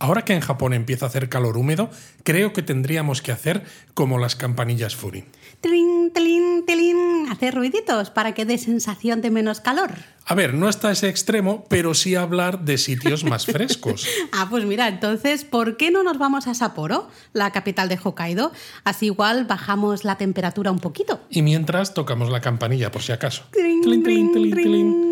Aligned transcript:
Ahora 0.00 0.24
que 0.24 0.32
en 0.32 0.40
Japón 0.40 0.72
empieza 0.72 1.04
a 1.04 1.08
hacer 1.10 1.28
calor 1.28 1.58
húmedo, 1.58 1.90
creo 2.24 2.54
que 2.54 2.62
tendríamos 2.62 3.20
que 3.20 3.32
hacer 3.32 3.64
como 3.92 4.18
las 4.18 4.34
campanillas 4.34 4.96
Furin. 4.96 5.26
Trin, 5.60 6.10
tlin, 6.14 6.64
tlin, 6.66 7.26
hacer 7.30 7.54
ruiditos 7.54 8.08
para 8.08 8.32
que 8.32 8.46
dé 8.46 8.56
sensación 8.56 9.20
de 9.20 9.30
menos 9.30 9.60
calor. 9.60 9.90
A 10.24 10.34
ver, 10.34 10.54
no 10.54 10.70
está 10.70 10.88
a 10.88 10.92
ese 10.92 11.10
extremo, 11.10 11.66
pero 11.68 11.92
sí 11.92 12.14
hablar 12.14 12.64
de 12.64 12.78
sitios 12.78 13.24
más 13.24 13.44
frescos. 13.52 14.06
ah, 14.32 14.46
pues 14.48 14.64
mira, 14.64 14.88
entonces, 14.88 15.44
¿por 15.44 15.76
qué 15.76 15.90
no 15.90 16.02
nos 16.02 16.16
vamos 16.16 16.46
a 16.46 16.54
Sapporo, 16.54 17.10
la 17.34 17.50
capital 17.50 17.90
de 17.90 17.98
Hokkaido? 18.02 18.52
Así 18.84 19.06
igual 19.06 19.44
bajamos 19.44 20.04
la 20.04 20.16
temperatura 20.16 20.70
un 20.70 20.78
poquito. 20.78 21.20
Y 21.28 21.42
mientras 21.42 21.92
tocamos 21.92 22.30
la 22.30 22.40
campanilla, 22.40 22.90
por 22.90 23.02
si 23.02 23.12
acaso. 23.12 23.44
Trin, 23.50 23.82
Tlin, 23.82 24.02
tlin, 24.02 25.10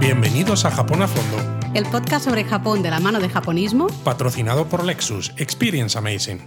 Bienvenidos 0.00 0.64
a 0.64 0.70
Japón 0.70 1.02
a 1.02 1.08
Fondo, 1.08 1.60
El 1.74 1.84
podcast 1.86 2.24
sobre 2.24 2.42
Japón 2.44 2.82
de 2.82 2.90
la 2.90 3.00
mano 3.00 3.20
de 3.20 3.28
japonismo. 3.28 3.86
patrocinado 4.02 4.66
por 4.66 4.82
Lexus. 4.84 5.32
Experience 5.36 5.96
Amazing. 5.98 6.40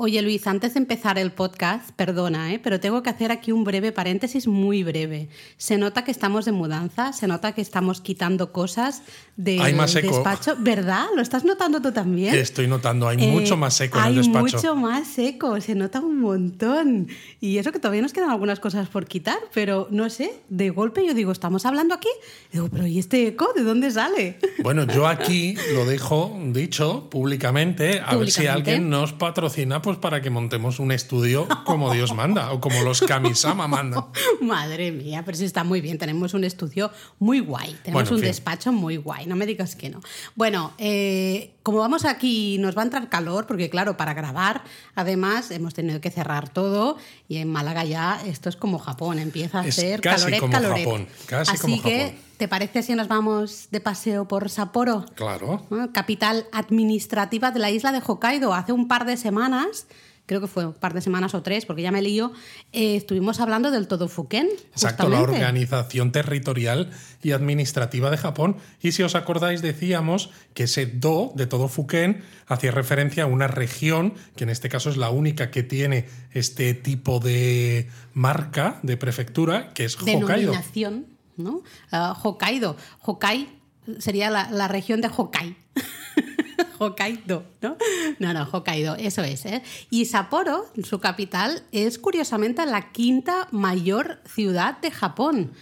Oye 0.00 0.22
Luis, 0.22 0.46
antes 0.46 0.74
de 0.74 0.78
empezar 0.78 1.18
el 1.18 1.32
podcast, 1.32 1.90
perdona, 1.96 2.52
¿eh? 2.54 2.60
pero 2.62 2.78
tengo 2.78 3.02
que 3.02 3.10
hacer 3.10 3.32
aquí 3.32 3.50
un 3.50 3.64
breve 3.64 3.90
paréntesis 3.90 4.46
muy 4.46 4.84
breve. 4.84 5.28
Se 5.56 5.76
nota 5.76 6.04
que 6.04 6.12
estamos 6.12 6.44
de 6.44 6.52
mudanza, 6.52 7.12
se 7.12 7.26
nota 7.26 7.50
que 7.52 7.62
estamos 7.62 8.00
quitando 8.00 8.52
cosas 8.52 9.02
del 9.36 9.60
Hay 9.60 9.74
más 9.74 9.96
eco. 9.96 10.06
despacho. 10.14 10.54
¿Verdad? 10.60 11.06
¿Lo 11.16 11.20
estás 11.20 11.44
notando 11.44 11.82
tú 11.82 11.90
también? 11.90 12.32
Estoy 12.32 12.68
notando, 12.68 13.08
hay 13.08 13.16
Eh, 13.20 13.26
mucho 13.26 13.56
más 13.56 13.74
seco 13.74 13.98
en 13.98 14.04
el 14.04 14.08
hay 14.10 14.16
despacho. 14.18 14.40
mucho 14.56 14.76
más 14.76 15.08
seco, 15.08 15.60
se 15.60 15.74
nota 15.74 15.98
un 15.98 16.20
montón. 16.20 17.08
Y 17.40 17.58
eso 17.58 17.72
que 17.72 17.80
todavía 17.80 18.00
nos 18.02 18.12
quedan 18.12 18.30
algunas 18.30 18.60
cosas 18.60 18.88
por 18.88 19.06
quitar, 19.06 19.38
pero 19.52 19.88
no 19.90 20.08
sé, 20.10 20.32
de 20.48 20.70
golpe 20.70 21.04
yo 21.04 21.12
digo, 21.12 21.32
¿estamos 21.32 21.66
hablando 21.66 21.94
aquí? 21.94 22.08
Digo, 22.52 22.68
pero 22.70 22.86
¿y 22.86 23.00
este 23.00 23.26
eco 23.26 23.48
de 23.56 23.64
dónde 23.64 23.90
sale? 23.90 24.38
Bueno, 24.62 24.84
yo 24.86 25.08
aquí 25.08 25.56
lo 25.74 25.84
dejo 25.86 26.38
dicho 26.52 27.10
públicamente, 27.10 27.98
a 27.98 28.14
ver 28.14 28.30
si 28.30 28.42
Públicamente. 28.42 28.70
alguien 28.70 28.90
nos 28.90 29.12
patrocina 29.12 29.82
pues 29.88 29.98
para 29.98 30.20
que 30.20 30.28
montemos 30.28 30.80
un 30.80 30.92
estudio 30.92 31.48
como 31.64 31.90
Dios 31.92 32.14
manda 32.14 32.52
o 32.52 32.60
como 32.60 32.82
los 32.82 33.00
Kamisama 33.00 33.66
mandan. 33.68 34.04
Madre 34.42 34.92
mía, 34.92 35.22
pero 35.24 35.38
sí 35.38 35.46
está 35.46 35.64
muy 35.64 35.80
bien. 35.80 35.96
Tenemos 35.96 36.34
un 36.34 36.44
estudio 36.44 36.90
muy 37.18 37.40
guay. 37.40 37.70
Tenemos 37.82 38.02
Bueno, 38.04 38.16
un 38.16 38.20
fin. 38.20 38.28
despacho 38.28 38.70
muy 38.70 38.98
guay. 38.98 39.24
No 39.24 39.34
me 39.34 39.46
digas 39.46 39.76
que 39.76 39.88
no. 39.88 40.00
Bueno, 40.34 40.72
eh, 40.76 41.54
como 41.62 41.78
vamos 41.78 42.04
aquí, 42.04 42.58
nos 42.58 42.76
va 42.76 42.82
a 42.82 42.84
entrar 42.84 43.08
calor, 43.08 43.46
porque 43.46 43.70
claro, 43.70 43.96
para 43.96 44.12
grabar, 44.12 44.62
además, 44.94 45.50
hemos 45.50 45.72
tenido 45.72 46.02
que 46.02 46.10
cerrar 46.10 46.50
todo. 46.50 46.98
Y 47.28 47.38
en 47.38 47.50
Málaga 47.50 47.84
ya 47.84 48.20
esto 48.26 48.50
es 48.50 48.56
como 48.56 48.78
Japón. 48.78 49.18
Empieza 49.18 49.60
a 49.60 49.66
Es 49.66 49.76
ser 49.76 50.02
casi 50.02 50.24
caloret, 50.24 50.40
como 50.40 50.52
caloret. 50.52 50.84
Japón, 50.84 51.08
casi 51.26 51.52
Así 51.52 51.60
como 51.62 51.82
que, 51.82 52.00
Japón. 52.00 52.27
¿Te 52.38 52.48
parece 52.48 52.82
si 52.82 52.94
nos 52.94 53.08
vamos 53.08 53.68
de 53.70 53.80
paseo 53.80 54.26
por 54.26 54.48
Sapporo? 54.48 55.04
Claro. 55.14 55.66
¿no? 55.70 55.92
capital 55.92 56.46
administrativa 56.52 57.50
de 57.50 57.58
la 57.58 57.70
isla 57.70 57.92
de 57.92 58.00
Hokkaido. 58.04 58.54
Hace 58.54 58.72
un 58.72 58.86
par 58.86 59.04
de 59.04 59.16
semanas, 59.16 59.88
creo 60.24 60.40
que 60.40 60.46
fue 60.46 60.64
un 60.64 60.72
par 60.72 60.94
de 60.94 61.00
semanas 61.00 61.34
o 61.34 61.42
tres, 61.42 61.66
porque 61.66 61.82
ya 61.82 61.90
me 61.90 62.00
lío, 62.00 62.32
eh, 62.72 62.94
estuvimos 62.94 63.40
hablando 63.40 63.72
del 63.72 63.88
Todofuken. 63.88 64.46
Exacto, 64.70 65.08
la 65.08 65.20
organización 65.20 66.12
territorial 66.12 66.90
y 67.24 67.32
administrativa 67.32 68.08
de 68.08 68.18
Japón. 68.18 68.56
Y 68.80 68.92
si 68.92 69.02
os 69.02 69.16
acordáis, 69.16 69.60
decíamos 69.60 70.30
que 70.54 70.64
ese 70.64 70.86
do 70.86 71.32
de 71.34 71.48
todo 71.48 71.66
Fuken 71.66 72.22
hacía 72.46 72.70
referencia 72.70 73.24
a 73.24 73.26
una 73.26 73.48
región, 73.48 74.14
que 74.36 74.44
en 74.44 74.50
este 74.50 74.68
caso 74.68 74.90
es 74.90 74.96
la 74.96 75.10
única 75.10 75.50
que 75.50 75.64
tiene 75.64 76.06
este 76.32 76.74
tipo 76.74 77.18
de 77.18 77.88
marca 78.14 78.78
de 78.84 78.96
prefectura, 78.96 79.72
que 79.74 79.86
es 79.86 79.96
Hokkaido. 79.96 80.52
Denominación, 80.52 81.17
¿no? 81.38 81.62
Ah, 81.90 82.16
Hokkaido. 82.22 82.76
Hokkai 83.00 83.48
sería 83.98 84.30
la, 84.30 84.68
región 84.68 85.00
de 85.00 85.08
Hokkai. 85.08 85.56
Hokkaido, 86.78 87.44
¿no? 87.62 87.76
No, 88.18 88.32
no, 88.32 88.44
Hokkaido, 88.44 88.96
eso 88.96 89.22
es. 89.22 89.46
¿eh? 89.46 89.62
Y 89.90 90.04
Sapporo, 90.04 90.66
su 90.82 91.00
capital, 91.00 91.62
es 91.72 91.98
curiosamente 91.98 92.64
la 92.66 92.92
quinta 92.92 93.48
mayor 93.50 94.20
ciudad 94.26 94.78
de 94.80 94.90
Japón. 94.90 95.52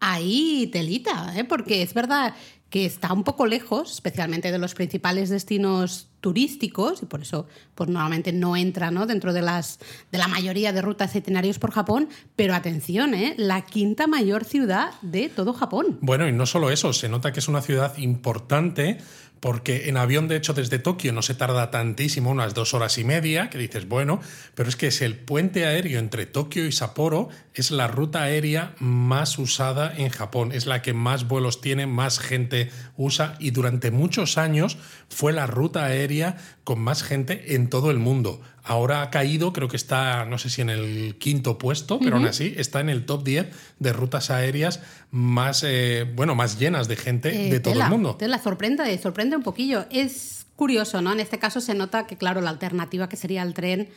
Ahí 0.00 0.68
telita, 0.72 1.32
¿eh? 1.36 1.44
porque 1.44 1.82
es 1.82 1.92
verdad 1.92 2.34
que 2.70 2.84
está 2.84 3.12
un 3.12 3.24
poco 3.24 3.46
lejos, 3.46 3.92
especialmente 3.92 4.52
de 4.52 4.58
los 4.58 4.74
principales 4.74 5.30
destinos 5.30 6.08
turísticos, 6.20 7.02
y 7.02 7.06
por 7.06 7.22
eso 7.22 7.46
pues 7.74 7.88
normalmente 7.88 8.32
no 8.32 8.56
entra 8.56 8.90
¿no? 8.90 9.06
dentro 9.06 9.32
de, 9.32 9.40
las, 9.40 9.78
de 10.10 10.18
la 10.18 10.28
mayoría 10.28 10.72
de 10.72 10.82
rutas 10.82 11.14
e 11.14 11.18
itinerarios 11.18 11.58
por 11.58 11.70
Japón, 11.70 12.08
pero 12.36 12.54
atención, 12.54 13.14
¿eh? 13.14 13.34
la 13.38 13.62
quinta 13.62 14.06
mayor 14.06 14.44
ciudad 14.44 14.90
de 15.00 15.28
todo 15.28 15.52
Japón. 15.52 15.98
Bueno, 16.00 16.28
y 16.28 16.32
no 16.32 16.44
solo 16.44 16.70
eso, 16.70 16.92
se 16.92 17.08
nota 17.08 17.32
que 17.32 17.40
es 17.40 17.48
una 17.48 17.62
ciudad 17.62 17.96
importante 17.98 18.98
porque 19.40 19.88
en 19.88 19.96
avión, 19.96 20.28
de 20.28 20.36
hecho, 20.36 20.54
desde 20.54 20.78
Tokio 20.78 21.12
no 21.12 21.22
se 21.22 21.34
tarda 21.34 21.70
tantísimo, 21.70 22.30
unas 22.30 22.54
dos 22.54 22.74
horas 22.74 22.98
y 22.98 23.04
media, 23.04 23.50
que 23.50 23.58
dices, 23.58 23.88
bueno, 23.88 24.20
pero 24.54 24.68
es 24.68 24.76
que 24.76 24.88
es 24.88 25.02
el 25.02 25.16
puente 25.16 25.66
aéreo 25.66 25.98
entre 25.98 26.26
Tokio 26.26 26.66
y 26.66 26.72
Sapporo, 26.72 27.28
es 27.54 27.70
la 27.70 27.88
ruta 27.88 28.22
aérea 28.22 28.74
más 28.78 29.38
usada 29.38 29.92
en 29.96 30.10
Japón, 30.10 30.52
es 30.52 30.66
la 30.66 30.82
que 30.82 30.92
más 30.92 31.28
vuelos 31.28 31.60
tiene, 31.60 31.86
más 31.86 32.18
gente 32.18 32.70
usa 32.96 33.36
y 33.38 33.50
durante 33.50 33.90
muchos 33.90 34.38
años 34.38 34.78
fue 35.08 35.32
la 35.32 35.46
ruta 35.46 35.84
aérea 35.84 36.36
con 36.64 36.80
más 36.80 37.02
gente 37.02 37.54
en 37.54 37.68
todo 37.68 37.90
el 37.90 37.98
mundo. 37.98 38.40
Ahora 38.68 39.00
ha 39.00 39.10
caído, 39.10 39.54
creo 39.54 39.66
que 39.66 39.76
está, 39.78 40.26
no 40.26 40.36
sé 40.36 40.50
si 40.50 40.60
en 40.60 40.68
el 40.68 41.16
quinto 41.18 41.56
puesto, 41.56 41.98
pero 41.98 42.16
aún 42.16 42.26
así 42.26 42.54
está 42.58 42.80
en 42.80 42.90
el 42.90 43.06
top 43.06 43.24
10 43.24 43.46
de 43.78 43.92
rutas 43.94 44.30
aéreas 44.30 44.80
más, 45.10 45.64
eh, 45.66 46.06
bueno, 46.14 46.34
más 46.34 46.58
llenas 46.58 46.86
de 46.86 46.96
gente 46.96 47.48
Eh, 47.48 47.50
de 47.50 47.60
todo 47.60 47.72
tela, 47.72 47.86
el 47.86 47.90
mundo. 47.90 48.16
Tela, 48.16 48.38
sorprende, 48.38 48.96
sorprende 48.98 49.36
un 49.36 49.42
poquillo. 49.42 49.86
Es 49.90 50.46
curioso, 50.54 51.00
¿no? 51.00 51.12
En 51.12 51.20
este 51.20 51.38
caso 51.38 51.62
se 51.62 51.74
nota 51.74 52.06
que, 52.06 52.18
claro, 52.18 52.42
la 52.42 52.50
alternativa 52.50 53.08
que 53.08 53.16
sería 53.16 53.42
el 53.42 53.54
tren 53.54 53.88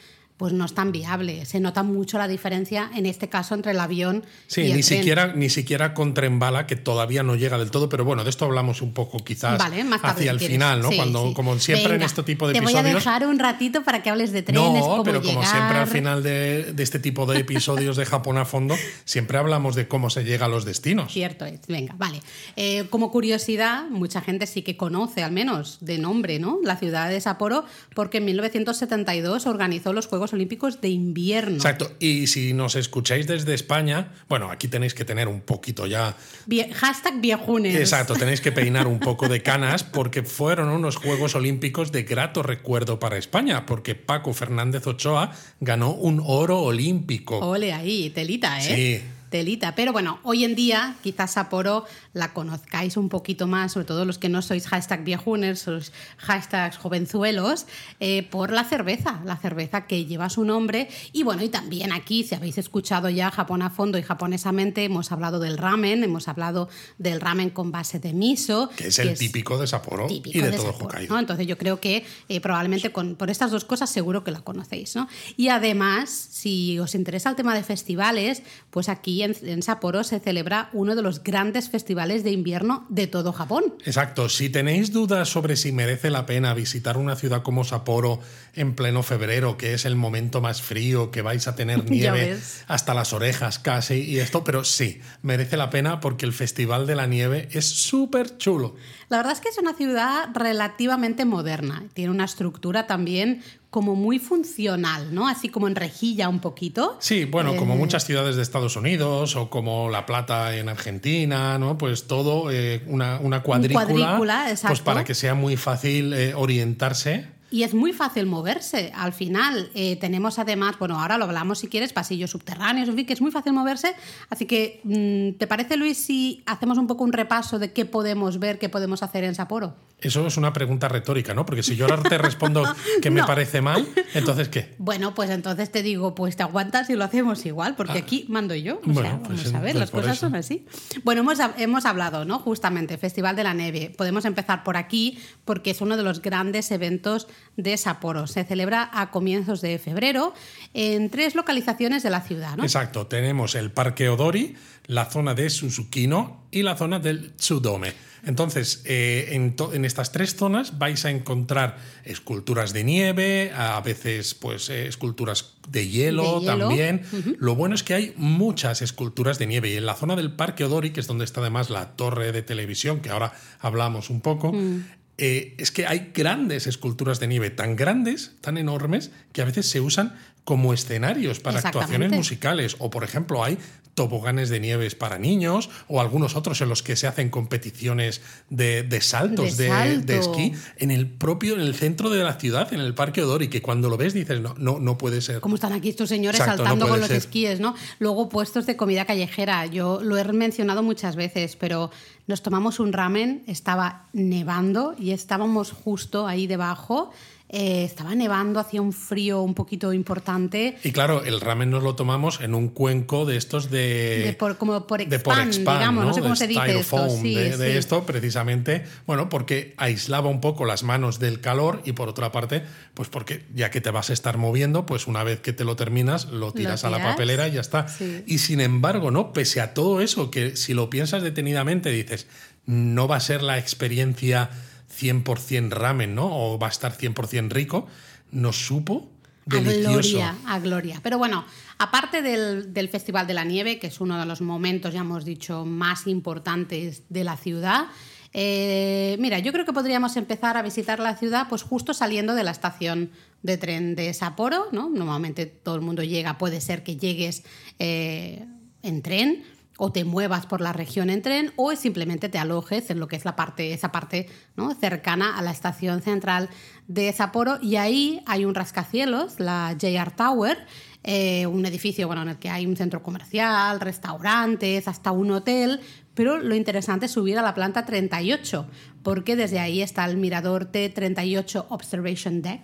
pues 0.41 0.53
no 0.53 0.65
es 0.65 0.73
tan 0.73 0.91
viable. 0.91 1.45
Se 1.45 1.59
nota 1.59 1.83
mucho 1.83 2.17
la 2.17 2.27
diferencia, 2.27 2.89
en 2.95 3.05
este 3.05 3.29
caso, 3.29 3.53
entre 3.53 3.73
el 3.73 3.79
avión 3.79 4.23
Sí, 4.47 4.61
y 4.61 4.71
el 4.71 4.77
ni 4.77 4.81
tren. 4.81 4.97
siquiera, 4.97 5.33
ni 5.35 5.49
siquiera 5.51 5.93
con 5.93 6.15
tren 6.15 6.39
bala, 6.39 6.65
que 6.65 6.75
todavía 6.75 7.21
no 7.21 7.35
llega 7.35 7.59
del 7.59 7.69
todo, 7.69 7.89
pero 7.89 8.05
bueno, 8.05 8.23
de 8.23 8.31
esto 8.31 8.45
hablamos 8.45 8.81
un 8.81 8.91
poco 8.91 9.19
quizás 9.19 9.59
Vale, 9.59 9.83
más 9.83 10.01
tarde, 10.01 10.15
hacia 10.21 10.31
el 10.31 10.39
quieres. 10.39 10.55
final, 10.55 10.81
¿no? 10.81 10.89
Sí, 10.89 10.95
Cuando, 10.95 11.27
sí. 11.27 11.33
como 11.35 11.59
siempre 11.59 11.93
en 11.93 12.01
este 12.01 12.23
tipo 12.23 12.47
de 12.47 12.53
Te 12.55 12.61
voy 12.61 12.73
a 12.73 12.79
episodios. 12.79 13.03
dejar 13.05 13.27
un 13.27 13.37
ratito 13.37 13.83
para 13.83 14.01
que 14.01 14.09
hables 14.09 14.31
de 14.31 14.41
trenes, 14.41 14.63
No, 14.63 14.79
cómo 14.79 15.03
pero 15.03 15.21
como 15.21 15.43
siempre 15.45 15.77
al 15.77 15.85
final 15.87 16.23
de, 16.23 16.73
de 16.73 16.81
este 16.81 16.97
tipo 16.97 17.27
de 17.27 17.37
episodios 17.37 17.95
de 17.95 18.05
Japón 18.07 18.39
a 18.39 18.45
fondo, 18.45 18.75
siempre 19.05 19.37
hablamos 19.37 19.75
de 19.75 19.87
cómo 19.87 20.09
se 20.09 20.23
llega 20.23 20.47
a 20.47 20.49
los 20.49 20.65
destinos. 20.65 21.13
Cierto 21.13 21.45
es, 21.45 21.59
venga, 21.67 21.93
vale. 21.99 22.19
Eh, 22.55 22.85
como 22.89 23.11
curiosidad, 23.11 23.83
mucha 23.91 24.21
gente 24.21 24.47
sí 24.47 24.63
que 24.63 24.75
conoce, 24.75 25.21
al 25.21 25.33
menos 25.33 25.77
de 25.81 25.99
nombre, 25.99 26.39
¿no? 26.39 26.57
La 26.63 26.77
ciudad 26.77 27.09
de 27.09 27.21
Sapporo, 27.21 27.63
porque 27.93 28.17
en 28.17 28.25
1972 28.25 29.45
organizó 29.45 29.93
los 29.93 30.07
Juegos 30.07 30.30
Olímpicos 30.33 30.81
de 30.81 30.89
Invierno. 30.89 31.55
Exacto. 31.55 31.91
Y 31.99 32.27
si 32.27 32.53
nos 32.53 32.75
escucháis 32.75 33.27
desde 33.27 33.53
España, 33.53 34.11
bueno, 34.29 34.51
aquí 34.51 34.67
tenéis 34.67 34.93
que 34.93 35.05
tener 35.05 35.27
un 35.27 35.41
poquito 35.41 35.87
ya. 35.87 36.15
Vie- 36.47 36.71
hashtag 36.71 37.19
viejunes. 37.21 37.75
Exacto, 37.75 38.13
tenéis 38.15 38.41
que 38.41 38.51
peinar 38.51 38.87
un 38.87 38.99
poco 38.99 39.27
de 39.27 39.41
canas 39.41 39.83
porque 39.83 40.23
fueron 40.23 40.69
unos 40.69 40.95
Juegos 40.97 41.35
Olímpicos 41.35 41.91
de 41.91 42.03
grato 42.03 42.43
recuerdo 42.43 42.99
para 42.99 43.17
España, 43.17 43.65
porque 43.65 43.95
Paco 43.95 44.33
Fernández 44.33 44.85
Ochoa 44.87 45.31
ganó 45.59 45.91
un 45.93 46.21
oro 46.25 46.59
olímpico. 46.59 47.37
Ole 47.39 47.73
ahí, 47.73 48.09
telita, 48.11 48.59
¿eh? 48.59 48.75
Sí. 49.01 49.03
Telita. 49.31 49.75
Pero 49.75 49.93
bueno, 49.93 50.19
hoy 50.23 50.43
en 50.43 50.55
día 50.55 50.97
quizás 51.01 51.31
Sapporo 51.31 51.85
la 52.13 52.33
conozcáis 52.33 52.97
un 52.97 53.07
poquito 53.07 53.47
más, 53.47 53.71
sobre 53.71 53.85
todo 53.85 54.03
los 54.03 54.17
que 54.17 54.27
no 54.27 54.41
sois 54.41 54.67
hashtag 54.67 55.05
viejuners, 55.05 55.61
sois 55.61 55.93
hashtags 56.17 56.77
jovenzuelos, 56.77 57.65
eh, 58.01 58.23
por 58.23 58.51
la 58.51 58.65
cerveza, 58.65 59.21
la 59.23 59.37
cerveza 59.37 59.87
que 59.87 60.05
lleva 60.05 60.29
su 60.29 60.43
nombre. 60.43 60.89
Y 61.13 61.23
bueno, 61.23 61.43
y 61.43 61.49
también 61.49 61.93
aquí, 61.93 62.25
si 62.25 62.35
habéis 62.35 62.57
escuchado 62.57 63.09
ya 63.09 63.31
Japón 63.31 63.61
a 63.61 63.69
fondo 63.69 63.97
y 63.97 64.03
japonesamente, 64.03 64.83
hemos 64.83 65.13
hablado 65.13 65.39
del 65.39 65.57
ramen, 65.57 66.03
hemos 66.03 66.27
hablado 66.27 66.67
del 66.97 67.21
ramen 67.21 67.51
con 67.51 67.71
base 67.71 67.99
de 67.99 68.11
miso. 68.11 68.69
Que 68.75 68.87
es 68.87 68.99
el 68.99 69.17
típico 69.17 69.57
de 69.57 69.65
Sapporo 69.65 70.07
típico 70.07 70.37
y 70.37 70.41
de, 70.41 70.51
todo 70.51 70.73
Sapporo, 70.73 70.85
Hokkaido. 70.87 71.13
¿no? 71.13 71.19
Entonces 71.19 71.47
yo 71.47 71.57
creo 71.57 71.79
que 71.79 72.03
eh, 72.27 72.41
probablemente 72.41 72.91
con, 72.91 73.15
por 73.15 73.29
estas 73.29 73.49
dos 73.49 73.63
cosas 73.63 73.89
seguro 73.89 74.25
que 74.25 74.31
la 74.31 74.41
conocéis. 74.41 74.93
¿no? 74.97 75.07
Y 75.37 75.47
además, 75.47 76.09
si 76.09 76.77
os 76.79 76.95
interesa 76.95 77.29
el 77.29 77.37
tema 77.37 77.55
de 77.55 77.63
festivales, 77.63 78.43
pues 78.71 78.89
aquí 78.89 79.20
en, 79.23 79.35
en 79.43 79.63
Sapporo 79.63 80.03
se 80.03 80.19
celebra 80.19 80.69
uno 80.73 80.95
de 80.95 81.01
los 81.01 81.23
grandes 81.23 81.69
festivales 81.69 82.23
de 82.23 82.31
invierno 82.31 82.85
de 82.89 83.07
todo 83.07 83.33
Japón. 83.33 83.75
Exacto. 83.85 84.29
Si 84.29 84.49
tenéis 84.49 84.91
dudas 84.91 85.29
sobre 85.29 85.55
si 85.55 85.71
merece 85.71 86.09
la 86.09 86.25
pena 86.25 86.53
visitar 86.53 86.97
una 86.97 87.15
ciudad 87.15 87.43
como 87.43 87.63
Sapporo 87.63 88.19
en 88.55 88.75
pleno 88.75 89.03
febrero, 89.03 89.57
que 89.57 89.73
es 89.73 89.85
el 89.85 89.95
momento 89.95 90.41
más 90.41 90.61
frío, 90.61 91.11
que 91.11 91.21
vais 91.21 91.47
a 91.47 91.55
tener 91.55 91.83
nieve 91.89 92.37
hasta 92.67 92.93
las 92.93 93.13
orejas 93.13 93.59
casi 93.59 94.01
y 94.01 94.19
esto, 94.19 94.43
pero 94.43 94.63
sí, 94.63 95.01
merece 95.21 95.57
la 95.57 95.69
pena 95.69 95.99
porque 95.99 96.25
el 96.25 96.33
Festival 96.33 96.87
de 96.87 96.95
la 96.95 97.07
Nieve 97.07 97.49
es 97.51 97.65
súper 97.65 98.37
chulo. 98.37 98.75
La 99.11 99.17
verdad 99.17 99.33
es 99.33 99.41
que 99.41 99.49
es 99.49 99.57
una 99.57 99.73
ciudad 99.73 100.29
relativamente 100.33 101.25
moderna. 101.25 101.83
Tiene 101.93 102.11
una 102.11 102.23
estructura 102.23 102.87
también 102.87 103.43
como 103.69 103.93
muy 103.93 104.19
funcional, 104.19 105.13
¿no? 105.13 105.27
Así 105.27 105.49
como 105.49 105.67
en 105.67 105.75
rejilla 105.75 106.29
un 106.29 106.39
poquito. 106.39 106.95
Sí, 107.01 107.25
bueno, 107.25 107.51
Eh, 107.51 107.57
como 107.57 107.75
muchas 107.75 108.05
ciudades 108.05 108.37
de 108.37 108.41
Estados 108.41 108.77
Unidos 108.77 109.35
o 109.35 109.49
como 109.49 109.89
La 109.89 110.05
Plata 110.05 110.55
en 110.55 110.69
Argentina, 110.69 111.57
¿no? 111.57 111.77
Pues 111.77 112.07
todo 112.07 112.51
eh, 112.51 112.83
una, 112.87 113.19
una 113.19 113.43
cuadrícula, 113.43 113.85
cuadrícula, 113.85 114.43
pues 114.47 114.63
exacto. 114.63 114.83
para 114.85 115.03
que 115.03 115.13
sea 115.13 115.35
muy 115.35 115.57
fácil 115.57 116.13
eh, 116.13 116.33
orientarse. 116.33 117.40
Y 117.51 117.63
es 117.63 117.73
muy 117.73 117.91
fácil 117.93 118.25
moverse. 118.25 118.91
Al 118.95 119.11
final 119.13 119.69
eh, 119.75 119.97
tenemos 119.97 120.39
además, 120.39 120.79
bueno, 120.79 120.99
ahora 120.99 121.17
lo 121.17 121.25
hablamos 121.25 121.59
si 121.59 121.67
quieres, 121.67 121.91
pasillos 121.93 122.31
subterráneos, 122.31 122.87
en 122.89 122.95
fin, 122.95 123.05
que 123.05 123.13
es 123.13 123.21
muy 123.21 123.29
fácil 123.29 123.51
moverse. 123.53 123.93
Así 124.29 124.45
que, 124.45 124.79
mm, 124.85 125.37
¿te 125.37 125.47
parece, 125.47 125.75
Luis, 125.77 125.97
si 125.97 126.41
hacemos 126.45 126.77
un 126.77 126.87
poco 126.87 127.03
un 127.03 127.11
repaso 127.13 127.59
de 127.59 127.73
qué 127.73 127.85
podemos 127.85 128.39
ver, 128.39 128.57
qué 128.57 128.69
podemos 128.69 129.03
hacer 129.03 129.25
en 129.25 129.35
Sapporo? 129.35 129.75
Eso 129.99 130.25
es 130.25 130.35
una 130.37 130.51
pregunta 130.51 130.87
retórica, 130.87 131.35
¿no? 131.35 131.45
Porque 131.45 131.61
si 131.61 131.75
yo 131.75 131.85
ahora 131.85 132.01
te 132.01 132.17
respondo 132.17 132.63
que 133.03 133.11
me 133.11 133.19
No. 133.21 133.27
parece 133.27 133.61
mal, 133.61 133.85
entonces 134.15 134.49
¿qué? 134.49 134.73
Bueno, 134.79 135.13
pues 135.13 135.29
entonces 135.29 135.71
te 135.71 135.83
digo, 135.83 136.15
pues 136.15 136.35
te 136.35 136.41
aguantas 136.43 136.89
y 136.89 136.95
lo 136.95 137.03
hacemos 137.03 137.45
igual, 137.45 137.75
porque 137.75 137.99
aquí 137.99 138.25
mando 138.29 138.55
yo. 138.55 138.75
O 138.75 138.79
Ah. 138.79 138.81
Bueno, 138.85 139.09
sea, 139.09 139.19
pues 139.19 139.43
vamos 139.43 139.53
a 139.53 139.59
ver, 139.59 139.71
pues 139.73 139.79
las 139.79 139.91
cosas 139.91 140.11
eso. 140.17 140.25
son 140.27 140.35
así. 140.35 140.65
Bueno, 141.03 141.21
hemos, 141.21 141.37
hemos 141.57 141.85
hablado, 141.85 142.25
¿no? 142.25 142.39
Justamente, 142.39 142.97
Festival 142.97 143.35
de 143.35 143.43
la 143.43 143.53
Nieve. 143.53 143.93
Podemos 143.95 144.25
empezar 144.25 144.63
por 144.63 144.75
aquí, 144.77 145.19
porque 145.45 145.71
es 145.71 145.81
uno 145.81 145.97
de 145.97 146.03
los 146.03 146.21
grandes 146.21 146.71
eventos 146.71 147.27
de 147.57 147.77
Sapporo. 147.77 148.27
Se 148.27 148.43
celebra 148.43 148.89
a 148.93 149.11
comienzos 149.11 149.61
de 149.61 149.77
febrero 149.79 150.33
en 150.73 151.09
tres 151.09 151.35
localizaciones 151.35 152.03
de 152.03 152.09
la 152.09 152.21
ciudad, 152.21 152.55
¿no? 152.57 152.63
Exacto, 152.63 153.07
tenemos 153.07 153.55
el 153.55 153.71
Parque 153.71 154.09
Odori, 154.09 154.55
la 154.87 155.05
zona 155.05 155.33
de 155.33 155.49
Susukino 155.49 156.43
y 156.51 156.63
la 156.63 156.75
zona 156.75 156.99
del 156.99 157.33
Tsudome. 157.35 157.93
Entonces, 158.23 158.83
eh, 158.85 159.29
en, 159.31 159.85
estas 159.85 160.11
tres 160.11 160.35
zonas 160.35 160.77
vais 160.77 161.05
a 161.05 161.09
encontrar 161.09 161.77
esculturas 162.03 162.71
de 162.71 162.83
nieve, 162.83 163.51
a 163.55 163.81
veces 163.81 164.35
pues 164.35 164.69
eh, 164.69 164.87
esculturas 164.87 165.55
de 165.67 165.87
hielo, 165.87 166.39
De 166.39 166.45
hielo. 166.45 166.67
también. 166.67 167.01
Lo 167.39 167.55
bueno 167.55 167.73
es 167.73 167.81
que 167.81 167.95
hay 167.95 168.13
muchas 168.17 168.83
esculturas 168.83 169.39
de 169.39 169.47
nieve 169.47 169.71
y 169.71 169.75
en 169.77 169.87
la 169.87 169.95
zona 169.95 170.15
del 170.15 170.31
Parque 170.31 170.65
Odori, 170.65 170.91
que 170.91 170.99
es 170.99 171.07
donde 171.07 171.25
está 171.25 171.41
además 171.41 171.71
la 171.71 171.95
torre 171.95 172.31
de 172.31 172.43
televisión, 172.43 172.99
que 172.99 173.09
ahora 173.09 173.33
hablamos 173.59 174.09
un 174.09 174.21
poco, 174.21 174.51
Mm. 174.53 174.83
Eh, 175.17 175.55
es 175.57 175.71
que 175.71 175.85
hay 175.85 176.11
grandes 176.13 176.67
esculturas 176.67 177.19
de 177.19 177.27
nieve, 177.27 177.49
tan 177.49 177.75
grandes, 177.75 178.33
tan 178.41 178.57
enormes, 178.57 179.11
que 179.33 179.41
a 179.41 179.45
veces 179.45 179.67
se 179.67 179.81
usan 179.81 180.15
como 180.43 180.73
escenarios 180.73 181.39
para 181.39 181.59
actuaciones 181.59 182.11
musicales. 182.11 182.75
O, 182.79 182.89
por 182.89 183.03
ejemplo, 183.03 183.43
hay 183.43 183.57
toboganes 183.93 184.49
de 184.49 184.59
nieves 184.61 184.95
para 184.95 185.19
niños 185.19 185.69
o 185.89 185.99
algunos 185.99 186.35
otros 186.37 186.61
en 186.61 186.69
los 186.69 186.81
que 186.81 186.95
se 186.95 187.07
hacen 187.07 187.29
competiciones 187.29 188.21
de, 188.49 188.83
de 188.83 189.01
saltos 189.01 189.57
De 189.57 189.65
de, 189.65 189.69
salto. 189.69 190.05
de 190.05 190.19
esquí 190.19 190.53
en 190.77 190.91
el 190.91 191.07
propio, 191.07 191.55
en 191.55 191.61
el 191.61 191.75
centro 191.75 192.09
de 192.09 192.23
la 192.23 192.35
ciudad, 192.35 192.73
en 192.73 192.79
el 192.79 192.93
Parque 192.95 193.21
Odori, 193.21 193.49
que 193.49 193.61
cuando 193.61 193.89
lo 193.89 193.97
ves 193.97 194.13
dices, 194.13 194.39
no, 194.39 194.55
no, 194.57 194.79
no 194.79 194.97
puede 194.97 195.21
ser. 195.21 195.41
Cómo 195.41 195.55
están 195.55 195.73
aquí 195.73 195.89
estos 195.89 196.07
señores 196.09 196.39
Exacto, 196.39 196.63
no 196.63 196.69
saltando 196.69 196.85
con 196.85 196.91
puede 196.91 197.01
los 197.01 197.07
ser. 197.09 197.17
esquíes, 197.17 197.59
¿no? 197.59 197.75
Luego 197.99 198.29
puestos 198.29 198.65
de 198.65 198.77
comida 198.77 199.05
callejera. 199.05 199.65
Yo 199.65 199.99
lo 200.01 200.17
he 200.17 200.23
mencionado 200.31 200.83
muchas 200.83 201.15
veces, 201.17 201.57
pero 201.57 201.91
nos 202.27 202.41
tomamos 202.41 202.79
un 202.79 202.93
ramen, 202.93 203.43
estaba 203.47 204.07
nevando 204.13 204.95
y 204.97 205.11
estábamos 205.11 205.71
justo 205.71 206.27
ahí 206.27 206.47
debajo. 206.47 207.11
Eh, 207.53 207.83
estaba 207.83 208.15
nevando, 208.15 208.61
hacía 208.61 208.81
un 208.81 208.93
frío 208.93 209.41
un 209.41 209.53
poquito 209.53 209.91
importante. 209.91 210.77
Y 210.85 210.93
claro, 210.93 211.21
el 211.25 211.41
ramen 211.41 211.69
nos 211.69 211.83
lo 211.83 211.95
tomamos 211.95 212.39
en 212.39 212.55
un 212.55 212.69
cuenco 212.69 213.25
de 213.25 213.35
estos 213.35 213.69
de. 213.69 214.21
De 214.25 214.33
por- 214.39 214.57
como 214.57 214.87
por 214.87 214.99
de 215.05 215.19
por 215.19 215.33
expand, 215.33 215.47
expand, 215.53 215.79
digamos, 215.79 216.05
no 216.05 216.13
sé 216.13 216.21
De 216.21 216.35
se 216.37 216.47
dice 216.47 216.79
esto, 216.79 217.09
sí, 217.09 217.35
de, 217.35 217.57
de 217.57 217.71
sí. 217.73 217.77
esto 217.77 218.05
precisamente, 218.05 218.85
bueno, 219.05 219.27
porque 219.27 219.73
aislaba 219.75 220.29
un 220.29 220.39
poco 220.39 220.63
las 220.63 220.83
manos 220.83 221.19
del 221.19 221.41
calor 221.41 221.81
y 221.83 221.91
por 221.91 222.07
otra 222.07 222.31
parte, 222.31 222.63
pues 222.93 223.09
porque 223.09 223.43
ya 223.53 223.69
que 223.69 223.81
te 223.81 223.91
vas 223.91 224.09
a 224.11 224.13
estar 224.13 224.37
moviendo, 224.37 224.85
pues 224.85 225.05
una 225.07 225.25
vez 225.25 225.41
que 225.41 225.51
te 225.51 225.65
lo 225.65 225.75
terminas, 225.75 226.27
lo 226.27 226.53
tiras 226.53 226.85
a 226.85 226.89
la 226.89 227.03
papelera 227.03 227.49
y 227.49 227.51
ya 227.51 227.61
está. 227.61 227.89
sí. 227.89 228.23
Y 228.27 228.37
sin 228.37 228.61
embargo, 228.61 229.11
¿no? 229.11 229.33
Pese 229.33 229.59
a 229.59 229.73
todo 229.73 229.99
eso, 229.99 230.31
que 230.31 230.55
si 230.55 230.73
lo 230.73 230.89
piensas 230.89 231.21
detenidamente, 231.21 231.91
dices, 231.91 232.27
no 232.65 233.09
va 233.09 233.17
a 233.17 233.19
ser 233.19 233.41
la 233.43 233.57
experiencia 233.57 234.49
100% 234.91 235.69
ramen, 235.71 236.15
¿no? 236.15 236.27
O 236.27 236.59
va 236.59 236.67
a 236.67 236.69
estar 236.69 236.97
100% 236.97 237.49
rico, 237.49 237.87
nos 238.31 238.65
supo 238.65 239.09
A 239.49 239.55
delicioso. 239.55 239.91
gloria, 239.91 240.35
a 240.45 240.59
gloria. 240.59 240.99
Pero 241.01 241.17
bueno, 241.17 241.45
aparte 241.77 242.21
del, 242.21 242.73
del 242.73 242.89
Festival 242.89 243.27
de 243.27 243.33
la 243.33 243.43
Nieve, 243.43 243.79
que 243.79 243.87
es 243.87 243.99
uno 244.01 244.19
de 244.19 244.25
los 244.25 244.41
momentos, 244.41 244.93
ya 244.93 245.01
hemos 245.01 245.25
dicho, 245.25 245.65
más 245.65 246.07
importantes 246.07 247.03
de 247.09 247.23
la 247.23 247.37
ciudad, 247.37 247.87
eh, 248.33 249.17
mira, 249.19 249.39
yo 249.39 249.51
creo 249.51 249.65
que 249.65 249.73
podríamos 249.73 250.15
empezar 250.15 250.55
a 250.55 250.61
visitar 250.61 250.99
la 250.99 251.17
ciudad 251.17 251.47
pues 251.49 251.63
justo 251.63 251.93
saliendo 251.93 252.33
de 252.33 252.43
la 252.43 252.51
estación 252.51 253.11
de 253.43 253.57
tren 253.57 253.95
de 253.95 254.13
Sapporo, 254.13 254.67
¿no? 254.71 254.89
Normalmente 254.89 255.45
todo 255.45 255.75
el 255.75 255.81
mundo 255.81 256.03
llega, 256.03 256.37
puede 256.37 256.61
ser 256.61 256.83
que 256.83 256.95
llegues 256.95 257.43
eh, 257.79 258.45
en 258.83 259.01
tren 259.01 259.43
o 259.83 259.91
te 259.91 260.05
muevas 260.05 260.45
por 260.45 260.61
la 260.61 260.73
región 260.73 261.09
en 261.09 261.23
tren 261.23 261.53
o 261.55 261.75
simplemente 261.75 262.29
te 262.29 262.37
alojes 262.37 262.91
en 262.91 262.99
lo 262.99 263.07
que 263.07 263.15
es 263.15 263.25
la 263.25 263.35
parte, 263.35 263.73
esa 263.73 263.91
parte 263.91 264.29
¿no? 264.55 264.75
cercana 264.75 265.39
a 265.39 265.41
la 265.41 265.49
estación 265.49 266.03
central 266.03 266.49
de 266.87 267.11
Sapporo 267.11 267.57
y 267.59 267.77
ahí 267.77 268.21
hay 268.27 268.45
un 268.45 268.53
rascacielos, 268.53 269.39
la 269.39 269.75
JR 269.81 270.11
Tower, 270.11 270.59
eh, 271.03 271.47
un 271.47 271.65
edificio 271.65 272.05
bueno, 272.05 272.21
en 272.21 272.29
el 272.29 272.37
que 272.37 272.51
hay 272.51 272.67
un 272.67 272.77
centro 272.77 273.01
comercial, 273.01 273.79
restaurantes, 273.79 274.87
hasta 274.87 275.11
un 275.11 275.31
hotel, 275.31 275.81
pero 276.13 276.37
lo 276.37 276.53
interesante 276.53 277.07
es 277.07 277.11
subir 277.11 277.39
a 277.39 277.41
la 277.41 277.55
planta 277.55 277.83
38, 277.83 278.67
porque 279.03 279.35
desde 279.35 279.59
ahí 279.59 279.81
está 279.81 280.05
el 280.05 280.17
mirador 280.17 280.71
T38 280.71 281.65
Observation 281.69 282.41
Deck. 282.41 282.61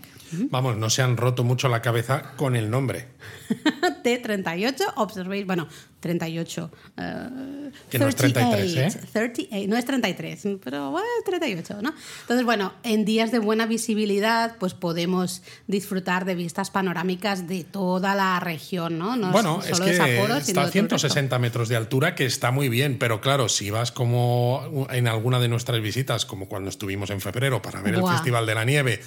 Vamos, 0.49 0.75
no 0.77 0.89
se 0.89 1.01
han 1.01 1.15
roto 1.17 1.43
mucho 1.43 1.69
la 1.69 1.81
cabeza 1.81 2.33
con 2.35 2.55
el 2.55 2.69
nombre. 2.69 3.07
T38 4.03 4.93
Observation, 4.95 5.47
bueno, 5.47 5.67
38. 5.99 6.71
eh, 6.97 7.71
Que 7.89 7.99
no 7.99 8.07
es 8.07 8.15
33, 8.15 8.75
¿eh? 8.75 8.99
38, 9.11 9.67
no 9.69 9.77
es 9.77 9.85
33, 9.85 10.47
pero 10.63 10.91
bueno, 10.91 11.07
38, 11.25 11.81
¿no? 11.81 11.93
Entonces, 12.21 12.45
bueno, 12.45 12.73
en 12.83 13.03
días 13.03 13.31
de 13.31 13.39
buena 13.39 13.65
visibilidad, 13.65 14.57
pues 14.59 14.73
podemos 14.73 15.41
disfrutar 15.65 16.25
de 16.25 16.35
vistas 16.35 16.69
panorámicas 16.69 17.47
de 17.47 17.63
toda 17.63 18.13
la 18.13 18.39
región, 18.39 18.97
¿no? 18.99 19.15
No 19.15 19.31
Bueno, 19.31 19.59
es 19.61 19.75
solo 19.75 19.85
que 19.85 19.91
de 19.91 19.97
Sapporo, 19.97 20.35
está 20.35 20.35
a 20.35 20.35
de 20.37 20.43
todo 20.43 20.61
el 20.61 20.71
resto. 20.71 20.71
160 20.71 21.39
metros 21.39 21.69
de 21.69 21.75
altura, 21.77 22.15
que 22.15 22.25
está 22.25 22.51
muy 22.51 22.69
bien, 22.69 22.99
pero 22.99 23.19
claro, 23.21 23.49
si 23.49 23.71
vas 23.71 23.91
como 23.91 24.87
en 24.91 25.07
alguna 25.07 25.39
de 25.39 25.47
nuestras 25.47 25.81
visitas, 25.81 26.25
como 26.27 26.47
cuando 26.47 26.69
estuvimos 26.69 27.09
en 27.09 27.21
febrero 27.21 27.61
para 27.61 27.81
ver 27.81 27.99
Buah. 27.99 28.11
el 28.11 28.17
Festival 28.17 28.45
de 28.45 28.55
la 28.55 28.65
Nieve, 28.65 29.01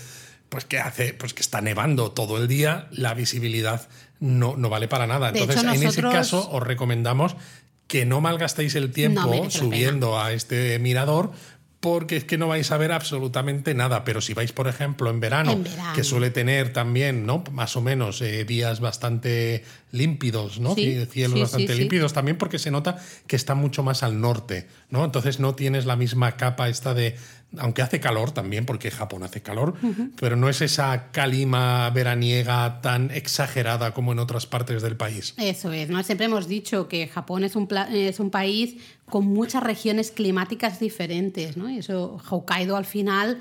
pues 0.48 0.64
que 0.64 0.78
hace, 0.78 1.14
pues 1.14 1.32
que 1.32 1.42
está 1.42 1.60
nevando 1.60 2.10
todo 2.10 2.36
el 2.38 2.48
día, 2.48 2.88
la 2.90 3.14
visibilidad 3.14 3.88
no, 4.18 4.56
no 4.56 4.68
vale 4.68 4.88
para 4.88 5.06
nada. 5.06 5.30
De 5.32 5.40
Entonces, 5.40 5.64
hecho, 5.64 5.74
en 5.74 5.82
ese 5.86 6.02
caso, 6.02 6.50
os 6.50 6.62
recomendamos 6.62 7.36
que 7.86 8.06
no 8.06 8.20
malgastéis 8.20 8.74
el 8.74 8.92
tiempo 8.92 9.50
subiendo 9.50 10.20
a 10.20 10.32
este 10.32 10.78
mirador. 10.78 11.32
Porque 11.80 12.16
es 12.18 12.24
que 12.24 12.36
no 12.36 12.46
vais 12.48 12.70
a 12.72 12.76
ver 12.76 12.92
absolutamente 12.92 13.72
nada. 13.72 14.04
Pero 14.04 14.20
si 14.20 14.34
vais, 14.34 14.52
por 14.52 14.68
ejemplo, 14.68 15.08
en 15.08 15.18
verano, 15.18 15.52
En 15.52 15.64
verano. 15.64 15.94
que 15.94 16.04
suele 16.04 16.30
tener 16.30 16.74
también, 16.74 17.24
¿no? 17.24 17.42
Más 17.52 17.74
o 17.74 17.80
menos 17.80 18.20
eh, 18.20 18.44
días 18.44 18.80
bastante 18.80 19.64
límpidos, 19.90 20.60
¿no? 20.60 20.74
Sí, 20.74 20.82
Cie- 20.94 21.06
Cielos 21.08 21.34
sí, 21.34 21.40
bastante 21.40 21.72
sí. 21.72 21.78
límpidos 21.78 22.12
también 22.12 22.36
porque 22.36 22.58
se 22.58 22.70
nota 22.70 22.98
que 23.26 23.34
está 23.36 23.54
mucho 23.54 23.82
más 23.82 24.02
al 24.02 24.20
norte, 24.20 24.66
¿no? 24.90 25.06
Entonces 25.06 25.40
no 25.40 25.54
tienes 25.54 25.86
la 25.86 25.96
misma 25.96 26.36
capa 26.36 26.68
esta 26.68 26.92
de, 26.92 27.16
aunque 27.58 27.82
hace 27.82 28.00
calor 28.00 28.32
también, 28.32 28.66
porque 28.66 28.90
Japón 28.90 29.22
hace 29.22 29.42
calor, 29.42 29.74
pero 30.18 30.36
no 30.36 30.48
es 30.48 30.60
esa 30.60 31.10
calima 31.10 31.90
veraniega 31.90 32.80
tan 32.80 33.10
exagerada 33.10 33.92
como 33.92 34.12
en 34.12 34.18
otras 34.18 34.46
partes 34.46 34.82
del 34.82 34.96
país. 34.96 35.34
Eso 35.36 35.72
es, 35.72 35.88
¿no? 35.90 36.02
Siempre 36.02 36.26
hemos 36.26 36.46
dicho 36.48 36.88
que 36.88 37.08
Japón 37.08 37.44
es 37.44 37.56
un, 37.56 37.68
es 37.92 38.20
un 38.20 38.30
país 38.30 38.76
con 39.06 39.26
muchas 39.26 39.62
regiones 39.62 40.10
climáticas 40.10 40.78
diferentes, 40.78 41.56
¿no? 41.56 41.68
Y 41.68 41.78
eso, 41.78 42.20
Hokkaido 42.28 42.76
al 42.76 42.84
final, 42.84 43.38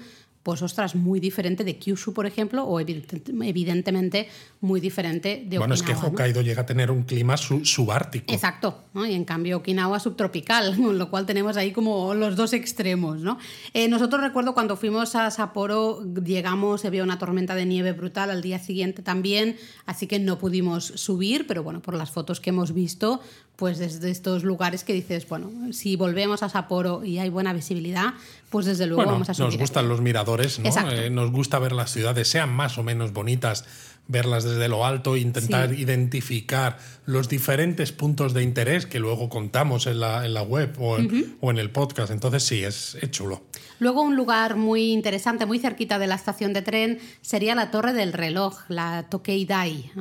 pues 0.49 0.61
ostras, 0.63 0.95
muy 0.95 1.19
diferente 1.19 1.63
de 1.63 1.77
Kyushu, 1.77 2.11
por 2.13 2.25
ejemplo, 2.25 2.63
o 2.63 2.79
evidente- 2.79 3.21
evidentemente 3.43 4.27
muy 4.61 4.79
diferente 4.81 5.43
de 5.47 5.57
bueno, 5.59 5.73
es 5.75 5.81
que 5.83 5.91
Okinawa, 5.91 6.07
¿no? 6.09 6.13
Hokkaido 6.13 6.41
llega 6.41 6.61
a 6.63 6.65
tener 6.65 6.89
un 6.89 7.03
clima 7.03 7.37
su- 7.37 7.63
subártico. 7.65 8.33
Exacto, 8.33 8.83
¿no? 8.93 9.05
y 9.05 9.13
en 9.13 9.25
cambio 9.25 9.57
Okinawa 9.57 9.99
subtropical, 9.99 10.75
con 10.81 10.97
lo 10.97 11.09
cual 11.11 11.25
tenemos 11.27 11.55
ahí 11.57 11.71
como 11.71 12.13
los 12.15 12.35
dos 12.35 12.53
extremos. 12.53 13.19
¿no? 13.21 13.37
Eh, 13.73 13.87
nosotros 13.87 14.21
recuerdo 14.21 14.53
cuando 14.55 14.75
fuimos 14.75 15.15
a 15.15 15.29
Sapporo, 15.29 16.01
llegamos, 16.25 16.83
había 16.85 17.03
una 17.03 17.19
tormenta 17.19 17.53
de 17.53 17.65
nieve 17.65 17.91
brutal 17.93 18.31
al 18.31 18.41
día 18.41 18.57
siguiente 18.59 19.01
también, 19.03 19.55
así 19.85 20.07
que 20.07 20.17
no 20.19 20.39
pudimos 20.39 20.85
subir, 20.85 21.45
pero 21.47 21.61
bueno, 21.63 21.81
por 21.81 21.93
las 21.93 22.09
fotos 22.09 22.39
que 22.39 22.49
hemos 22.49 22.73
visto, 22.73 23.21
pues 23.55 23.77
desde 23.77 24.09
estos 24.09 24.43
lugares 24.45 24.83
que 24.85 24.93
dices, 24.93 25.27
bueno, 25.27 25.51
si 25.73 25.95
volvemos 25.97 26.43
a 26.43 26.49
Sapporo 26.49 27.03
y 27.03 27.19
hay 27.19 27.29
buena 27.29 27.51
visibilidad, 27.53 28.13
pues 28.49 28.65
desde 28.65 28.85
luego 28.85 28.97
Bueno, 29.01 29.11
vamos 29.13 29.29
a 29.29 29.33
subir. 29.33 29.45
nos 29.47 29.57
gustan 29.57 29.87
los 29.89 30.01
miradores, 30.01 30.59
¿no? 30.59 30.69
Eh, 30.91 31.09
nos 31.09 31.31
gusta 31.31 31.59
ver 31.59 31.71
las 31.71 31.91
ciudades, 31.91 32.27
sean 32.27 32.49
más 32.49 32.77
o 32.77 32.83
menos 32.83 33.13
bonitas, 33.13 33.65
verlas 34.09 34.43
desde 34.43 34.67
lo 34.67 34.85
alto 34.85 35.15
e 35.15 35.19
intentar 35.19 35.71
identificar 35.73 36.77
los 37.05 37.29
diferentes 37.29 37.91
puntos 37.91 38.33
de 38.33 38.43
interés 38.43 38.85
que 38.85 38.99
luego 38.99 39.29
contamos 39.29 39.87
en 39.87 39.99
la, 39.99 40.25
en 40.25 40.33
la 40.33 40.41
web 40.41 40.75
o 40.79 40.97
en, 40.97 41.37
o 41.39 41.51
en, 41.51 41.59
el 41.59 41.69
podcast. 41.69 42.11
Entonces 42.11 42.43
sí, 42.43 42.63
es, 42.63 42.97
es 43.01 43.11
chulo. 43.11 43.43
Luego 43.79 44.01
un 44.01 44.15
lugar 44.15 44.57
muy 44.57 44.91
interesante, 44.91 45.45
muy 45.45 45.59
cerquita 45.59 45.99
de 45.99 46.07
la 46.07 46.15
estación 46.15 46.51
de 46.53 46.61
tren, 46.61 46.99
sería 47.21 47.55
la 47.55 47.71
Torre 47.71 47.93
del 47.93 48.11
Reloj, 48.11 48.59
la 48.67 49.07
Tokeidai. 49.09 49.91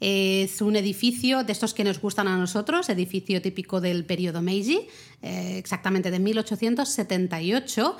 Es 0.00 0.62
un 0.62 0.76
edificio 0.76 1.44
de 1.44 1.52
estos 1.52 1.74
que 1.74 1.84
nos 1.84 2.00
gustan 2.00 2.26
a 2.28 2.38
nosotros, 2.38 2.88
edificio 2.88 3.42
típico 3.42 3.80
del 3.80 4.04
periodo 4.04 4.40
Meiji, 4.40 4.86
eh, 5.20 5.58
exactamente 5.58 6.10
de 6.10 6.18
1878 6.20 7.96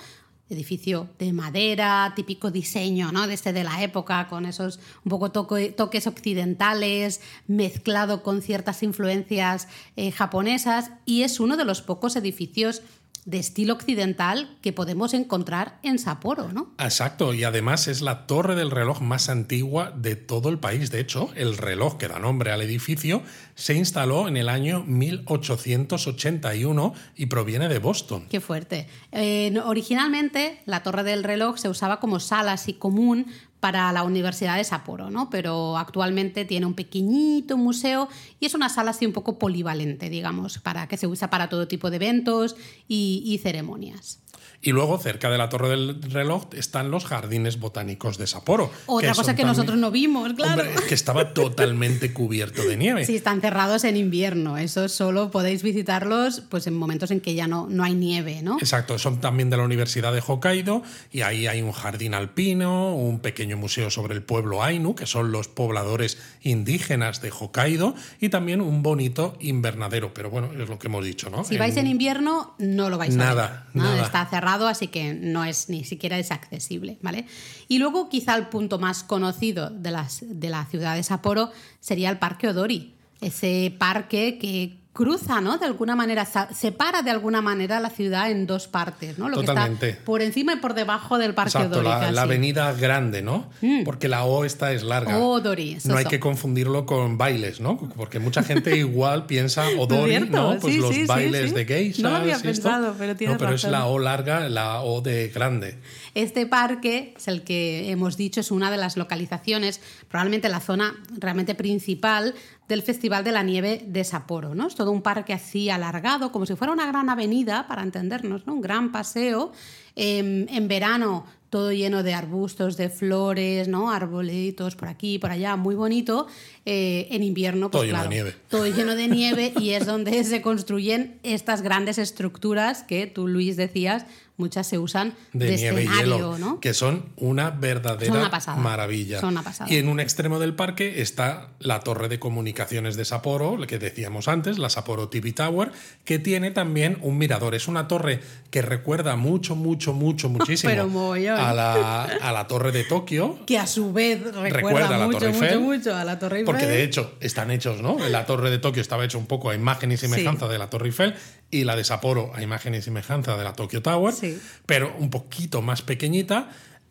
edificio 0.50 1.08
de 1.18 1.32
madera, 1.32 2.12
típico 2.16 2.50
diseño, 2.50 3.12
¿no? 3.12 3.26
Desde 3.26 3.52
de 3.52 3.64
la 3.64 3.82
época, 3.82 4.28
con 4.28 4.46
esos 4.46 4.80
un 5.04 5.10
poco 5.10 5.30
toques 5.30 6.06
occidentales, 6.06 7.20
mezclado 7.46 8.22
con 8.22 8.42
ciertas 8.42 8.82
influencias 8.82 9.68
eh, 9.96 10.10
japonesas, 10.10 10.90
y 11.04 11.22
es 11.22 11.40
uno 11.40 11.56
de 11.56 11.64
los 11.64 11.82
pocos 11.82 12.16
edificios 12.16 12.82
de 13.28 13.38
estilo 13.38 13.74
occidental 13.74 14.56
que 14.62 14.72
podemos 14.72 15.12
encontrar 15.12 15.78
en 15.82 15.98
Sapporo, 15.98 16.50
¿no? 16.50 16.72
Exacto, 16.78 17.34
y 17.34 17.44
además 17.44 17.86
es 17.86 18.00
la 18.00 18.26
torre 18.26 18.54
del 18.54 18.70
reloj 18.70 19.02
más 19.02 19.28
antigua 19.28 19.92
de 19.94 20.16
todo 20.16 20.48
el 20.48 20.58
país. 20.58 20.90
De 20.90 21.00
hecho, 21.00 21.28
el 21.34 21.58
reloj 21.58 21.98
que 21.98 22.08
da 22.08 22.18
nombre 22.18 22.52
al 22.52 22.62
edificio 22.62 23.22
se 23.54 23.74
instaló 23.74 24.28
en 24.28 24.38
el 24.38 24.48
año 24.48 24.82
1881 24.84 26.94
y 27.16 27.26
proviene 27.26 27.68
de 27.68 27.78
Boston. 27.78 28.24
Qué 28.30 28.40
fuerte. 28.40 28.88
Eh, 29.12 29.52
originalmente, 29.62 30.62
la 30.64 30.82
torre 30.82 31.02
del 31.02 31.22
reloj 31.22 31.58
se 31.58 31.68
usaba 31.68 32.00
como 32.00 32.20
sala 32.20 32.52
así 32.52 32.72
común 32.72 33.26
para 33.60 33.92
la 33.92 34.04
Universidad 34.04 34.56
de 34.56 34.64
Sapporo, 34.64 35.10
¿no? 35.10 35.30
pero 35.30 35.76
actualmente 35.76 36.44
tiene 36.44 36.66
un 36.66 36.74
pequeñito 36.74 37.56
museo 37.56 38.08
y 38.40 38.46
es 38.46 38.54
una 38.54 38.68
sala 38.68 38.92
así 38.92 39.06
un 39.06 39.12
poco 39.12 39.38
polivalente, 39.38 40.10
digamos, 40.10 40.58
para 40.58 40.86
que 40.86 40.96
se 40.96 41.06
usa 41.06 41.30
para 41.30 41.48
todo 41.48 41.68
tipo 41.68 41.90
de 41.90 41.96
eventos 41.96 42.56
y, 42.86 43.22
y 43.24 43.38
ceremonias. 43.38 44.20
Y 44.60 44.72
luego, 44.72 44.98
cerca 44.98 45.30
de 45.30 45.38
la 45.38 45.48
Torre 45.48 45.68
del 45.68 46.02
Reloj, 46.02 46.46
están 46.52 46.90
los 46.90 47.04
jardines 47.04 47.60
botánicos 47.60 48.18
de 48.18 48.26
Sapporo. 48.26 48.72
Otra 48.86 49.14
cosa 49.14 49.36
que 49.36 49.44
nosotros 49.44 49.78
no 49.78 49.92
vimos, 49.92 50.32
claro. 50.32 50.62
Hombre, 50.62 50.74
que 50.88 50.94
estaba 50.94 51.32
totalmente 51.32 52.12
cubierto 52.12 52.64
de 52.64 52.76
nieve. 52.76 53.06
Sí, 53.06 53.14
están 53.14 53.40
cerrados 53.40 53.84
en 53.84 53.96
invierno. 53.96 54.58
Eso 54.58 54.88
solo 54.88 55.30
podéis 55.30 55.62
visitarlos 55.62 56.40
pues, 56.40 56.66
en 56.66 56.74
momentos 56.74 57.12
en 57.12 57.20
que 57.20 57.36
ya 57.36 57.46
no, 57.46 57.68
no 57.70 57.84
hay 57.84 57.94
nieve, 57.94 58.42
¿no? 58.42 58.58
Exacto. 58.58 58.98
Son 58.98 59.20
también 59.20 59.48
de 59.48 59.58
la 59.58 59.62
Universidad 59.62 60.12
de 60.12 60.22
Hokkaido 60.26 60.82
y 61.12 61.20
ahí 61.20 61.46
hay 61.46 61.62
un 61.62 61.70
jardín 61.70 62.14
alpino, 62.14 62.96
un 62.96 63.20
pequeño 63.20 63.56
museo 63.56 63.90
sobre 63.90 64.14
el 64.14 64.24
pueblo 64.24 64.64
Ainu, 64.64 64.96
que 64.96 65.06
son 65.06 65.30
los 65.30 65.46
pobladores 65.46 66.18
indígenas 66.42 67.22
de 67.22 67.30
Hokkaido, 67.30 67.94
y 68.20 68.28
también 68.28 68.60
un 68.60 68.82
bonito 68.82 69.36
invernadero. 69.38 70.12
Pero 70.12 70.30
bueno, 70.30 70.50
es 70.60 70.68
lo 70.68 70.80
que 70.80 70.88
hemos 70.88 71.04
dicho, 71.04 71.30
¿no? 71.30 71.44
Si 71.44 71.56
vais 71.56 71.76
en 71.76 71.86
invierno, 71.86 72.56
no 72.58 72.90
lo 72.90 72.98
vais 72.98 73.14
a 73.14 73.18
ver. 73.18 73.26
Nada, 73.28 73.66
nada. 73.72 74.02
Está 74.02 74.26
cerrado 74.26 74.47
así 74.48 74.88
que 74.88 75.14
no 75.14 75.44
es 75.44 75.68
ni 75.68 75.84
siquiera 75.84 76.18
es 76.18 76.30
accesible, 76.30 76.98
¿vale? 77.02 77.26
Y 77.68 77.78
luego 77.78 78.08
quizá 78.08 78.36
el 78.36 78.48
punto 78.48 78.78
más 78.78 79.02
conocido 79.04 79.70
de, 79.70 79.90
las, 79.90 80.24
de 80.26 80.48
la 80.48 80.64
ciudad 80.66 80.94
de 80.96 81.02
Sapporo 81.02 81.50
sería 81.80 82.10
el 82.10 82.18
Parque 82.18 82.48
Odori, 82.48 82.94
ese 83.20 83.74
parque 83.78 84.38
que 84.38 84.77
cruza, 84.98 85.40
¿no? 85.40 85.58
De 85.58 85.66
alguna 85.66 85.94
manera, 85.94 86.26
separa 86.26 87.02
de 87.02 87.12
alguna 87.12 87.40
manera 87.40 87.78
la 87.78 87.88
ciudad 87.88 88.32
en 88.32 88.48
dos 88.48 88.66
partes, 88.66 89.16
¿no? 89.16 89.28
Lo 89.28 89.36
Totalmente. 89.42 89.78
que 89.86 89.92
está 89.92 90.04
por 90.04 90.22
encima 90.22 90.54
y 90.54 90.56
por 90.56 90.74
debajo 90.74 91.18
del 91.18 91.34
Parque 91.34 91.50
Exacto, 91.56 91.76
Odori. 91.76 91.88
la, 91.88 92.00
casi. 92.00 92.14
la 92.14 92.22
avenida 92.22 92.72
grande, 92.72 93.22
¿no? 93.22 93.48
Mm. 93.60 93.84
Porque 93.84 94.08
la 94.08 94.24
O 94.24 94.44
esta 94.44 94.72
es 94.72 94.82
larga. 94.82 95.16
Odori, 95.18 95.74
eso, 95.74 95.88
no 95.90 95.98
hay 95.98 96.00
eso. 96.02 96.10
que 96.10 96.18
confundirlo 96.18 96.84
con 96.84 97.16
bailes, 97.16 97.60
¿no? 97.60 97.76
Porque 97.96 98.18
mucha 98.18 98.42
gente 98.42 98.76
igual 98.76 99.26
piensa 99.26 99.68
Odori, 99.78 100.10
cierto, 100.10 100.36
¿no? 100.54 100.58
Pues 100.58 100.74
sí, 100.74 100.80
los 100.80 100.92
sí, 100.92 101.04
bailes 101.06 101.50
sí. 101.50 101.54
de 101.54 101.64
geishas 101.64 102.02
No 102.02 102.10
lo 102.10 102.16
había 102.16 102.34
esto. 102.34 102.48
pensado, 102.48 102.94
pero 102.98 103.14
tienes 103.14 103.34
No, 103.34 103.38
pero 103.38 103.54
es 103.54 103.62
la 103.62 103.86
O 103.86 104.00
larga, 104.00 104.48
la 104.48 104.82
O 104.82 105.00
de 105.00 105.28
grande. 105.28 105.78
Este 106.18 106.46
parque 106.46 107.14
es 107.16 107.28
el 107.28 107.44
que 107.44 107.92
hemos 107.92 108.16
dicho, 108.16 108.40
es 108.40 108.50
una 108.50 108.72
de 108.72 108.76
las 108.76 108.96
localizaciones, 108.96 109.80
probablemente 110.08 110.48
la 110.48 110.58
zona 110.58 110.96
realmente 111.16 111.54
principal 111.54 112.34
del 112.66 112.82
Festival 112.82 113.22
de 113.22 113.30
la 113.30 113.44
Nieve 113.44 113.84
de 113.86 114.02
Sapporo. 114.02 114.52
¿no? 114.52 114.66
Es 114.66 114.74
todo 114.74 114.90
un 114.90 115.02
parque 115.02 115.32
así 115.32 115.70
alargado, 115.70 116.32
como 116.32 116.44
si 116.44 116.56
fuera 116.56 116.72
una 116.72 116.88
gran 116.88 117.08
avenida, 117.08 117.68
para 117.68 117.84
entendernos, 117.84 118.48
¿no? 118.48 118.54
un 118.54 118.60
gran 118.60 118.90
paseo. 118.90 119.52
Eh, 119.94 120.46
en 120.48 120.66
verano 120.66 121.24
todo 121.50 121.72
lleno 121.72 122.02
de 122.02 122.14
arbustos, 122.14 122.76
de 122.76 122.90
flores, 122.90 123.68
¿no? 123.68 123.90
arbolitos 123.90 124.76
por 124.76 124.88
aquí, 124.88 125.18
por 125.18 125.30
allá, 125.30 125.56
muy 125.56 125.74
bonito. 125.74 126.26
Eh, 126.70 127.08
en 127.12 127.22
invierno, 127.22 127.70
pues 127.70 127.80
Todo 127.80 127.84
lleno 127.90 128.02
de 128.02 128.08
nieve. 128.10 128.34
todo 128.50 128.66
lleno 128.66 128.94
de 128.94 129.08
nieve 129.08 129.54
y 129.58 129.70
es 129.70 129.86
donde 129.86 130.22
se 130.24 130.42
construyen 130.42 131.18
estas 131.22 131.62
grandes 131.62 131.96
estructuras 131.96 132.82
que 132.82 133.06
tú, 133.06 133.26
Luis, 133.26 133.56
decías, 133.56 134.04
muchas 134.36 134.68
se 134.68 134.78
usan 134.78 135.14
de, 135.32 135.46
de 135.46 135.56
nieve 135.56 135.84
y 135.84 135.88
hielo, 135.88 136.38
¿no? 136.38 136.60
que 136.60 136.72
son 136.74 137.06
una 137.16 137.50
verdadera 137.50 138.12
Son 138.12 138.20
una 138.20 138.30
pasada. 138.30 138.56
maravilla. 138.58 139.18
Son 139.20 139.30
una 139.30 139.42
pasada. 139.42 139.72
Y 139.72 139.78
en 139.78 139.88
un 139.88 139.98
extremo 139.98 140.38
del 140.38 140.54
parque 140.54 141.00
está 141.02 141.48
la 141.58 141.80
torre 141.80 142.08
de 142.08 142.20
comunicaciones 142.20 142.96
de 142.96 143.04
Sapporo, 143.04 143.58
que 143.66 143.78
decíamos 143.80 144.28
antes, 144.28 144.58
la 144.58 144.70
Sapporo 144.70 145.08
TV 145.08 145.32
Tower, 145.32 145.72
que 146.04 146.20
tiene 146.20 146.52
también 146.52 146.98
un 147.02 147.18
mirador. 147.18 147.56
Es 147.56 147.66
una 147.66 147.88
torre 147.88 148.20
que 148.50 148.62
recuerda 148.62 149.16
mucho, 149.16 149.56
mucho, 149.56 149.92
mucho, 149.92 150.28
muchísimo 150.36 150.72
a 151.14 151.52
la, 151.52 152.04
a 152.04 152.32
la 152.32 152.46
torre 152.46 152.70
de 152.70 152.84
Tokio. 152.84 153.40
que 153.44 153.58
a 153.58 153.66
su 153.66 153.92
vez 153.92 154.22
recuerda, 154.22 154.50
Recuerda 154.50 154.94
a 154.94 154.98
la 154.98 155.06
mucho, 155.06 155.18
Torre 155.18 155.32
mucho, 155.32 155.60
mucho 155.60 155.96
a 155.96 156.04
la 156.04 156.18
Torre 156.20 156.38
Eiffel. 156.40 156.54
Porque 156.60 156.72
de 156.76 156.82
hecho 156.82 157.14
están 157.20 157.50
hechos, 157.50 157.80
¿no? 157.82 157.96
La 158.08 158.26
torre 158.26 158.50
de 158.50 158.58
Tokio 158.58 158.82
estaba 158.82 159.04
hecho 159.04 159.18
un 159.18 159.26
poco 159.26 159.50
a 159.50 159.54
imagen 159.54 159.92
y 159.92 159.96
semejanza 159.96 160.48
de 160.48 160.58
la 160.58 160.70
Torre 160.70 160.86
Eiffel 160.86 161.14
y 161.50 161.64
la 161.64 161.76
de 161.76 161.84
Sapporo 161.84 162.32
a 162.34 162.42
imagen 162.42 162.74
y 162.74 162.82
semejanza 162.82 163.36
de 163.36 163.44
la 163.44 163.52
Tokyo 163.54 163.82
Tower, 163.82 164.12
Sí. 164.14 164.38
pero 164.66 164.94
un 164.98 165.10
poquito 165.10 165.62
más 165.62 165.82
pequeñita. 165.82 166.50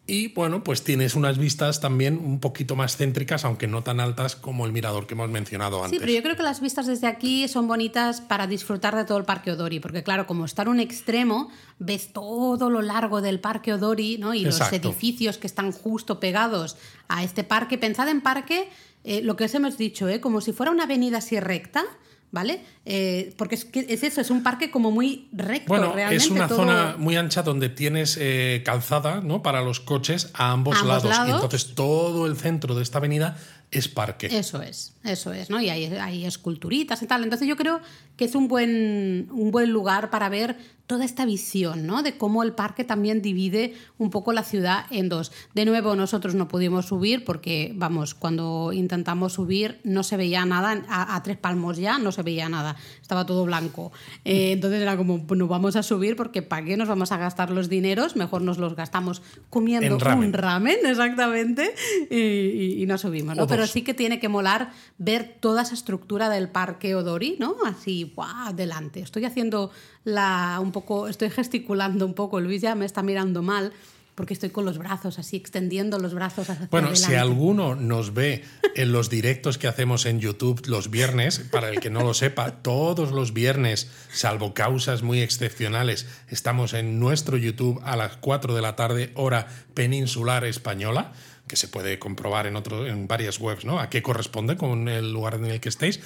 Y 0.10 0.30
bueno, 0.30 0.64
pues 0.64 0.86
tienes 0.86 1.16
unas 1.16 1.38
vistas 1.38 1.82
también 1.82 2.18
un 2.18 2.40
poquito 2.40 2.78
más 2.78 2.96
céntricas, 2.96 3.44
aunque 3.44 3.68
no 3.68 3.84
tan 3.84 4.00
altas 4.00 4.38
como 4.38 4.66
el 4.66 4.72
mirador 4.72 5.06
que 5.06 5.16
hemos 5.16 5.30
mencionado 5.30 5.80
Sí, 5.80 5.84
antes. 5.84 6.00
pero 6.00 6.14
yo 6.14 6.24
creo 6.24 6.38
que 6.38 6.44
las 6.44 6.62
vistas 6.62 6.88
desde 6.88 7.08
aquí 7.08 7.46
son 7.50 7.68
bonitas 7.68 8.22
para 8.22 8.48
disfrutar 8.48 8.96
de 8.96 9.04
todo 9.04 9.18
el 9.18 9.26
Parque 9.26 9.52
Odori, 9.52 9.82
porque 9.82 10.04
claro, 10.04 10.26
como 10.26 10.46
está 10.46 10.62
en 10.62 10.70
un 10.70 10.80
extremo, 10.80 11.50
ves 11.80 12.14
todo 12.14 12.70
lo 12.70 12.82
largo 12.82 13.20
del 13.20 13.42
Parque 13.42 13.74
Odori, 13.74 14.18
¿no? 14.18 14.34
Y 14.34 14.46
Exacto. 14.46 14.78
los 14.78 14.86
edificios 14.96 15.38
que 15.38 15.48
están 15.48 15.74
justo 15.74 16.22
pegados 16.22 16.78
a 17.10 17.26
este 17.26 17.44
parque. 17.44 17.78
Pensad 17.78 18.08
en 18.08 18.22
parque, 18.22 18.70
eh, 19.08 19.22
lo 19.24 19.36
que 19.36 19.46
os 19.46 19.56
hemos 19.56 19.78
dicho, 19.78 20.08
¿eh? 20.10 20.20
Como 20.22 20.42
si 20.42 20.52
fuera 20.54 20.72
una 20.72 20.84
avenida 20.84 21.18
así 21.20 21.40
recta. 21.40 21.84
¿Vale? 22.30 22.60
Eh, 22.84 23.34
porque 23.38 23.56
es, 23.56 23.64
que 23.64 23.86
es 23.88 24.04
eso, 24.04 24.20
es 24.20 24.30
un 24.30 24.44
parque 24.44 24.70
como 24.70 24.92
muy 24.92 25.30
recto. 25.32 25.70
Bueno, 25.70 25.94
realmente, 25.94 26.26
es 26.26 26.30
una 26.30 26.50
todo- 26.50 26.58
zona 26.58 26.96
muy 27.00 27.16
ancha 27.16 27.42
donde 27.42 27.70
tienes 27.70 28.18
eh, 28.20 28.64
calzada 28.66 29.22
¿no? 29.22 29.42
para 29.42 29.62
los 29.62 29.80
coches 29.80 30.30
a 30.34 30.52
ambos, 30.52 30.76
A 30.76 30.80
ambos 30.82 31.06
lados. 31.06 31.26
Y 31.26 31.32
entonces 31.32 31.74
todo 31.74 32.26
el 32.28 32.36
centro 32.36 32.76
de 32.76 32.84
esta 32.84 32.98
avenida 32.98 33.38
es 33.72 33.88
parque. 33.88 34.28
Eso 34.28 34.62
es, 34.62 34.94
eso 35.06 35.32
es, 35.32 35.50
¿no? 35.50 35.62
Y 35.62 35.70
hay, 35.70 35.86
hay 35.86 36.26
esculturitas 36.26 37.02
y 37.02 37.08
tal. 37.08 37.24
Entonces 37.24 37.48
yo 37.48 37.56
creo 37.56 37.80
que 38.18 38.26
es 38.26 38.36
un 38.36 38.48
buen, 38.50 39.30
un 39.32 39.52
buen 39.52 39.72
lugar 39.72 40.10
para 40.10 40.28
ver 40.28 40.58
toda 40.88 41.04
esta 41.04 41.26
visión, 41.26 41.86
¿no? 41.86 42.02
De 42.02 42.18
cómo 42.18 42.44
el 42.44 42.54
parque 42.54 42.86
también 42.86 43.22
divide 43.22 43.74
un 43.98 44.10
poco 44.10 44.32
la 44.32 44.44
ciudad 44.44 44.86
en 44.90 45.10
dos. 45.10 45.34
De 45.54 45.66
nuevo, 45.66 45.98
nosotros 45.98 46.34
no 46.34 46.48
pudimos 46.48 46.86
subir 46.86 47.26
porque, 47.26 47.74
vamos, 47.76 48.14
cuando 48.16 48.72
intentamos 48.72 49.34
subir 49.34 49.82
no 49.84 50.04
se 50.04 50.16
veía 50.16 50.46
nada, 50.46 50.82
a, 50.88 51.14
a 51.18 51.24
tres 51.24 51.36
palmos 51.36 51.78
ya 51.78 52.00
no 52.00 52.14
se 52.14 52.24
veía 52.24 52.48
nada, 52.48 52.78
estaba 53.02 53.26
todo 53.26 53.44
blanco. 53.44 53.92
Eh, 54.24 54.54
entonces 54.54 54.82
era 54.82 54.96
como, 54.96 55.28
pues 55.28 55.38
no 55.38 55.48
vamos 55.48 55.76
a 55.76 55.84
subir 55.84 56.16
porque 56.16 56.42
¿para 56.42 56.64
qué 56.66 56.78
nos 56.78 56.88
vamos 56.88 57.12
a 57.12 57.18
gastar 57.18 57.50
los 57.52 57.68
dineros? 57.68 58.16
Mejor 58.16 58.42
nos 58.42 58.58
los 58.58 58.78
gastamos 58.78 59.22
comiendo 59.50 60.00
ramen. 60.00 60.28
un 60.28 60.34
ramen, 60.34 60.78
exactamente, 60.86 61.76
y, 62.10 62.16
y- 62.16 62.82
y 62.82 62.86
no 62.86 62.98
subimos, 62.98 63.36
¿no? 63.36 63.46
Pero 63.46 63.68
sí 63.68 63.82
que 63.82 63.94
tiene 63.94 64.20
que 64.22 64.30
molar 64.30 64.72
ver 64.98 65.36
toda 65.42 65.64
esa 65.64 65.74
estructura 65.74 66.30
del 66.30 66.48
parque 66.48 66.96
Odori, 66.96 67.36
¿no? 67.40 67.58
Así, 67.66 68.07
¡guau! 68.16 68.54
Delante. 68.54 69.00
Estoy 69.02 69.26
haciendo 69.26 69.72
la 70.04 70.60
un 70.62 70.72
poco, 70.72 71.08
estoy 71.08 71.30
gesticulando 71.30 72.06
un 72.06 72.14
poco, 72.14 72.40
Luis 72.40 72.62
ya 72.62 72.76
me 72.76 72.86
está 72.86 73.04
mirando 73.04 73.42
mal 73.42 73.74
porque 74.18 74.34
estoy 74.34 74.50
con 74.50 74.66
los 74.66 74.80
brazos 74.80 75.20
así, 75.20 75.38
extendiendo 75.38 76.00
los 76.00 76.16
brazos 76.16 76.50
hacia 76.50 76.68
Bueno, 76.72 76.96
si 76.96 77.14
alguno 77.14 77.76
nos 77.76 78.16
ve 78.16 78.44
en 78.74 78.92
los 78.92 79.12
directos 79.12 79.60
que 79.60 79.68
hacemos 79.68 80.08
en 80.08 80.20
YouTube 80.20 80.66
los 80.66 80.90
viernes, 80.90 81.38
para 81.52 81.70
el 81.70 81.80
que 81.80 81.92
no 81.92 82.00
lo 82.02 82.16
sepa, 82.16 82.64
todos 82.64 83.12
los 83.12 83.32
viernes, 83.32 83.92
salvo 84.12 84.56
causas 84.56 85.04
muy 85.04 85.22
excepcionales, 85.22 86.08
estamos 86.30 86.74
en 86.74 87.00
nuestro 87.00 87.38
YouTube 87.38 87.80
a 87.84 87.96
las 87.96 88.18
4 88.18 88.56
de 88.56 88.62
la 88.64 88.76
tarde, 88.76 89.12
hora 89.14 89.50
peninsular 89.76 90.46
española, 90.46 91.14
que 91.48 91.56
se 91.56 91.68
puede 91.68 92.00
comprobar 92.00 92.48
en, 92.48 92.56
otro, 92.56 92.88
en 92.88 93.08
varias 93.08 93.40
webs, 93.40 93.66
¿no? 93.66 93.80
A 93.80 93.92
qué 93.92 94.02
corresponde 94.02 94.58
con 94.58 94.90
el 94.90 95.14
lugar 95.14 95.36
en 95.36 95.46
el 95.46 95.60
que 95.60 95.70
estéis. 95.70 96.00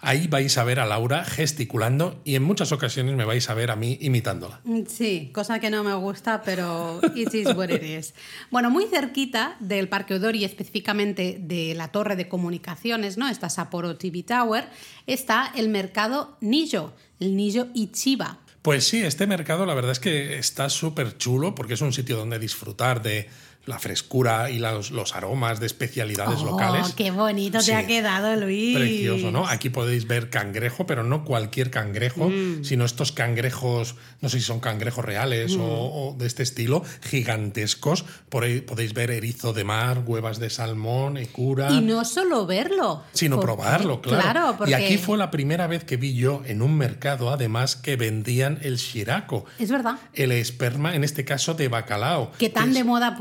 Ahí 0.00 0.26
vais 0.28 0.56
a 0.58 0.64
ver 0.64 0.80
a 0.80 0.86
Laura 0.86 1.24
gesticulando 1.24 2.20
y 2.24 2.34
en 2.34 2.42
muchas 2.42 2.72
ocasiones 2.72 3.16
me 3.16 3.24
vais 3.24 3.48
a 3.50 3.54
ver 3.54 3.70
a 3.70 3.76
mí 3.76 3.98
imitándola. 4.00 4.60
Mm, 4.64 4.82
Sí, 4.86 5.30
cosa 5.32 5.58
que 5.60 5.70
no 5.70 5.84
me 5.84 5.94
gusta, 5.94 6.42
pero 6.42 7.00
it 7.14 7.32
is 7.34 7.54
what 7.54 7.68
it 7.70 7.82
is. 7.82 8.14
Bueno, 8.50 8.70
muy 8.70 8.86
cerquita 8.86 9.56
del 9.60 9.88
Parque 9.88 10.14
Odori, 10.14 10.44
específicamente 10.44 11.38
de 11.40 11.74
la 11.74 11.88
torre 11.88 12.16
de 12.16 12.28
comunicaciones, 12.28 13.18
¿no? 13.18 13.28
Esta 13.28 13.50
Sapporo 13.50 13.96
TV 13.96 14.22
Tower, 14.22 14.68
está 15.06 15.52
el 15.54 15.68
mercado 15.68 16.36
Nijo, 16.40 16.92
el 17.20 17.36
Nijo 17.36 17.66
Ichiba. 17.74 18.38
Pues 18.62 18.86
sí, 18.86 19.02
este 19.02 19.26
mercado 19.26 19.66
la 19.66 19.74
verdad 19.74 19.92
es 19.92 20.00
que 20.00 20.38
está 20.38 20.68
súper 20.68 21.16
chulo 21.16 21.54
porque 21.54 21.74
es 21.74 21.80
un 21.80 21.92
sitio 21.92 22.16
donde 22.16 22.38
disfrutar 22.38 23.02
de 23.02 23.28
la 23.66 23.78
frescura 23.78 24.48
y 24.50 24.58
los, 24.58 24.90
los 24.92 25.14
aromas 25.14 25.60
de 25.60 25.66
especialidades 25.66 26.38
Oh, 26.40 26.46
locales. 26.46 26.94
qué 26.94 27.10
bonito 27.10 27.60
Sí. 27.60 27.66
te 27.66 27.74
ha 27.74 27.86
quedado, 27.86 28.34
Luis. 28.36 28.74
Precioso, 28.76 29.30
¿no? 29.30 29.46
Aquí 29.46 29.68
podéis 29.68 30.06
ver 30.06 30.30
cangrejo, 30.30 30.86
pero 30.86 31.04
no 31.04 31.22
cualquier 31.24 31.70
cangrejo, 31.70 32.30
Mm. 32.30 32.64
sino 32.64 32.86
estos 32.86 33.12
cangrejos, 33.12 33.96
no 34.22 34.30
sé 34.30 34.38
si 34.38 34.44
son 34.46 34.60
cangrejos 34.60 35.04
reales 35.04 35.54
o, 35.56 35.62
o 35.64 36.16
de 36.18 36.26
este 36.26 36.42
estilo, 36.42 36.82
gigantescos. 37.02 38.04
Por 38.30 38.44
ahí 38.44 38.60
podéis 38.62 38.94
ver 38.94 39.10
erizo 39.10 39.52
de 39.52 39.64
mar, 39.64 40.02
huevas 40.06 40.38
de 40.38 40.48
salmón, 40.50 41.16
ecura. 41.18 41.70
Y 41.70 41.80
no 41.82 42.04
solo 42.04 42.46
verlo, 42.46 43.02
Sino 43.12 43.36
porque- 43.36 43.46
probarlo, 43.46 44.00
claro. 44.00 44.22
Claro, 44.22 44.54
porque 44.56 44.70
Y 44.70 44.74
aquí 44.74 44.96
fue 44.98 45.18
la 45.18 45.30
primera 45.30 45.66
vez 45.66 45.84
que 45.84 45.96
vi 45.96 46.14
yo 46.14 46.42
en 46.46 46.62
un 46.62 46.74
mercado, 46.76 47.30
además, 47.30 47.76
que 47.76 47.96
vendían 47.96 48.58
el 48.62 48.76
shirako, 48.76 49.44
es 49.58 49.70
verdad. 49.70 49.96
el 50.14 50.32
esperma, 50.32 50.94
en 50.94 51.04
este 51.04 51.24
caso, 51.24 51.54
de 51.54 51.68
bacalao. 51.68 52.32
Que 52.38 52.48
tan 52.48 52.70
es- 52.70 52.74
de 52.76 52.84
moda 52.84 53.08
ha 53.08 53.16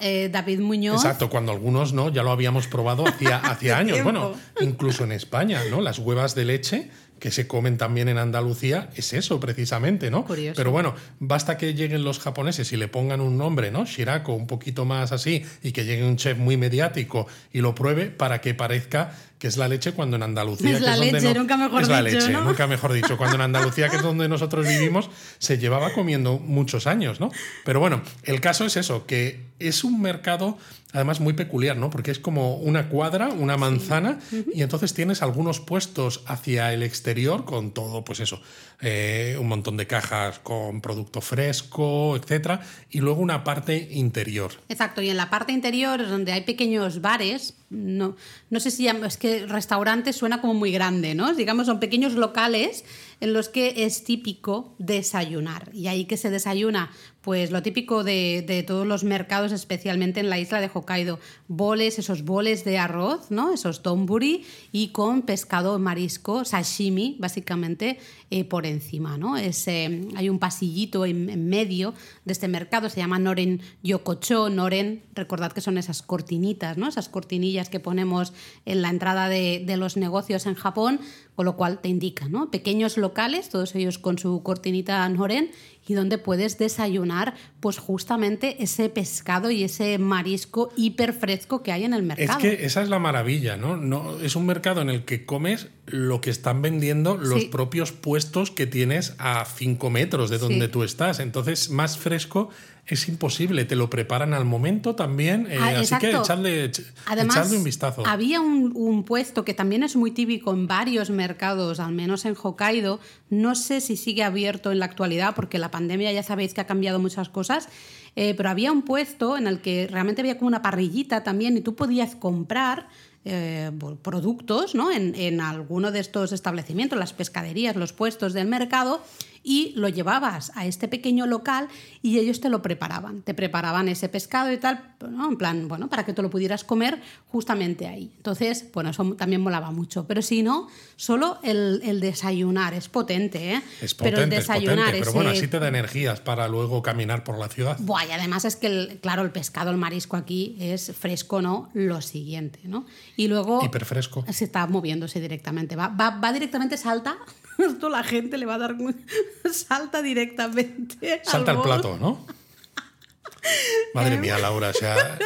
eh, 0.00 0.28
David 0.30 0.60
Muñoz. 0.60 0.96
Exacto, 0.96 1.30
cuando 1.30 1.52
algunos 1.52 1.92
no, 1.92 2.08
ya 2.10 2.22
lo 2.22 2.30
habíamos 2.30 2.66
probado 2.66 3.06
hacía, 3.06 3.38
hacía 3.38 3.78
años. 3.78 3.94
tiempo. 3.94 4.10
Bueno, 4.12 4.34
incluso 4.60 5.04
en 5.04 5.12
España, 5.12 5.60
¿no? 5.70 5.80
Las 5.80 5.98
huevas 5.98 6.34
de 6.34 6.44
leche 6.44 6.90
que 7.24 7.30
se 7.30 7.46
comen 7.46 7.78
también 7.78 8.10
en 8.10 8.18
Andalucía 8.18 8.90
es 8.96 9.14
eso 9.14 9.40
precisamente, 9.40 10.10
¿no? 10.10 10.26
Curioso. 10.26 10.56
Pero 10.58 10.70
bueno, 10.70 10.94
basta 11.20 11.56
que 11.56 11.72
lleguen 11.72 12.04
los 12.04 12.18
japoneses 12.20 12.70
y 12.74 12.76
le 12.76 12.86
pongan 12.86 13.22
un 13.22 13.38
nombre, 13.38 13.70
¿no? 13.70 13.86
Shirako, 13.86 14.34
un 14.34 14.46
poquito 14.46 14.84
más 14.84 15.10
así, 15.10 15.42
y 15.62 15.72
que 15.72 15.86
llegue 15.86 16.04
un 16.06 16.18
chef 16.18 16.36
muy 16.36 16.58
mediático 16.58 17.26
y 17.50 17.62
lo 17.62 17.74
pruebe 17.74 18.10
para 18.10 18.42
que 18.42 18.52
parezca 18.52 19.14
que 19.38 19.48
es 19.48 19.56
la 19.56 19.68
leche 19.68 19.92
cuando 19.92 20.16
en 20.16 20.22
Andalucía 20.22 20.72
Es 20.72 20.76
que 20.80 20.84
la 20.84 20.92
es 20.92 20.98
donde 20.98 21.12
leche, 21.12 21.32
no- 21.32 21.40
nunca 21.40 21.56
mejor 21.56 21.80
es 21.82 21.88
la 21.88 22.02
leche, 22.02 22.28
¿no? 22.28 22.44
nunca 22.44 22.66
mejor 22.66 22.92
dicho, 22.92 23.16
cuando 23.16 23.36
en 23.36 23.40
Andalucía 23.40 23.88
que 23.88 23.96
es 23.96 24.02
donde 24.02 24.28
nosotros 24.28 24.68
vivimos 24.68 25.08
se 25.38 25.56
llevaba 25.56 25.94
comiendo 25.94 26.38
muchos 26.38 26.86
años, 26.86 27.20
¿no? 27.20 27.30
Pero 27.64 27.80
bueno, 27.80 28.02
el 28.24 28.42
caso 28.42 28.66
es 28.66 28.76
eso, 28.76 29.06
que 29.06 29.46
es 29.58 29.82
un 29.82 30.02
mercado 30.02 30.58
además 30.94 31.20
muy 31.20 31.34
peculiar, 31.34 31.76
¿no? 31.76 31.90
Porque 31.90 32.12
es 32.12 32.18
como 32.18 32.56
una 32.56 32.88
cuadra, 32.88 33.28
una 33.28 33.56
manzana, 33.56 34.20
y 34.54 34.62
entonces 34.62 34.94
tienes 34.94 35.22
algunos 35.22 35.60
puestos 35.60 36.22
hacia 36.26 36.72
el 36.72 36.82
exterior 36.82 37.44
con 37.44 37.72
todo, 37.72 38.04
pues 38.04 38.20
eso, 38.20 38.40
eh, 38.80 39.36
un 39.38 39.48
montón 39.48 39.76
de 39.76 39.86
cajas 39.86 40.38
con 40.38 40.80
producto 40.80 41.20
fresco, 41.20 42.16
etcétera, 42.16 42.60
y 42.90 43.00
luego 43.00 43.20
una 43.20 43.42
parte 43.42 43.88
interior. 43.90 44.52
Exacto, 44.68 45.02
y 45.02 45.10
en 45.10 45.16
la 45.16 45.30
parte 45.30 45.52
interior 45.52 46.00
es 46.00 46.08
donde 46.08 46.32
hay 46.32 46.42
pequeños 46.42 47.00
bares, 47.00 47.56
no, 47.70 48.16
no 48.50 48.60
sé 48.60 48.70
si 48.70 48.86
es 48.86 49.16
que 49.16 49.46
restaurante 49.46 50.12
suena 50.12 50.40
como 50.40 50.54
muy 50.54 50.70
grande, 50.70 51.16
¿no? 51.16 51.34
Digamos, 51.34 51.66
son 51.66 51.80
pequeños 51.80 52.12
locales 52.12 52.84
en 53.20 53.32
los 53.32 53.48
que 53.48 53.84
es 53.84 54.04
típico 54.04 54.74
desayunar. 54.78 55.70
Y 55.72 55.88
ahí 55.88 56.04
que 56.04 56.16
se 56.16 56.30
desayuna, 56.30 56.92
pues 57.24 57.50
lo 57.50 57.62
típico 57.62 58.04
de, 58.04 58.44
de 58.46 58.62
todos 58.62 58.86
los 58.86 59.02
mercados, 59.02 59.50
especialmente 59.50 60.20
en 60.20 60.28
la 60.28 60.38
isla 60.38 60.60
de 60.60 60.70
Hokkaido, 60.72 61.18
boles, 61.48 61.98
esos 61.98 62.22
boles 62.22 62.64
de 62.64 62.76
arroz, 62.76 63.30
¿no? 63.30 63.54
Esos 63.54 63.82
donburi 63.82 64.44
y 64.72 64.88
con 64.88 65.22
pescado 65.22 65.78
marisco, 65.78 66.44
sashimi, 66.44 67.16
básicamente, 67.18 67.98
eh, 68.30 68.44
por 68.44 68.66
encima, 68.66 69.16
¿no? 69.16 69.38
Es, 69.38 69.66
eh, 69.68 70.06
hay 70.16 70.28
un 70.28 70.38
pasillito 70.38 71.06
en, 71.06 71.48
medio 71.48 71.94
de 72.24 72.32
este 72.32 72.48
mercado, 72.48 72.90
se 72.90 72.98
llama 72.98 73.18
Noren 73.18 73.62
Yokocho, 73.82 74.50
Noren, 74.50 75.02
recordad 75.14 75.52
que 75.52 75.60
son 75.60 75.78
esas 75.78 76.02
cortinitas, 76.02 76.76
¿no? 76.76 76.88
Esas 76.88 77.08
cortinillas 77.08 77.70
que 77.70 77.80
ponemos 77.80 78.34
en 78.66 78.82
la 78.82 78.90
entrada 78.90 79.28
de, 79.28 79.62
de 79.64 79.76
los 79.78 79.96
negocios 79.96 80.46
en 80.46 80.54
Japón, 80.56 81.00
con 81.36 81.46
lo 81.46 81.56
cual 81.56 81.80
te 81.80 81.88
indica, 81.88 82.28
¿no? 82.28 82.50
Pequeños 82.50 82.98
locales, 82.98 83.48
todos 83.48 83.74
ellos 83.76 83.98
con 83.98 84.18
su 84.18 84.42
cortinita 84.42 85.08
Noren, 85.08 85.50
y 85.86 85.94
donde 85.94 86.18
puedes 86.18 86.58
desayunar, 86.58 87.34
pues 87.60 87.78
justamente 87.78 88.62
ese 88.62 88.88
pescado 88.88 89.50
y 89.50 89.64
ese 89.64 89.98
marisco 89.98 90.70
hiper 90.76 91.12
fresco 91.12 91.62
que 91.62 91.72
hay 91.72 91.84
en 91.84 91.92
el 91.94 92.00
Es 92.00 92.06
mercado. 92.18 92.38
que 92.40 92.64
esa 92.64 92.82
es 92.82 92.88
la 92.88 92.98
maravilla, 92.98 93.56
¿no? 93.56 93.76
no 93.76 94.18
es 94.20 94.36
un 94.36 94.46
mercado 94.46 94.80
en 94.80 94.88
el 94.90 95.04
que 95.04 95.24
comes 95.26 95.68
lo 95.86 96.20
que 96.20 96.30
están 96.30 96.62
vendiendo 96.62 97.16
los 97.16 97.42
Sí. 97.42 97.48
propios 97.48 97.92
puestos 97.92 98.50
que 98.50 98.66
tienes 98.66 99.14
a 99.18 99.44
5 99.44 99.90
metros 99.90 100.30
de 100.30 100.38
donde 100.38 100.66
Sí. 100.66 100.72
tú 100.72 100.82
estás. 100.82 101.20
Entonces, 101.20 101.68
más 101.70 101.98
fresco 101.98 102.48
es 102.86 103.08
imposible. 103.08 103.64
Te 103.64 103.76
lo 103.76 103.88
preparan 103.90 104.34
al 104.34 104.44
momento 104.44 104.94
también. 104.94 105.46
eh, 105.50 105.58
Ah, 105.60 105.68
así 105.78 105.94
que 105.96 106.08
exacto. 106.10 106.20
echadle, 106.22 106.70
ech- 106.70 106.84
Además, 107.06 107.36
echadle 107.36 107.56
un 107.58 107.64
vistazo. 107.64 108.06
había 108.06 108.40
un, 108.40 108.72
un 108.74 109.04
puesto 109.04 109.44
que 109.44 109.54
también 109.54 109.82
es 109.82 109.96
muy 109.96 110.10
típico 110.10 110.52
en 110.52 110.66
varios 110.66 111.10
mercados, 111.10 111.80
al 111.80 111.92
menos 111.92 112.24
en 112.24 112.34
Hokkaido. 112.40 113.00
No 113.30 113.54
sé 113.54 113.80
si 113.80 113.96
sigue 113.96 114.22
abierto 114.22 114.70
en 114.72 114.78
la 114.78 114.84
actualidad, 114.84 115.34
porque 115.34 115.58
la 115.58 115.70
pandemia 115.70 116.12
ya 116.12 116.22
sabéis 116.22 116.52
que 116.54 116.60
ha 116.60 116.66
cambiado 116.66 116.98
muchas 116.98 117.28
cosas. 117.28 117.68
eh, 118.16 118.34
pero 118.36 118.48
había 118.48 118.70
un 118.70 118.82
puesto 118.82 119.36
en 119.36 119.48
el 119.48 119.60
que 119.60 119.88
realmente 119.90 120.20
había 120.22 120.36
como 120.38 120.46
una 120.46 120.62
parrillita 120.62 121.24
también 121.24 121.56
y 121.56 121.62
tú 121.62 121.74
podías 121.74 122.14
comprar 122.14 122.86
eh, 123.24 123.72
productos 124.02 124.74
¿no? 124.74 124.92
en, 124.92 125.14
en 125.14 125.40
alguno 125.40 125.90
de 125.90 125.98
estos 126.00 126.30
establecimientos, 126.32 126.98
las 126.98 127.12
pescaderías, 127.12 127.74
los 127.74 127.92
puestos 127.92 128.32
del 128.34 128.46
mercado, 128.46 129.02
y 129.44 129.72
lo 129.76 129.88
llevabas 129.88 130.50
a 130.56 130.66
este 130.66 130.88
pequeño 130.88 131.26
local 131.26 131.68
y 132.02 132.18
ellos 132.18 132.40
te 132.40 132.48
lo 132.48 132.62
preparaban. 132.62 133.22
Te 133.22 133.34
preparaban 133.34 133.88
ese 133.88 134.08
pescado 134.08 134.50
y 134.50 134.56
tal, 134.56 134.94
¿no? 135.08 135.28
en 135.28 135.36
plan, 135.36 135.68
bueno, 135.68 135.88
para 135.88 136.04
que 136.06 136.12
te 136.14 136.22
lo 136.22 136.30
pudieras 136.30 136.64
comer 136.64 137.00
justamente 137.28 137.86
ahí. 137.86 138.10
Entonces, 138.16 138.64
bueno, 138.72 138.90
eso 138.90 139.04
también 139.16 139.42
molaba 139.42 139.70
mucho. 139.70 140.06
Pero 140.06 140.22
si 140.22 140.42
no, 140.42 140.68
solo 140.96 141.38
el, 141.42 141.80
el 141.84 142.00
desayunar 142.00 142.72
es 142.74 142.88
potente, 142.88 143.52
¿eh? 143.54 143.62
es 143.82 143.94
potente, 143.94 143.96
pero 143.96 144.16
el 144.16 144.32
es 144.32 144.46
potente, 144.46 144.54
desayunar 144.64 144.92
pero 144.98 145.12
bueno, 145.12 145.30
así 145.30 145.46
te 145.46 145.58
da 145.58 145.68
energías 145.68 146.20
para 146.20 146.48
luego 146.48 146.82
caminar 146.82 147.22
por 147.22 147.38
la 147.38 147.48
ciudad. 147.48 147.76
Buah, 147.80 148.06
y 148.06 148.12
además 148.12 148.44
es 148.46 148.56
que, 148.56 148.66
el- 148.68 148.98
claro, 149.02 149.22
el 149.22 149.30
pescado, 149.30 149.70
el 149.70 149.76
marisco 149.76 150.16
aquí 150.16 150.56
es 150.58 150.92
fresco, 150.98 151.42
¿no? 151.42 151.68
Lo 151.74 152.00
siguiente, 152.00 152.60
¿no? 152.64 152.86
Y 153.16 153.28
luego... 153.28 153.62
Hiperfresco. 153.62 154.24
Se 154.32 154.44
está 154.44 154.66
moviéndose 154.66 155.20
directamente. 155.20 155.76
Va, 155.76 155.88
va, 155.88 156.10
va 156.18 156.32
directamente, 156.32 156.76
salta. 156.78 157.16
Esto 157.58 157.88
la 157.88 158.02
gente 158.02 158.38
le 158.38 158.46
va 158.46 158.54
a 158.54 158.58
dar... 158.58 158.76
Salta 159.52 160.02
directamente. 160.02 161.14
al 161.14 161.24
Salta 161.24 161.50
al 161.52 161.56
bol. 161.58 161.66
plato, 161.66 161.96
¿no? 161.98 162.26
Madre 163.94 164.16
mía, 164.18 164.38
Laura, 164.38 164.70
o 164.70 164.72
sea, 164.72 165.18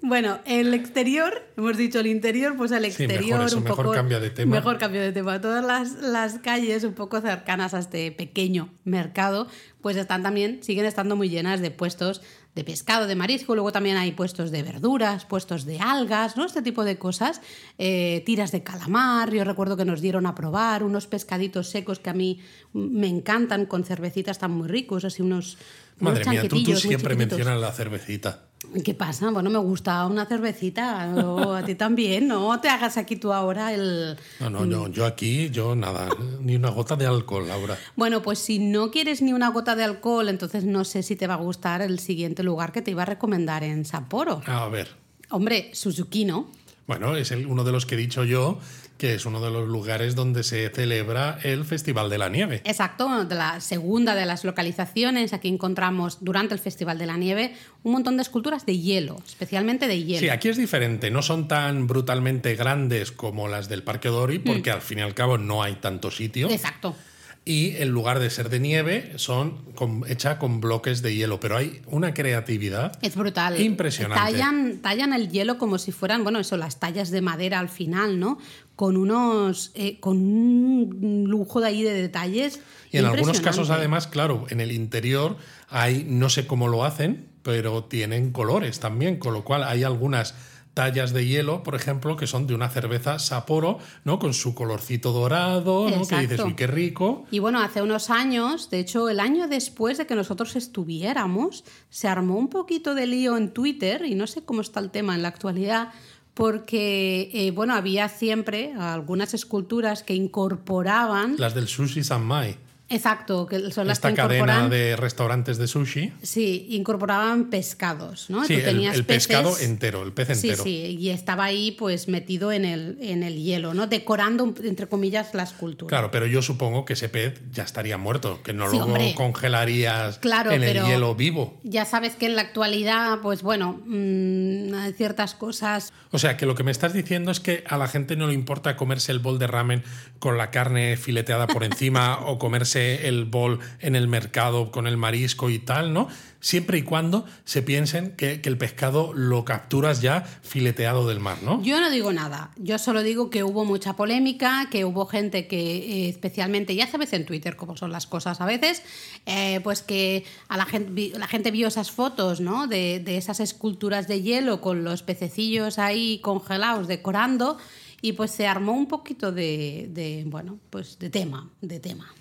Bueno, 0.00 0.40
el 0.46 0.74
exterior, 0.74 1.42
hemos 1.56 1.76
dicho 1.76 2.00
el 2.00 2.08
interior, 2.08 2.56
pues 2.56 2.72
el 2.72 2.82
Sí, 2.90 3.04
exterior 3.04 3.38
mejor 3.38 3.46
eso, 3.46 3.56
un 3.58 3.64
mejor 3.64 3.84
poco... 3.84 3.94
cambia 3.94 4.18
de 4.20 4.30
tema. 4.30 4.56
Mejor 4.56 4.78
cambio 4.78 5.00
de 5.00 5.12
tema. 5.12 5.40
Todas 5.40 5.64
las, 5.64 5.92
las 6.02 6.38
calles 6.40 6.82
un 6.84 6.94
poco 6.94 7.20
cercanas 7.20 7.74
a 7.74 7.78
este 7.78 8.10
pequeño 8.10 8.68
mercado, 8.84 9.46
pues 9.80 9.96
están 9.96 10.22
también, 10.22 10.62
siguen 10.62 10.84
estando 10.86 11.14
muy 11.14 11.28
llenas 11.28 11.60
de 11.60 11.70
puestos 11.70 12.20
de 12.54 12.64
pescado, 12.64 13.06
de 13.06 13.14
marisco, 13.14 13.54
luego 13.54 13.72
también 13.72 13.96
hay 13.96 14.12
puestos 14.12 14.50
de 14.50 14.62
verduras, 14.62 15.24
puestos 15.24 15.64
de 15.64 15.80
algas, 15.80 16.36
¿no? 16.36 16.44
Este 16.44 16.60
tipo 16.60 16.84
de 16.84 16.98
cosas, 16.98 17.40
eh, 17.78 18.22
tiras 18.26 18.52
de 18.52 18.62
calamar, 18.62 19.32
yo 19.32 19.44
recuerdo 19.44 19.76
que 19.76 19.86
nos 19.86 20.02
dieron 20.02 20.26
a 20.26 20.34
probar 20.34 20.82
unos 20.82 21.06
pescaditos 21.06 21.68
secos 21.68 21.98
que 21.98 22.10
a 22.10 22.14
mí 22.14 22.40
me 22.74 23.08
encantan, 23.08 23.64
con 23.64 23.84
cervecitas 23.84 24.38
tan 24.38 24.50
muy 24.50 24.68
ricos, 24.68 25.04
así 25.04 25.22
unos... 25.22 25.56
unos 26.00 26.12
madre 26.12 26.24
mía, 26.26 26.48
tú, 26.48 26.58
siempre 26.76 27.16
mencionas 27.16 27.58
la 27.58 27.72
cervecita. 27.72 28.51
¿Qué 28.84 28.94
pasa? 28.94 29.30
Bueno, 29.30 29.50
me 29.50 29.58
gusta 29.58 30.06
una 30.06 30.24
cervecita, 30.24 31.12
a 31.56 31.64
ti 31.64 31.74
también, 31.74 32.28
no 32.28 32.60
te 32.60 32.68
hagas 32.68 32.96
aquí 32.96 33.16
tú 33.16 33.32
ahora 33.32 33.72
el... 33.74 34.16
No, 34.40 34.50
no, 34.50 34.64
no, 34.64 34.88
yo 34.88 35.04
aquí, 35.04 35.50
yo 35.50 35.74
nada, 35.74 36.08
ni 36.40 36.54
una 36.56 36.70
gota 36.70 36.94
de 36.96 37.06
alcohol, 37.06 37.48
Laura. 37.48 37.76
Bueno, 37.96 38.22
pues 38.22 38.38
si 38.38 38.60
no 38.60 38.90
quieres 38.90 39.20
ni 39.20 39.32
una 39.32 39.48
gota 39.50 39.74
de 39.74 39.82
alcohol, 39.84 40.28
entonces 40.28 40.64
no 40.64 40.84
sé 40.84 41.02
si 41.02 41.16
te 41.16 41.26
va 41.26 41.34
a 41.34 41.38
gustar 41.38 41.82
el 41.82 41.98
siguiente 41.98 42.42
lugar 42.44 42.70
que 42.72 42.82
te 42.82 42.92
iba 42.92 43.02
a 43.02 43.06
recomendar 43.06 43.64
en 43.64 43.84
Sapporo. 43.84 44.40
A 44.46 44.68
ver, 44.68 44.88
Hombre, 45.30 45.70
Suzuki, 45.74 46.24
¿no? 46.24 46.46
bueno, 46.86 47.16
es 47.16 47.30
el- 47.30 47.46
uno 47.46 47.64
de 47.64 47.72
los 47.72 47.86
que 47.86 47.94
he 47.94 47.98
dicho 47.98 48.22
yo, 48.24 48.58
que 49.02 49.14
es 49.14 49.26
uno 49.26 49.40
de 49.40 49.50
los 49.50 49.66
lugares 49.66 50.14
donde 50.14 50.44
se 50.44 50.68
celebra 50.68 51.36
el 51.42 51.64
Festival 51.64 52.08
de 52.08 52.18
la 52.18 52.28
Nieve. 52.28 52.62
Exacto, 52.64 53.24
de 53.24 53.34
la 53.34 53.60
segunda 53.60 54.14
de 54.14 54.26
las 54.26 54.44
localizaciones. 54.44 55.32
Aquí 55.32 55.48
encontramos 55.48 56.18
durante 56.20 56.54
el 56.54 56.60
Festival 56.60 56.98
de 56.98 57.06
la 57.06 57.16
Nieve 57.16 57.52
un 57.82 57.94
montón 57.94 58.16
de 58.16 58.22
esculturas 58.22 58.64
de 58.64 58.78
hielo, 58.78 59.20
especialmente 59.26 59.88
de 59.88 60.04
hielo. 60.04 60.20
Sí, 60.20 60.28
aquí 60.28 60.50
es 60.50 60.56
diferente, 60.56 61.10
no 61.10 61.20
son 61.20 61.48
tan 61.48 61.88
brutalmente 61.88 62.54
grandes 62.54 63.10
como 63.10 63.48
las 63.48 63.68
del 63.68 63.82
Parque 63.82 64.08
Dori, 64.08 64.38
porque 64.38 64.70
al 64.70 64.82
fin 64.82 65.00
y 65.00 65.02
al 65.02 65.14
cabo 65.14 65.36
no 65.36 65.64
hay 65.64 65.74
tanto 65.74 66.12
sitio. 66.12 66.48
Exacto. 66.48 66.94
Y 67.44 67.76
en 67.78 67.88
lugar 67.88 68.20
de 68.20 68.30
ser 68.30 68.50
de 68.50 68.60
nieve 68.60 69.12
son 69.16 69.58
con- 69.74 70.04
hecha 70.08 70.38
con 70.38 70.60
bloques 70.60 71.02
de 71.02 71.14
hielo, 71.16 71.40
pero 71.40 71.56
hay 71.56 71.82
una 71.86 72.14
creatividad 72.14 72.92
Es 73.02 73.16
brutal. 73.16 73.60
Impresionante. 73.60 74.22
Tallan, 74.32 74.78
tallan 74.80 75.12
el 75.12 75.28
hielo 75.28 75.58
como 75.58 75.78
si 75.78 75.90
fueran, 75.90 76.22
bueno, 76.22 76.38
eso, 76.38 76.56
las 76.56 76.78
tallas 76.78 77.10
de 77.10 77.20
madera 77.20 77.58
al 77.58 77.68
final, 77.68 78.20
¿no? 78.20 78.38
Con 78.76 78.96
unos. 78.96 79.72
eh, 79.74 79.98
con 80.00 80.18
un 80.18 81.24
lujo 81.28 81.60
de 81.60 81.66
ahí 81.66 81.82
de 81.82 81.94
detalles. 81.94 82.60
Y 82.92 82.98
en 82.98 83.06
algunos 83.06 83.40
casos, 83.40 83.70
además, 83.70 84.06
claro, 84.06 84.46
en 84.50 84.60
el 84.60 84.70
interior 84.70 85.36
hay, 85.68 86.04
no 86.08 86.28
sé 86.28 86.46
cómo 86.46 86.68
lo 86.68 86.84
hacen, 86.84 87.26
pero 87.42 87.84
tienen 87.84 88.30
colores 88.30 88.78
también, 88.78 89.16
con 89.18 89.32
lo 89.34 89.44
cual 89.44 89.64
hay 89.64 89.82
algunas 89.82 90.34
tallas 90.74 91.12
de 91.12 91.26
hielo, 91.26 91.62
por 91.62 91.74
ejemplo, 91.74 92.16
que 92.16 92.26
son 92.26 92.46
de 92.46 92.54
una 92.54 92.68
cerveza 92.68 93.18
Sapporo, 93.18 93.78
¿no? 94.04 94.18
Con 94.18 94.34
su 94.34 94.54
colorcito 94.54 95.12
dorado, 95.12 95.88
¿no? 95.90 96.06
Que 96.06 96.20
dices, 96.20 96.40
uy, 96.40 96.54
qué 96.54 96.66
rico. 96.66 97.26
Y 97.30 97.38
bueno, 97.38 97.60
hace 97.60 97.82
unos 97.82 98.10
años, 98.10 98.70
de 98.70 98.80
hecho, 98.80 99.08
el 99.08 99.20
año 99.20 99.48
después 99.48 99.98
de 99.98 100.06
que 100.06 100.14
nosotros 100.14 100.56
estuviéramos, 100.56 101.64
se 101.90 102.08
armó 102.08 102.38
un 102.38 102.48
poquito 102.48 102.94
de 102.94 103.06
lío 103.06 103.36
en 103.36 103.50
Twitter, 103.50 104.04
y 104.06 104.14
no 104.14 104.26
sé 104.26 104.44
cómo 104.44 104.60
está 104.60 104.80
el 104.80 104.90
tema 104.90 105.14
en 105.14 105.22
la 105.22 105.28
actualidad, 105.28 105.92
porque, 106.34 107.30
eh, 107.34 107.50
bueno, 107.50 107.74
había 107.74 108.08
siempre 108.08 108.72
algunas 108.72 109.34
esculturas 109.34 110.02
que 110.02 110.14
incorporaban. 110.14 111.36
Las 111.38 111.54
del 111.54 111.68
Sushi 111.68 112.02
Sanmai, 112.02 112.56
Exacto, 112.92 113.46
que 113.46 113.70
son 113.70 113.86
las 113.86 113.98
esta 113.98 114.10
que 114.10 114.16
cadena 114.16 114.68
de 114.68 114.96
restaurantes 114.96 115.56
de 115.58 115.66
sushi. 115.66 116.12
Sí, 116.22 116.66
incorporaban 116.70 117.50
pescados, 117.50 118.28
¿no? 118.30 118.44
Sí, 118.44 118.54
Tú 118.54 118.60
el, 118.60 118.64
tenías 118.66 118.94
el 118.96 119.04
pescado 119.04 119.50
peces- 119.54 119.64
entero, 119.68 120.02
el 120.02 120.12
pez 120.12 120.28
Sí, 120.38 120.48
entero. 120.48 120.62
sí, 120.64 120.96
y 121.00 121.08
estaba 121.10 121.44
ahí 121.44 121.72
pues 121.72 122.08
metido 122.08 122.52
en 122.52 122.64
el, 122.64 122.98
en 123.00 123.22
el 123.22 123.36
hielo, 123.42 123.72
¿no? 123.74 123.86
Decorando, 123.86 124.52
entre 124.62 124.86
comillas, 124.88 125.32
la 125.34 125.44
escultura. 125.44 125.88
Claro, 125.88 126.10
pero 126.10 126.26
yo 126.26 126.42
supongo 126.42 126.84
que 126.84 126.92
ese 126.92 127.08
pez 127.08 127.40
ya 127.52 127.62
estaría 127.62 127.96
muerto, 127.98 128.42
que 128.42 128.52
no 128.52 128.70
Sí, 128.70 128.76
lo 128.76 128.84
hombre. 128.84 129.14
congelarías 129.16 130.18
Claro, 130.18 130.50
en 130.52 130.62
el 130.62 130.84
hielo 130.84 131.14
vivo. 131.14 131.58
Ya 131.62 131.84
sabes 131.84 132.14
que 132.16 132.26
en 132.26 132.36
la 132.36 132.42
actualidad, 132.42 133.20
pues 133.22 133.42
bueno, 133.42 133.80
mm, 133.86 134.74
hay 134.74 134.92
ciertas 134.92 135.34
cosas. 135.34 135.92
O 136.10 136.18
sea, 136.18 136.36
que 136.36 136.44
lo 136.46 136.54
que 136.54 136.62
me 136.62 136.70
estás 136.70 136.92
diciendo 136.92 137.30
es 137.30 137.40
que 137.40 137.64
a 137.68 137.76
la 137.78 137.88
gente 137.88 138.16
no 138.16 138.26
le 138.26 138.34
importa 138.34 138.76
comerse 138.76 139.12
el 139.12 139.18
bol 139.18 139.38
de 139.38 139.46
ramen 139.46 139.82
con 140.18 140.36
la 140.36 140.50
carne 140.50 140.96
fileteada 140.96 141.46
por 141.46 141.64
encima 141.64 142.18
o 142.26 142.38
comerse 142.38 142.81
el 142.82 143.24
bol 143.24 143.60
en 143.80 143.96
el 143.96 144.08
mercado 144.08 144.70
con 144.70 144.86
el 144.86 144.96
marisco 144.96 145.50
y 145.50 145.58
tal, 145.58 145.92
¿no? 145.92 146.08
Siempre 146.40 146.78
y 146.78 146.82
cuando 146.82 147.24
se 147.44 147.62
piensen 147.62 148.16
que, 148.16 148.40
que 148.40 148.48
el 148.48 148.58
pescado 148.58 149.12
lo 149.14 149.44
capturas 149.44 150.02
ya 150.02 150.22
fileteado 150.42 151.06
del 151.06 151.20
mar, 151.20 151.38
¿no? 151.42 151.62
Yo 151.62 151.80
no 151.80 151.88
digo 151.88 152.12
nada, 152.12 152.50
yo 152.56 152.78
solo 152.78 153.02
digo 153.02 153.30
que 153.30 153.44
hubo 153.44 153.64
mucha 153.64 153.94
polémica, 153.94 154.68
que 154.70 154.84
hubo 154.84 155.06
gente 155.06 155.46
que 155.46 155.60
eh, 155.60 156.08
especialmente, 156.08 156.74
ya 156.74 156.88
sabes 156.88 157.12
en 157.12 157.26
Twitter 157.26 157.54
cómo 157.54 157.76
son 157.76 157.92
las 157.92 158.06
cosas 158.06 158.40
a 158.40 158.46
veces, 158.46 158.82
eh, 159.26 159.60
pues 159.62 159.82
que 159.82 160.24
a 160.48 160.56
la 160.56 160.64
gente, 160.64 161.12
la 161.16 161.28
gente 161.28 161.52
vio 161.52 161.68
esas 161.68 161.92
fotos, 161.92 162.40
¿no? 162.40 162.66
De, 162.66 162.98
de 162.98 163.16
esas 163.16 163.38
esculturas 163.38 164.08
de 164.08 164.22
hielo 164.22 164.60
con 164.60 164.82
los 164.82 165.02
pececillos 165.02 165.78
ahí 165.78 166.18
congelados 166.22 166.88
decorando 166.88 167.58
y 168.02 168.12
pues 168.12 168.32
se 168.32 168.46
armó 168.46 168.72
un 168.72 168.86
poquito 168.86 169.32
de, 169.32 169.88
de, 169.90 170.24
bueno, 170.26 170.58
pues 170.68 170.98
de 170.98 171.08
tema, 171.08 171.48
de 171.60 171.78
tema. 171.78 172.12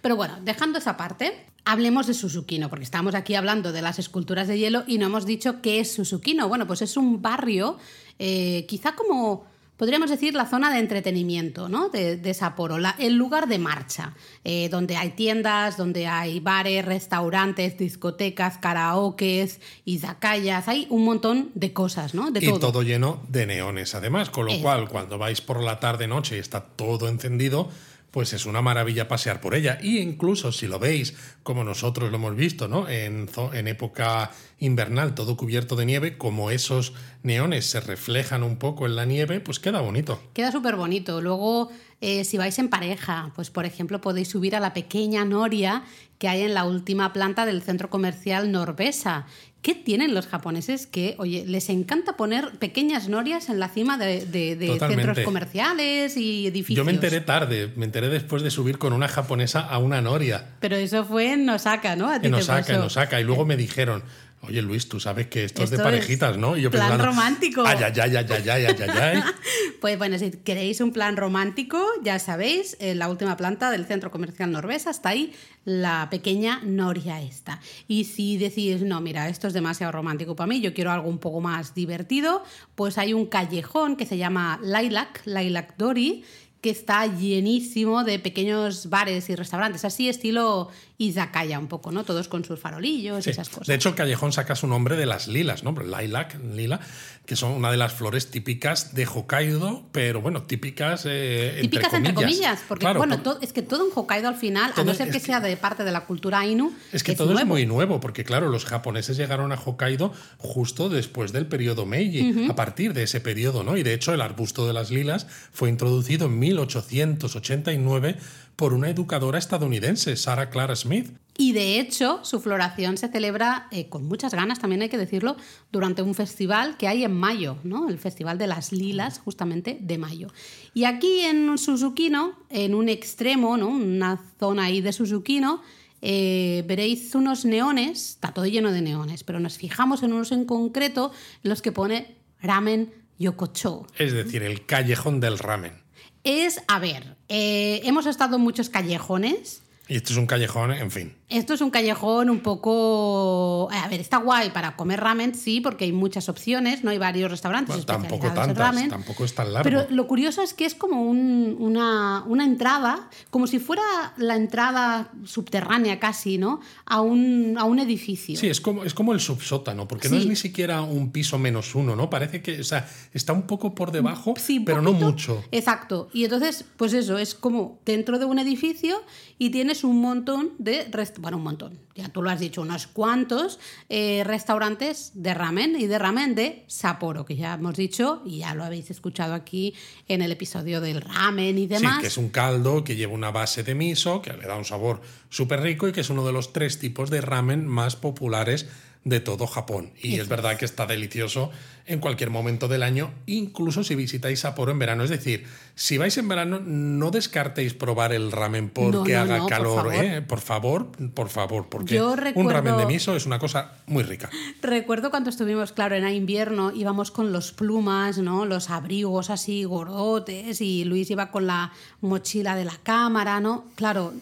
Pero 0.00 0.14
bueno, 0.14 0.38
dejando 0.42 0.78
esa 0.78 0.96
parte, 0.96 1.46
hablemos 1.64 2.06
de 2.06 2.14
Susukino, 2.14 2.70
porque 2.70 2.84
estamos 2.84 3.16
aquí 3.16 3.34
hablando 3.34 3.72
de 3.72 3.82
las 3.82 3.98
esculturas 3.98 4.46
de 4.46 4.58
hielo 4.58 4.84
y 4.86 4.98
no 4.98 5.06
hemos 5.06 5.26
dicho 5.26 5.60
qué 5.60 5.80
es 5.80 5.92
Susukino. 5.92 6.48
Bueno, 6.48 6.68
pues 6.68 6.82
es 6.82 6.96
un 6.96 7.20
barrio, 7.20 7.78
eh, 8.20 8.64
quizá 8.68 8.94
como 8.94 9.44
podríamos 9.76 10.08
decir 10.10 10.34
la 10.34 10.46
zona 10.46 10.72
de 10.72 10.78
entretenimiento 10.78 11.68
¿no? 11.68 11.88
de, 11.88 12.16
de 12.16 12.34
Sapporo, 12.34 12.78
la- 12.78 12.94
el 12.98 13.14
lugar 13.14 13.48
de 13.48 13.58
marcha, 13.58 14.14
eh, 14.44 14.68
donde 14.68 14.96
hay 14.96 15.10
tiendas, 15.10 15.76
donde 15.76 16.06
hay 16.06 16.40
bares, 16.40 16.84
restaurantes, 16.84 17.76
discotecas, 17.76 18.58
karaokes, 18.58 19.60
izakayas, 19.84 20.68
hay 20.68 20.86
un 20.90 21.04
montón 21.04 21.50
de 21.54 21.72
cosas, 21.72 22.14
¿no? 22.14 22.30
De 22.30 22.44
y 22.44 22.48
todo. 22.48 22.58
todo 22.58 22.82
lleno 22.82 23.22
de 23.28 23.46
neones, 23.46 23.94
además, 23.94 24.30
con 24.30 24.46
lo 24.46 24.58
cual 24.60 24.88
cuando 24.88 25.18
vais 25.18 25.40
por 25.40 25.62
la 25.62 25.80
tarde 25.80 26.06
noche 26.06 26.36
y 26.36 26.40
está 26.40 26.60
todo 26.60 27.08
encendido, 27.08 27.68
pues 28.14 28.32
es 28.32 28.46
una 28.46 28.62
maravilla 28.62 29.08
pasear 29.08 29.40
por 29.40 29.56
ella. 29.56 29.76
Y 29.82 29.98
incluso 29.98 30.52
si 30.52 30.68
lo 30.68 30.78
veis, 30.78 31.16
como 31.42 31.64
nosotros 31.64 32.12
lo 32.12 32.16
hemos 32.16 32.36
visto, 32.36 32.68
¿no? 32.68 32.88
En, 32.88 33.28
en 33.52 33.66
época 33.66 34.30
invernal, 34.60 35.16
todo 35.16 35.36
cubierto 35.36 35.74
de 35.74 35.84
nieve, 35.84 36.16
como 36.16 36.52
esos 36.52 36.92
neones 37.24 37.66
se 37.66 37.80
reflejan 37.80 38.44
un 38.44 38.56
poco 38.56 38.86
en 38.86 38.94
la 38.94 39.04
nieve, 39.04 39.40
pues 39.40 39.58
queda 39.58 39.80
bonito. 39.80 40.22
Queda 40.32 40.52
súper 40.52 40.76
bonito. 40.76 41.20
Luego, 41.20 41.72
eh, 42.00 42.22
si 42.22 42.38
vais 42.38 42.56
en 42.60 42.68
pareja, 42.68 43.32
pues 43.34 43.50
por 43.50 43.66
ejemplo 43.66 44.00
podéis 44.00 44.28
subir 44.28 44.54
a 44.54 44.60
la 44.60 44.74
pequeña 44.74 45.24
noria 45.24 45.82
que 46.18 46.28
hay 46.28 46.42
en 46.42 46.54
la 46.54 46.62
última 46.66 47.12
planta 47.12 47.44
del 47.44 47.62
centro 47.62 47.90
comercial 47.90 48.52
Norvesa. 48.52 49.26
¿Qué 49.64 49.74
tienen 49.74 50.12
los 50.12 50.26
japoneses? 50.26 50.86
Que, 50.86 51.14
oye, 51.16 51.44
les 51.46 51.70
encanta 51.70 52.18
poner 52.18 52.50
pequeñas 52.58 53.08
norias 53.08 53.48
en 53.48 53.58
la 53.58 53.70
cima 53.70 53.96
de, 53.96 54.26
de- 54.26 54.56
de 54.56 54.66
Totalmente. 54.66 55.04
centros 55.06 55.24
comerciales 55.24 56.18
y 56.18 56.46
edificios. 56.46 56.76
Yo 56.76 56.84
me 56.84 56.92
enteré 56.92 57.22
tarde, 57.22 57.72
me 57.74 57.86
enteré 57.86 58.10
después 58.10 58.42
de 58.42 58.50
subir 58.50 58.76
con 58.76 58.92
una 58.92 59.08
japonesa 59.08 59.60
a 59.60 59.78
una 59.78 60.02
noria. 60.02 60.48
Pero 60.60 60.76
eso 60.76 61.06
fue 61.06 61.32
en 61.32 61.48
Osaka, 61.48 61.96
¿no? 61.96 62.10
A 62.10 62.20
ti 62.20 62.26
En 62.26 62.34
Osaka, 62.34 62.74
en. 62.74 62.80
Osaka. 62.82 63.20
Y 63.22 63.24
luego 63.24 63.46
me 63.46 63.56
dijeron, 63.56 64.02
oye 64.44 64.62
Luis, 64.62 64.88
tú 64.88 65.00
sabes 65.00 65.26
que 65.26 65.44
esto, 65.44 65.62
es 65.62 65.70
de 65.70 65.76
es 65.76 65.82
parejitas, 65.82 66.36
¿no? 66.38 66.56
Y 66.56 66.62
yo 66.62 66.70
plan 66.70 66.88
pensando, 66.88 67.06
romántico. 67.06 67.64
Ay, 67.66 67.78
ay, 67.82 67.92
ay, 68.00 68.16
ay, 68.16 68.26
ay, 68.30 68.48
ay, 68.48 68.66
ay, 68.66 68.90
ay. 68.90 69.22
Pues 69.80 69.98
bueno, 69.98 70.18
si 70.18 70.30
queréis 70.30 70.80
un 70.80 70.92
plan 70.92 71.16
romántico, 71.16 71.84
ya 72.02 72.18
sabéis, 72.18 72.76
en 72.80 72.98
la 72.98 73.08
última 73.08 73.36
planta 73.36 73.70
del 73.70 73.84
centro 73.84 74.10
comercial 74.10 74.50
Norvesa 74.50 74.90
está 74.90 75.10
ahí 75.10 75.34
la 75.64 76.08
pequeña 76.10 76.60
Noria 76.64 77.20
esta. 77.20 77.60
Y 77.86 78.04
si 78.04 78.38
decís, 78.38 78.82
no, 78.82 79.00
mira, 79.00 79.28
esto 79.28 79.46
es 79.46 79.52
demasiado 79.52 79.92
romántico 79.92 80.34
para 80.36 80.46
mí, 80.46 80.60
yo 80.60 80.72
quiero 80.72 80.90
algo 80.90 81.08
un 81.08 81.18
poco 81.18 81.40
más 81.40 81.74
divertido, 81.74 82.42
pues 82.74 82.96
hay 82.96 83.12
un 83.12 83.26
callejón 83.26 83.96
que 83.96 84.06
se 84.06 84.16
llama 84.16 84.58
Lilac, 84.62 85.22
Lilac 85.26 85.76
Dori, 85.76 86.24
que 86.64 86.70
está 86.70 87.06
llenísimo 87.06 88.04
de 88.04 88.18
pequeños 88.18 88.88
bares 88.88 89.28
y 89.28 89.36
restaurantes, 89.36 89.84
así 89.84 90.08
estilo 90.08 90.70
izakaya 90.96 91.58
un 91.58 91.66
poco, 91.66 91.90
¿no? 91.90 92.04
Todos 92.04 92.28
con 92.28 92.44
sus 92.44 92.60
farolillos 92.60 93.24
Sí. 93.24 93.30
y 93.30 93.32
esas 93.32 93.48
cosas. 93.48 93.66
De 93.66 93.74
hecho, 93.74 93.88
el 93.88 93.94
callejón 93.96 94.32
saca 94.32 94.54
su 94.54 94.66
nombre 94.68 94.96
de 94.96 95.06
las 95.06 95.26
lilas, 95.26 95.64
¿no? 95.64 95.72
Lilac, 95.72 96.38
lila, 96.54 96.78
que 97.26 97.34
son 97.36 97.52
una 97.52 97.70
de 97.70 97.76
las 97.76 97.94
flores 97.94 98.30
típicas 98.30 98.94
de 98.94 99.06
Hokkaido, 99.06 99.88
pero 99.92 100.20
bueno, 100.20 100.42
típicas, 100.44 101.04
eh, 101.06 101.58
Típicas 101.62 101.92
entre 101.94 102.14
comillas, 102.14 102.60
porque 102.68 102.82
Claro, 102.82 102.98
bueno, 102.98 103.20
por- 103.22 103.38
es 103.42 103.52
que 103.52 103.62
todo 103.62 103.86
en 103.86 103.92
Hokkaido 103.94 104.28
al 104.28 104.36
final, 104.36 104.72
a 104.76 104.84
no 104.84 104.94
ser 104.94 105.06
que 105.08 105.14
que- 105.14 105.20
sea 105.20 105.40
de 105.40 105.56
parte 105.56 105.84
de 105.84 105.90
la 105.90 106.04
cultura 106.04 106.40
Ainu, 106.40 106.72
es 106.92 107.02
que 107.02 107.14
todo 107.16 107.36
es 107.38 107.44
muy 107.46 107.66
nuevo, 107.66 107.98
porque 107.98 108.22
claro, 108.24 108.48
los 108.48 108.64
japoneses 108.64 109.16
llegaron 109.16 109.50
a 109.52 109.56
Hokkaido 109.56 110.12
justo 110.38 110.88
después 110.88 111.32
del 111.32 111.46
periodo 111.46 111.86
Meiji, 111.86 112.46
a 112.48 112.54
partir 112.54 112.92
de 112.92 113.02
ese 113.04 113.20
periodo, 113.20 113.64
¿no? 113.64 113.76
Y 113.76 113.82
de 113.82 113.94
hecho, 113.94 114.12
el 114.14 114.20
arbusto 114.20 114.66
de 114.66 114.74
las 114.74 114.90
lilas 114.90 115.26
fue 115.52 115.70
introducido 115.70 116.26
en 116.26 116.38
1889 116.38 118.16
por 118.56 118.72
una 118.72 118.88
educadora 118.88 119.38
estadounidense, 119.38 120.16
Sarah 120.16 120.50
Clara 120.50 120.76
Smith. 120.76 121.10
Y 121.36 121.52
de 121.52 121.80
hecho, 121.80 122.20
su 122.22 122.40
floración 122.40 122.96
se 122.96 123.08
celebra 123.08 123.66
eh, 123.72 123.88
con 123.88 124.04
muchas 124.04 124.32
ganas, 124.34 124.60
también 124.60 124.82
hay 124.82 124.88
que 124.88 124.98
decirlo, 124.98 125.36
durante 125.72 126.02
un 126.02 126.14
festival 126.14 126.76
que 126.76 126.86
hay 126.86 127.02
en 127.02 127.12
mayo, 127.12 127.58
¿no? 127.64 127.88
El 127.88 127.98
Festival 127.98 128.38
de 128.38 128.46
las 128.46 128.70
Lilas, 128.70 129.18
justamente 129.18 129.78
de 129.80 129.98
mayo. 129.98 130.28
Y 130.74 130.84
aquí 130.84 131.20
en 131.22 131.58
Susukino, 131.58 132.38
en 132.50 132.74
un 132.74 132.88
extremo, 132.88 133.56
¿no? 133.56 133.68
Una 133.68 134.20
zona 134.38 134.64
ahí 134.64 134.80
de 134.80 134.92
Susukino, 134.92 135.60
eh, 136.02 136.62
veréis 136.68 137.14
unos 137.14 137.44
neones, 137.44 138.10
está 138.10 138.32
todo 138.32 138.46
lleno 138.46 138.70
de 138.70 138.82
neones, 138.82 139.24
pero 139.24 139.40
nos 139.40 139.58
fijamos 139.58 140.02
en 140.02 140.12
unos 140.12 140.30
en 140.30 140.44
concreto, 140.44 141.10
en 141.42 141.50
los 141.50 141.62
que 141.62 141.72
pone 141.72 142.16
ramen 142.40 142.92
yokocho. 143.18 143.86
Es 143.98 144.12
decir, 144.12 144.42
el 144.42 144.66
callejón 144.66 145.18
del 145.18 145.38
ramen. 145.38 145.83
Es, 146.24 146.62
a 146.68 146.78
ver, 146.78 147.16
eh, 147.28 147.82
hemos 147.84 148.06
estado 148.06 148.36
en 148.36 148.42
muchos 148.42 148.70
callejones. 148.70 149.62
Y 149.88 149.96
esto 149.96 150.12
es 150.14 150.18
un 150.18 150.26
callejón, 150.26 150.72
en 150.72 150.90
fin. 150.90 151.14
Esto 151.30 151.54
es 151.54 151.60
un 151.62 151.70
callejón 151.70 152.28
un 152.30 152.40
poco... 152.40 153.68
A 153.72 153.88
ver, 153.88 154.00
está 154.00 154.18
guay 154.18 154.50
para 154.50 154.76
comer 154.76 155.00
ramen, 155.00 155.34
sí, 155.34 155.60
porque 155.60 155.84
hay 155.86 155.92
muchas 155.92 156.28
opciones, 156.28 156.84
no 156.84 156.90
hay 156.90 156.98
varios 156.98 157.30
restaurantes 157.30 157.74
Bueno, 157.74 157.86
tampoco 157.86 158.26
en 158.26 158.34
tantas, 158.34 158.56
ramen. 158.58 158.88
tampoco 158.90 159.24
es 159.24 159.34
tan 159.34 159.52
largo. 159.52 159.64
Pero 159.64 159.86
lo 159.90 160.06
curioso 160.06 160.42
es 160.42 160.52
que 160.54 160.66
es 160.66 160.74
como 160.74 161.02
un- 161.02 161.56
una, 161.58 162.22
una 162.26 162.44
entrada, 162.44 163.08
como 163.30 163.46
si 163.46 163.58
fuera 163.58 163.82
la 164.18 164.36
entrada 164.36 165.10
subterránea 165.24 165.98
casi, 165.98 166.36
¿no? 166.38 166.60
A 166.84 167.00
un, 167.00 167.56
a 167.58 167.64
un 167.64 167.78
edificio. 167.78 168.38
Sí, 168.38 168.48
es 168.48 168.60
como, 168.60 168.84
es 168.84 168.92
como 168.94 169.12
el 169.14 169.20
subsótano, 169.20 169.88
porque 169.88 170.08
no 170.10 170.16
es 170.16 170.26
ni 170.26 170.36
siquiera 170.36 170.82
un 170.82 171.10
piso 171.10 171.38
menos 171.38 171.74
uno, 171.74 171.96
¿no? 171.96 172.10
Parece 172.10 172.42
que, 172.42 172.60
o 172.60 172.64
sea, 172.64 172.88
está 173.14 173.32
un 173.32 173.42
poco 173.46 173.74
por 173.74 173.92
debajo, 173.92 174.34
Sí, 174.36 174.60
pero 174.60 174.82
no 174.82 174.92
mucho. 174.92 175.42
Exacto. 175.52 176.08
Y 176.12 176.24
entonces, 176.24 176.64
pues 176.76 176.92
eso, 176.92 177.16
es 177.18 177.34
como 177.34 177.78
dentro 177.86 178.18
de 178.18 178.26
un 178.26 178.38
edificio 178.38 179.02
y 179.38 179.50
tienes 179.50 179.84
un 179.84 180.00
montón 180.00 180.50
de, 180.58 180.90
rest- 180.90 181.18
bueno, 181.24 181.38
un 181.38 181.44
montón, 181.44 181.80
ya 181.94 182.10
tú 182.10 182.20
lo 182.20 182.28
has 182.28 182.38
dicho, 182.38 182.60
unos 182.60 182.86
cuantos 182.86 183.58
eh, 183.88 184.24
restaurantes 184.24 185.12
de 185.14 185.32
ramen 185.32 185.74
y 185.74 185.86
de 185.86 185.98
ramen 185.98 186.34
de 186.34 186.66
Sapporo, 186.66 187.24
que 187.24 187.34
ya 187.34 187.54
hemos 187.54 187.78
dicho 187.78 188.20
y 188.26 188.40
ya 188.40 188.54
lo 188.54 188.62
habéis 188.62 188.90
escuchado 188.90 189.32
aquí 189.32 189.74
en 190.06 190.20
el 190.20 190.30
episodio 190.32 190.82
del 190.82 191.00
ramen 191.00 191.56
y 191.56 191.66
demás. 191.66 191.94
Sí, 191.94 192.00
que 192.02 192.06
es 192.08 192.18
un 192.18 192.28
caldo 192.28 192.84
que 192.84 192.96
lleva 192.96 193.14
una 193.14 193.30
base 193.30 193.62
de 193.62 193.74
miso, 193.74 194.20
que 194.20 194.34
le 194.34 194.46
da 194.46 194.54
un 194.54 194.66
sabor 194.66 195.00
súper 195.30 195.62
rico 195.62 195.88
y 195.88 195.92
que 195.92 196.02
es 196.02 196.10
uno 196.10 196.26
de 196.26 196.32
los 196.34 196.52
tres 196.52 196.78
tipos 196.78 197.08
de 197.08 197.22
ramen 197.22 197.66
más 197.66 197.96
populares 197.96 198.68
de 199.04 199.20
todo 199.20 199.46
Japón. 199.46 199.92
Y 200.02 200.18
es 200.18 200.28
verdad 200.28 200.56
que 200.56 200.64
está 200.64 200.86
delicioso 200.86 201.50
en 201.86 202.00
cualquier 202.00 202.30
momento 202.30 202.66
del 202.68 202.82
año, 202.82 203.12
incluso 203.26 203.84
si 203.84 203.94
visitáis 203.94 204.40
Sapporo 204.40 204.72
en 204.72 204.78
verano. 204.78 205.04
Es 205.04 205.10
decir, 205.10 205.44
si 205.74 205.98
vais 205.98 206.16
en 206.16 206.26
verano, 206.28 206.58
no 206.64 207.10
descartéis 207.10 207.74
probar 207.74 208.14
el 208.14 208.32
ramen 208.32 208.70
porque 208.70 209.12
No, 209.12 209.18
no, 209.18 209.20
haga 209.22 209.36
no, 209.36 209.42
por 209.42 209.50
calor. 209.50 209.76
favor. 209.76 209.94
¿eh? 210.04 210.22
Por 210.22 210.40
favor, 210.40 210.86
por 211.12 211.28
favor, 211.28 211.68
porque 211.68 211.96
Yo 211.96 212.14
un 212.34 212.50
ramen 212.50 212.78
de 212.78 212.86
miso 212.86 213.14
es 213.14 213.26
una 213.26 213.38
cosa 213.38 213.74
muy 213.86 214.02
rica. 214.02 214.30
Recuerdo 214.62 215.10
cuando 215.10 215.28
estuvimos, 215.28 215.72
claro, 215.72 215.94
en 215.96 216.08
invierno, 216.08 216.72
íbamos 216.72 217.10
con 217.10 217.32
los 217.32 217.52
plumas, 217.52 218.16
¿no? 218.18 218.46
Los 218.46 218.70
abrigos 218.70 219.28
así 219.28 219.64
gordotes 219.64 220.62
y 220.62 220.84
Luis 220.84 221.10
iba 221.10 221.30
con 221.30 221.46
la 221.46 221.72
mochila 222.00 222.56
de 222.56 222.64
la 222.64 222.78
cámara, 222.82 223.40
¿no? 223.40 223.66
Claro, 223.74 224.14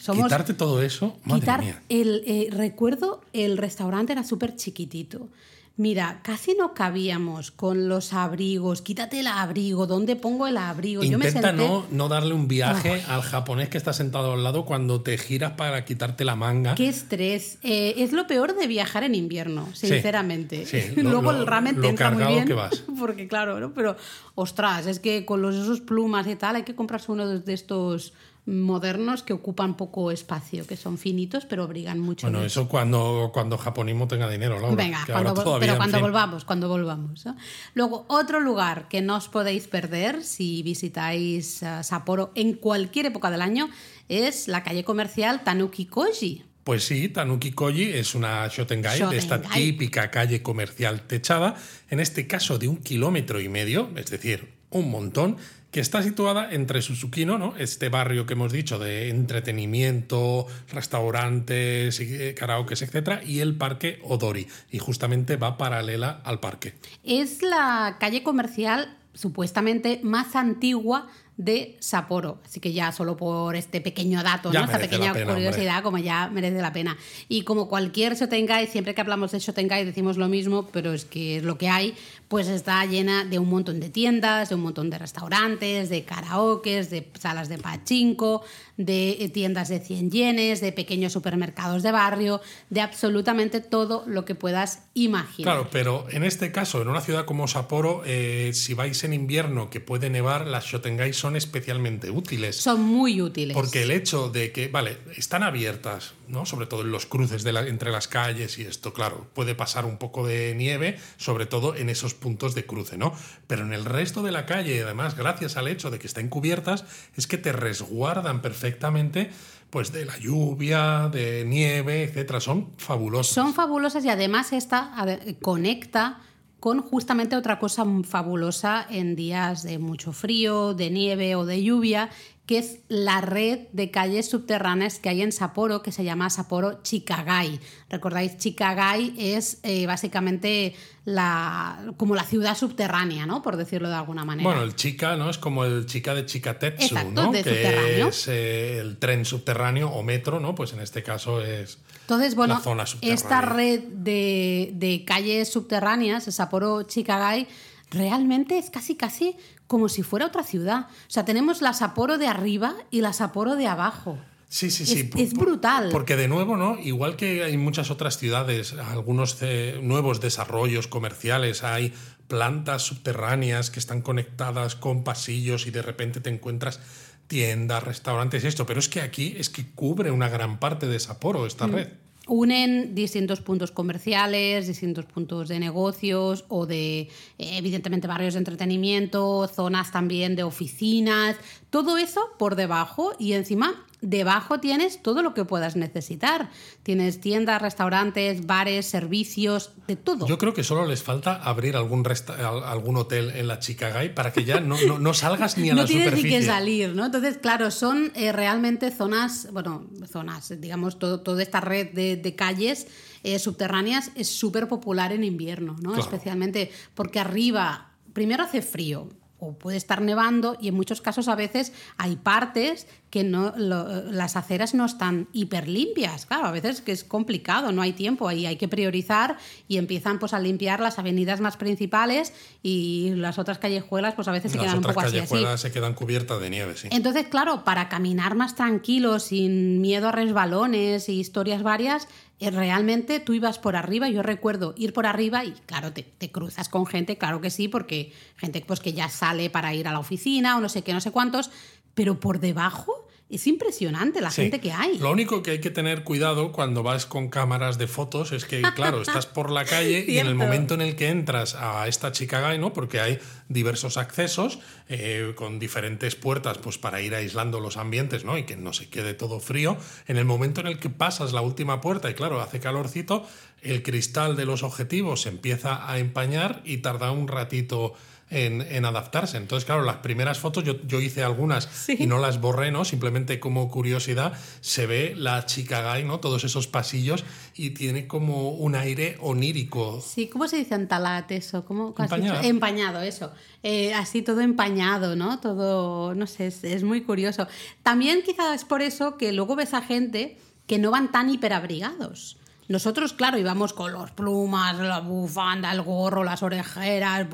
somos... 0.00 0.24
Quitarte 0.24 0.54
todo 0.54 0.82
eso, 0.82 1.16
madre 1.24 1.40
quitar 1.40 1.60
mía. 1.60 1.82
el 1.88 2.22
eh, 2.26 2.48
recuerdo 2.50 3.20
el 3.32 3.56
restaurante 3.58 4.12
era 4.12 4.24
súper 4.24 4.56
chiquitito 4.56 5.28
mira 5.76 6.20
casi 6.22 6.54
no 6.54 6.72
cabíamos 6.72 7.50
con 7.50 7.88
los 7.88 8.12
abrigos 8.12 8.80
quítate 8.80 9.18
el 9.18 9.26
abrigo 9.26 9.88
dónde 9.88 10.14
pongo 10.14 10.46
el 10.46 10.56
abrigo 10.56 11.02
yo 11.02 11.18
me 11.18 11.26
Intenta 11.26 11.48
senté 11.48 11.66
no, 11.66 11.84
no 11.90 12.08
darle 12.08 12.32
un 12.32 12.46
viaje 12.46 13.02
al 13.08 13.22
japonés 13.22 13.70
que 13.70 13.78
está 13.78 13.92
sentado 13.92 14.34
al 14.34 14.44
lado 14.44 14.66
cuando 14.66 15.00
te 15.00 15.18
giras 15.18 15.54
para 15.56 15.84
quitarte 15.84 16.24
la 16.24 16.36
manga. 16.36 16.76
Qué 16.76 16.88
estrés. 16.88 17.58
Eh, 17.64 17.94
es 17.98 18.12
lo 18.12 18.28
peor 18.28 18.54
de 18.56 18.68
viajar 18.68 19.02
en 19.02 19.16
invierno, 19.16 19.66
sinceramente. 19.74 20.64
sí, 20.64 20.80
lo- 20.96 21.10
Luego 21.10 21.32
lo- 21.32 21.40
el 21.40 21.46
ramen 21.48 21.80
te 21.80 21.88
entra 21.88 22.10
muy 22.10 22.18
cargado 22.18 22.34
bien. 22.36 22.46
que 22.46 22.54
vas. 22.54 22.84
Porque 23.00 23.26
claro, 23.26 23.58
¿no? 23.58 23.74
Pero, 23.74 23.96
ostras, 24.36 24.86
es 24.86 25.00
que 25.00 25.24
con 25.24 25.42
los, 25.42 25.56
esos 25.56 25.80
plumas 25.80 26.26
y 26.28 26.36
tal 26.36 26.54
hay 26.54 26.62
que 26.62 26.76
comprarse 26.76 27.10
uno 27.10 27.26
de 27.26 27.52
estos 27.52 28.12
modernos 28.46 29.22
que 29.22 29.32
ocupan 29.32 29.76
poco 29.76 30.10
espacio, 30.10 30.66
que 30.66 30.76
son 30.76 30.98
finitos 30.98 31.46
pero 31.46 31.62
abrigan 31.62 31.98
mucho. 31.98 32.26
Bueno, 32.26 32.44
eso 32.44 32.68
cuando, 32.68 33.30
cuando 33.32 33.56
Japonismo 33.56 34.06
tenga 34.06 34.28
dinero, 34.28 34.60
Laura. 34.60 34.76
Venga, 34.76 35.04
cuando 35.06 35.34
todavía, 35.34 35.68
pero 35.68 35.76
cuando 35.76 35.96
fin. 35.96 36.02
volvamos, 36.02 36.44
cuando 36.44 36.68
volvamos. 36.68 37.24
¿no? 37.24 37.36
Luego, 37.74 38.04
otro 38.08 38.40
lugar 38.40 38.88
que 38.88 39.00
no 39.00 39.16
os 39.16 39.28
podéis 39.28 39.66
perder 39.66 40.22
si 40.22 40.62
visitáis 40.62 41.62
eh, 41.62 41.82
Sapporo 41.82 42.32
en 42.34 42.54
cualquier 42.54 43.06
época 43.06 43.30
del 43.30 43.40
año 43.42 43.70
es 44.08 44.48
la 44.48 44.62
calle 44.62 44.84
comercial 44.84 45.42
Tanuki 45.42 45.86
Koji. 45.86 46.44
Pues 46.64 46.84
sí, 46.84 47.10
Tanuki 47.10 47.52
Koji 47.52 47.90
es 47.90 48.14
una 48.14 48.48
Shotengai, 48.48 48.98
de 49.10 49.18
esta 49.18 49.36
Shotengai. 49.36 49.62
típica 49.62 50.10
calle 50.10 50.42
comercial 50.42 51.02
techada, 51.02 51.56
en 51.90 52.00
este 52.00 52.26
caso 52.26 52.58
de 52.58 52.68
un 52.68 52.78
kilómetro 52.78 53.40
y 53.40 53.50
medio, 53.50 53.90
es 53.96 54.10
decir, 54.10 54.54
un 54.70 54.90
montón, 54.90 55.36
que 55.74 55.80
está 55.80 56.04
situada 56.04 56.52
entre 56.52 56.82
Susukino, 56.82 57.36
¿no? 57.36 57.56
este 57.56 57.88
barrio 57.88 58.26
que 58.26 58.34
hemos 58.34 58.52
dicho 58.52 58.78
de 58.78 59.08
entretenimiento, 59.08 60.46
restaurantes, 60.70 61.98
eh, 61.98 62.32
karaokes, 62.38 62.80
etc., 62.80 63.24
y 63.26 63.40
el 63.40 63.56
parque 63.56 63.98
Odori, 64.04 64.46
y 64.70 64.78
justamente 64.78 65.34
va 65.34 65.58
paralela 65.58 66.20
al 66.22 66.38
parque. 66.38 66.74
Es 67.02 67.42
la 67.42 67.96
calle 67.98 68.22
comercial 68.22 68.96
supuestamente 69.14 69.98
más 70.04 70.36
antigua 70.36 71.08
de 71.36 71.76
Sapporo. 71.80 72.40
Así 72.44 72.60
que 72.60 72.72
ya 72.72 72.92
solo 72.92 73.16
por 73.16 73.56
este 73.56 73.80
pequeño 73.80 74.22
dato, 74.22 74.52
¿no? 74.52 74.64
esta 74.64 74.78
pequeña 74.78 75.12
pena, 75.12 75.32
curiosidad, 75.32 75.82
como 75.82 75.98
ya 75.98 76.28
merece 76.28 76.60
la 76.62 76.72
pena. 76.72 76.96
Y 77.28 77.42
como 77.42 77.68
cualquier 77.68 78.14
Shotengai, 78.14 78.68
siempre 78.68 78.94
que 78.94 79.00
hablamos 79.00 79.32
de 79.32 79.40
Shotengai 79.40 79.84
decimos 79.84 80.16
lo 80.16 80.28
mismo, 80.28 80.68
pero 80.68 80.92
es 80.92 81.04
que 81.04 81.38
es 81.38 81.42
lo 81.42 81.58
que 81.58 81.68
hay, 81.68 81.94
pues 82.34 82.48
está 82.48 82.84
llena 82.84 83.24
de 83.24 83.38
un 83.38 83.48
montón 83.48 83.78
de 83.78 83.90
tiendas, 83.90 84.48
de 84.48 84.56
un 84.56 84.62
montón 84.62 84.90
de 84.90 84.98
restaurantes, 84.98 85.88
de 85.88 86.02
karaokes, 86.02 86.90
de 86.90 87.08
salas 87.16 87.48
de 87.48 87.58
pachinko, 87.58 88.42
de 88.76 89.10
eh, 89.20 89.28
tiendas 89.28 89.68
de 89.68 89.78
100 89.78 90.10
yenes, 90.10 90.60
de 90.60 90.72
pequeños 90.72 91.12
supermercados 91.12 91.84
de 91.84 91.92
barrio, 91.92 92.40
de 92.70 92.80
absolutamente 92.80 93.60
todo 93.60 94.02
lo 94.08 94.24
que 94.24 94.34
puedas 94.34 94.80
imaginar. 94.94 95.54
Claro, 95.54 95.68
pero 95.70 96.06
en 96.10 96.24
este 96.24 96.50
caso, 96.50 96.82
en 96.82 96.88
una 96.88 97.00
ciudad 97.02 97.24
como 97.24 97.46
Sapporo, 97.46 98.02
eh, 98.04 98.50
si 98.52 98.74
vais 98.74 99.04
en 99.04 99.12
invierno 99.12 99.70
que 99.70 99.78
puede 99.78 100.10
nevar, 100.10 100.48
las 100.48 100.64
Shotengai 100.64 101.12
son 101.12 101.36
especialmente 101.36 102.10
útiles. 102.10 102.56
Son 102.56 102.82
muy 102.82 103.22
útiles. 103.22 103.54
Porque 103.54 103.82
el 103.84 103.92
hecho 103.92 104.28
de 104.28 104.50
que, 104.50 104.66
vale, 104.66 104.98
están 105.16 105.44
abiertas, 105.44 106.14
¿no? 106.26 106.46
Sobre 106.46 106.66
todo 106.66 106.82
en 106.82 106.90
los 106.90 107.06
cruces 107.06 107.44
de 107.44 107.52
la- 107.52 107.68
entre 107.68 107.92
las 107.92 108.08
calles 108.08 108.58
y 108.58 108.62
esto, 108.62 108.92
claro, 108.92 109.28
puede 109.34 109.54
pasar 109.54 109.84
un 109.84 109.98
poco 109.98 110.26
de 110.26 110.52
nieve, 110.56 110.98
sobre 111.16 111.46
todo 111.46 111.76
en 111.76 111.90
esos 111.90 112.23
puntos 112.24 112.54
de 112.54 112.64
cruce, 112.64 112.96
¿no? 112.96 113.12
Pero 113.46 113.66
en 113.66 113.74
el 113.74 113.84
resto 113.84 114.22
de 114.22 114.32
la 114.32 114.46
calle, 114.46 114.82
además, 114.82 115.14
gracias 115.14 115.58
al 115.58 115.68
hecho 115.68 115.90
de 115.90 115.98
que 115.98 116.06
estén 116.06 116.30
cubiertas, 116.30 116.86
es 117.16 117.26
que 117.26 117.36
te 117.36 117.52
resguardan 117.52 118.40
perfectamente 118.40 119.30
pues 119.68 119.92
de 119.92 120.06
la 120.06 120.16
lluvia, 120.18 121.10
de 121.12 121.44
nieve, 121.44 122.04
etcétera. 122.04 122.40
Son 122.40 122.70
fabulosas. 122.78 123.34
Son 123.34 123.52
fabulosas 123.52 124.02
y 124.06 124.08
además 124.08 124.54
esta 124.54 124.94
conecta 125.42 126.20
con 126.60 126.80
justamente 126.80 127.36
otra 127.36 127.58
cosa 127.58 127.84
fabulosa 128.04 128.86
en 128.88 129.16
días 129.16 129.64
de 129.64 129.78
mucho 129.78 130.14
frío, 130.14 130.72
de 130.72 130.88
nieve 130.88 131.36
o 131.36 131.44
de 131.44 131.62
lluvia, 131.62 132.08
que 132.46 132.58
es 132.58 132.80
la 132.88 133.22
red 133.22 133.68
de 133.72 133.90
calles 133.90 134.28
subterráneas 134.28 134.98
que 134.98 135.08
hay 135.08 135.22
en 135.22 135.32
Sapporo, 135.32 135.80
que 135.80 135.92
se 135.92 136.04
llama 136.04 136.28
Sapporo 136.28 136.82
Chikagai. 136.82 137.58
Recordáis, 137.88 138.36
Chikagai 138.36 139.14
es 139.16 139.60
eh, 139.62 139.86
básicamente 139.86 140.74
la, 141.06 141.92
como 141.96 142.14
la 142.14 142.24
ciudad 142.24 142.54
subterránea, 142.54 143.24
¿no? 143.24 143.40
Por 143.40 143.56
decirlo 143.56 143.88
de 143.88 143.94
alguna 143.94 144.26
manera. 144.26 144.46
Bueno, 144.46 144.62
el 144.62 144.76
chica, 144.76 145.16
¿no? 145.16 145.30
Es 145.30 145.38
como 145.38 145.64
el 145.64 145.86
chica 145.86 146.14
de 146.14 146.26
Chikatetsu, 146.26 146.84
Exacto, 146.84 147.22
¿no? 147.22 147.32
de 147.32 147.42
que 147.42 147.50
subterráneo. 147.50 148.08
es 148.08 148.28
eh, 148.28 148.78
el 148.78 148.98
tren 148.98 149.24
subterráneo 149.24 149.88
o 149.88 150.02
metro, 150.02 150.38
¿no? 150.38 150.54
Pues 150.54 150.74
en 150.74 150.80
este 150.80 151.02
caso 151.02 151.40
es 151.40 151.78
Entonces, 152.02 152.34
bueno, 152.34 152.54
la 152.54 152.60
zona 152.60 152.84
subterránea. 152.84 153.14
esta 153.14 153.40
red 153.40 153.80
de, 153.80 154.70
de 154.74 155.04
calles 155.06 155.50
subterráneas, 155.50 156.24
Sapporo 156.24 156.82
Chikagai, 156.82 157.46
realmente 157.90 158.58
es 158.58 158.70
casi 158.70 158.96
casi 158.96 159.36
como 159.66 159.88
si 159.88 160.02
fuera 160.02 160.26
otra 160.26 160.42
ciudad. 160.44 160.86
O 160.90 161.10
sea, 161.10 161.24
tenemos 161.24 161.62
la 161.62 161.72
Sapporo 161.72 162.18
de 162.18 162.26
arriba 162.26 162.74
y 162.90 163.00
la 163.00 163.12
Sapporo 163.12 163.56
de 163.56 163.66
abajo. 163.66 164.18
Sí, 164.48 164.70
sí, 164.70 164.86
sí. 164.86 165.10
Es- 165.16 165.32
brutal. 165.34 165.88
Porque 165.90 166.16
de 166.16 166.28
nuevo, 166.28 166.56
¿no? 166.56 166.78
Igual 166.78 167.16
que 167.16 167.42
hay 167.42 167.56
muchas 167.56 167.90
otras 167.90 168.18
ciudades, 168.18 168.72
algunos 168.74 169.36
eh, 169.40 169.80
nuevos 169.82 170.20
desarrollos 170.20 170.86
comerciales, 170.86 171.64
hay 171.64 171.92
plantas 172.28 172.82
subterráneas 172.82 173.70
que 173.70 173.80
están 173.80 174.00
conectadas 174.00 174.76
con 174.76 175.02
pasillos 175.02 175.66
y 175.66 175.70
de 175.72 175.82
repente 175.82 176.20
te 176.20 176.30
encuentras 176.30 176.78
tiendas, 177.26 177.82
restaurantes 177.82 178.44
y 178.44 178.46
esto. 178.46 178.64
Pero 178.66 178.78
es 178.80 178.88
que 178.88 179.00
aquí 179.00 179.34
es 179.38 179.50
que 179.50 179.66
cubre 179.74 180.10
una 180.12 180.28
gran 180.28 180.58
parte 180.60 180.86
de 180.86 181.00
Sapporo 181.00 181.42
Mm. 181.42 181.46
esta 181.46 181.66
red. 181.66 181.88
Unen 182.26 182.94
distintos 182.94 183.40
puntos 183.40 183.70
comerciales, 183.70 184.66
distintos 184.66 185.04
puntos 185.04 185.48
de 185.48 185.60
negocios 185.60 186.44
o 186.48 186.64
de, 186.64 187.00
eh, 187.00 187.08
evidentemente, 187.38 188.06
barrios 188.06 188.34
de 188.34 188.38
entretenimiento, 188.38 189.46
zonas 189.48 189.92
también 189.92 190.34
de 190.34 190.42
oficinas, 190.42 191.36
todo 191.68 191.98
eso 191.98 192.30
por 192.38 192.56
debajo 192.56 193.12
y 193.18 193.34
encima 193.34 193.84
debajo 194.04 194.60
tienes 194.60 195.02
todo 195.02 195.22
lo 195.22 195.34
que 195.34 195.44
puedas 195.44 195.76
necesitar. 195.76 196.50
Tienes 196.82 197.20
tiendas, 197.20 197.60
restaurantes, 197.60 198.46
bares, 198.46 198.86
servicios, 198.86 199.72
de 199.86 199.96
todo. 199.96 200.26
Yo 200.26 200.38
creo 200.38 200.54
que 200.54 200.62
solo 200.62 200.86
les 200.86 201.02
falta 201.02 201.36
abrir 201.36 201.76
algún, 201.76 202.06
algún 202.38 202.96
hotel 202.96 203.32
en 203.34 203.48
la 203.48 203.58
Chicagai 203.58 204.14
para 204.14 204.32
que 204.32 204.44
ya 204.44 204.60
no, 204.60 204.76
no, 204.86 204.98
no 204.98 205.14
salgas 205.14 205.58
ni 205.58 205.70
a 205.70 205.74
no 205.74 205.82
la 205.82 205.86
tienes 205.86 206.06
ni 206.06 206.10
superficie. 206.12 206.40
que 206.40 206.46
salir, 206.46 206.94
¿no? 206.94 207.06
Entonces, 207.06 207.38
claro, 207.38 207.70
son 207.70 208.12
eh, 208.14 208.32
realmente 208.32 208.90
zonas, 208.90 209.48
bueno, 209.52 209.86
zonas, 210.10 210.60
digamos, 210.60 210.98
todo, 210.98 211.20
toda 211.20 211.42
esta 211.42 211.60
red 211.60 211.92
de, 211.92 212.16
de 212.16 212.34
calles 212.34 212.86
eh, 213.24 213.38
subterráneas 213.38 214.10
es 214.14 214.28
súper 214.28 214.68
popular 214.68 215.10
en 215.10 215.24
invierno, 215.24 215.76
¿no? 215.80 215.92
Claro. 215.92 216.02
Especialmente 216.02 216.70
porque 216.94 217.18
arriba, 217.18 217.92
primero 218.12 218.44
hace 218.44 218.62
frío. 218.62 219.08
O 219.38 219.58
puede 219.58 219.76
estar 219.76 220.00
nevando 220.00 220.56
y 220.60 220.68
en 220.68 220.74
muchos 220.74 221.02
casos 221.02 221.28
a 221.28 221.34
veces 221.34 221.72
hay 221.98 222.16
partes 222.16 222.86
que 223.14 223.22
no, 223.22 223.54
lo- 223.56 224.10
las 224.10 224.34
aceras 224.34 224.74
no 224.74 224.84
están 224.86 225.28
hiper 225.32 225.68
limpias. 225.68 226.26
Claro, 226.26 226.46
a 226.46 226.50
veces 226.50 226.80
que 226.80 226.90
es 226.90 227.04
complicado, 227.04 227.70
no 227.70 227.80
hay 227.80 227.92
tiempo, 227.92 228.26
ahí 228.26 228.44
hay 228.44 228.56
que 228.56 228.66
priorizar 228.66 229.36
y 229.68 229.76
empiezan 229.76 230.18
pues 230.18 230.34
a 230.34 230.40
limpiar 230.40 230.80
las 230.80 230.98
avenidas 230.98 231.38
más 231.40 231.56
principales 231.56 232.32
y 232.60 233.12
las 233.14 233.38
otras 233.38 233.58
callejuelas 233.58 234.14
pues 234.14 234.26
a 234.26 234.32
veces 234.32 234.50
se 234.50 234.58
Las 234.58 234.64
quedan 234.64 234.78
un 234.78 234.80
otras 234.80 234.94
poco 234.96 235.06
así 235.06 235.16
así. 235.18 235.28
callejuelas 235.28 235.60
se 235.60 235.70
quedan 235.70 235.94
cubiertas 235.94 236.40
de 236.40 236.50
nieve, 236.50 236.74
sí. 236.76 236.88
Entonces, 236.90 237.28
claro, 237.28 237.62
para 237.62 237.88
caminar 237.88 238.34
más 238.34 238.56
tranquilo, 238.56 239.20
sin 239.20 239.80
miedo 239.80 240.08
a 240.08 240.12
resbalones 240.12 241.08
y 241.08 241.20
historias 241.20 241.62
varias, 241.62 242.08
eh, 242.40 242.50
realmente 242.50 243.20
tú 243.20 243.32
ibas 243.32 243.60
por 243.60 243.76
arriba. 243.76 244.08
Yo 244.08 244.24
recuerdo 244.24 244.74
ir 244.76 244.92
por 244.92 245.06
arriba 245.06 245.44
y, 245.44 245.52
claro, 245.66 245.92
te, 245.92 246.02
te 246.02 246.32
cruzas 246.32 246.68
con 246.68 246.84
gente, 246.84 247.16
claro 247.16 247.40
que 247.40 247.50
sí, 247.50 247.68
porque 247.68 248.12
gente 248.36 248.64
pues, 248.66 248.80
que 248.80 248.92
ya 248.92 249.08
sale 249.08 249.50
para 249.50 249.72
ir 249.72 249.86
a 249.86 249.92
la 249.92 250.00
oficina 250.00 250.56
o 250.56 250.60
no 250.60 250.68
sé 250.68 250.82
qué, 250.82 250.92
no 250.92 251.00
sé 251.00 251.12
cuántos, 251.12 251.52
pero 251.94 252.20
por 252.20 252.40
debajo 252.40 253.00
Es 253.30 253.46
impresionante 253.46 254.20
la 254.20 254.30
Sí. 254.30 254.42
gente 254.42 254.60
que 254.60 254.70
hay. 254.70 254.98
Lo 254.98 255.10
único 255.10 255.42
que 255.42 255.52
hay 255.52 255.58
que 255.60 255.70
tener 255.70 256.04
cuidado 256.04 256.52
cuando 256.52 256.82
vas 256.82 257.06
con 257.06 257.30
cámaras 257.30 257.78
de 257.78 257.88
fotos 257.88 258.32
es 258.32 258.44
que, 258.44 258.60
claro, 258.76 259.00
estás 259.00 259.24
por 259.24 259.50
la 259.50 259.64
calle 259.64 260.04
y 260.06 260.18
en 260.18 260.26
el 260.26 260.34
momento 260.34 260.74
en 260.74 260.82
el 260.82 260.94
que 260.94 261.08
entras 261.08 261.54
a 261.54 261.88
esta 261.88 262.12
Chicagai, 262.12 262.58
¿no? 262.58 262.74
Porque 262.74 263.00
hay 263.00 263.18
diversos 263.48 263.96
accesos 263.96 264.58
eh, 264.90 265.32
con 265.36 265.58
diferentes 265.58 266.14
puertas 266.16 266.58
pues 266.58 266.76
para 266.76 267.00
ir 267.00 267.14
aislando 267.14 267.60
los 267.60 267.78
ambientes, 267.78 268.24
¿no? 268.26 268.36
Y 268.36 268.44
que 268.44 268.56
no 268.56 268.74
se 268.74 268.90
quede 268.90 269.14
todo 269.14 269.40
frío. 269.40 269.78
En 270.06 270.18
el 270.18 270.26
momento 270.26 270.60
en 270.60 270.66
el 270.66 270.78
que 270.78 270.90
pasas 270.90 271.32
la 271.32 271.40
última 271.40 271.80
puerta 271.80 272.10
y, 272.10 272.14
claro, 272.14 272.42
hace 272.42 272.60
calorcito, 272.60 273.26
el 273.62 273.82
cristal 273.82 274.36
de 274.36 274.44
los 274.44 274.62
objetivos 274.62 275.22
se 275.22 275.30
empieza 275.30 275.90
a 275.90 275.98
empañar 275.98 276.60
y 276.66 276.76
tarda 276.78 277.10
un 277.10 277.26
ratito 277.26 277.94
en, 278.34 278.60
en 278.62 278.84
adaptarse. 278.84 279.36
Entonces, 279.36 279.64
claro, 279.64 279.82
las 279.84 279.96
primeras 279.98 280.38
fotos, 280.38 280.64
yo, 280.64 280.80
yo 280.86 281.00
hice 281.00 281.22
algunas 281.22 281.64
Sí. 281.64 281.96
y 281.98 282.06
no 282.06 282.18
las 282.18 282.40
borré, 282.40 282.70
¿no? 282.70 282.84
Simplemente 282.84 283.40
como 283.40 283.70
curiosidad, 283.70 284.32
se 284.60 284.86
ve 284.86 285.14
la 285.16 285.46
Chicagai, 285.46 286.04
¿no? 286.04 286.20
Todos 286.20 286.44
esos 286.44 286.66
pasillos 286.66 287.24
y 287.54 287.70
tiene 287.70 288.06
como 288.06 288.50
un 288.50 288.74
aire 288.74 289.16
onírico. 289.20 290.00
Sí, 290.00 290.28
¿cómo 290.28 290.48
se 290.48 290.56
dice 290.56 290.74
antalat 290.74 291.30
eso? 291.32 291.64
¿Cómo, 291.64 291.94
Empañado. 291.98 292.42
Empañado, 292.42 293.00
eso. 293.02 293.32
Eh, 293.62 293.94
así 293.94 294.22
todo 294.22 294.40
empañado, 294.40 295.16
¿no? 295.16 295.40
Todo, 295.40 296.14
no 296.14 296.26
sé, 296.26 296.48
es, 296.48 296.64
es 296.64 296.82
muy 296.82 297.02
curioso. 297.02 297.46
También 297.82 298.22
quizás 298.22 298.54
es 298.56 298.64
por 298.64 298.82
eso 298.82 299.16
que 299.16 299.32
luego 299.32 299.56
ves 299.56 299.74
a 299.74 299.82
gente 299.82 300.36
que 300.66 300.78
no 300.78 300.90
van 300.90 301.12
tan 301.12 301.30
hiperabrigados. 301.30 302.36
Nosotros, 302.68 303.12
claro, 303.12 303.38
íbamos 303.38 303.72
con 303.72 303.92
los 303.92 304.10
plumas, 304.12 304.78
la 304.78 305.00
bufanda, 305.00 305.70
el 305.72 305.82
gorro, 305.82 306.24
las 306.24 306.42
orejeras, 306.42 307.26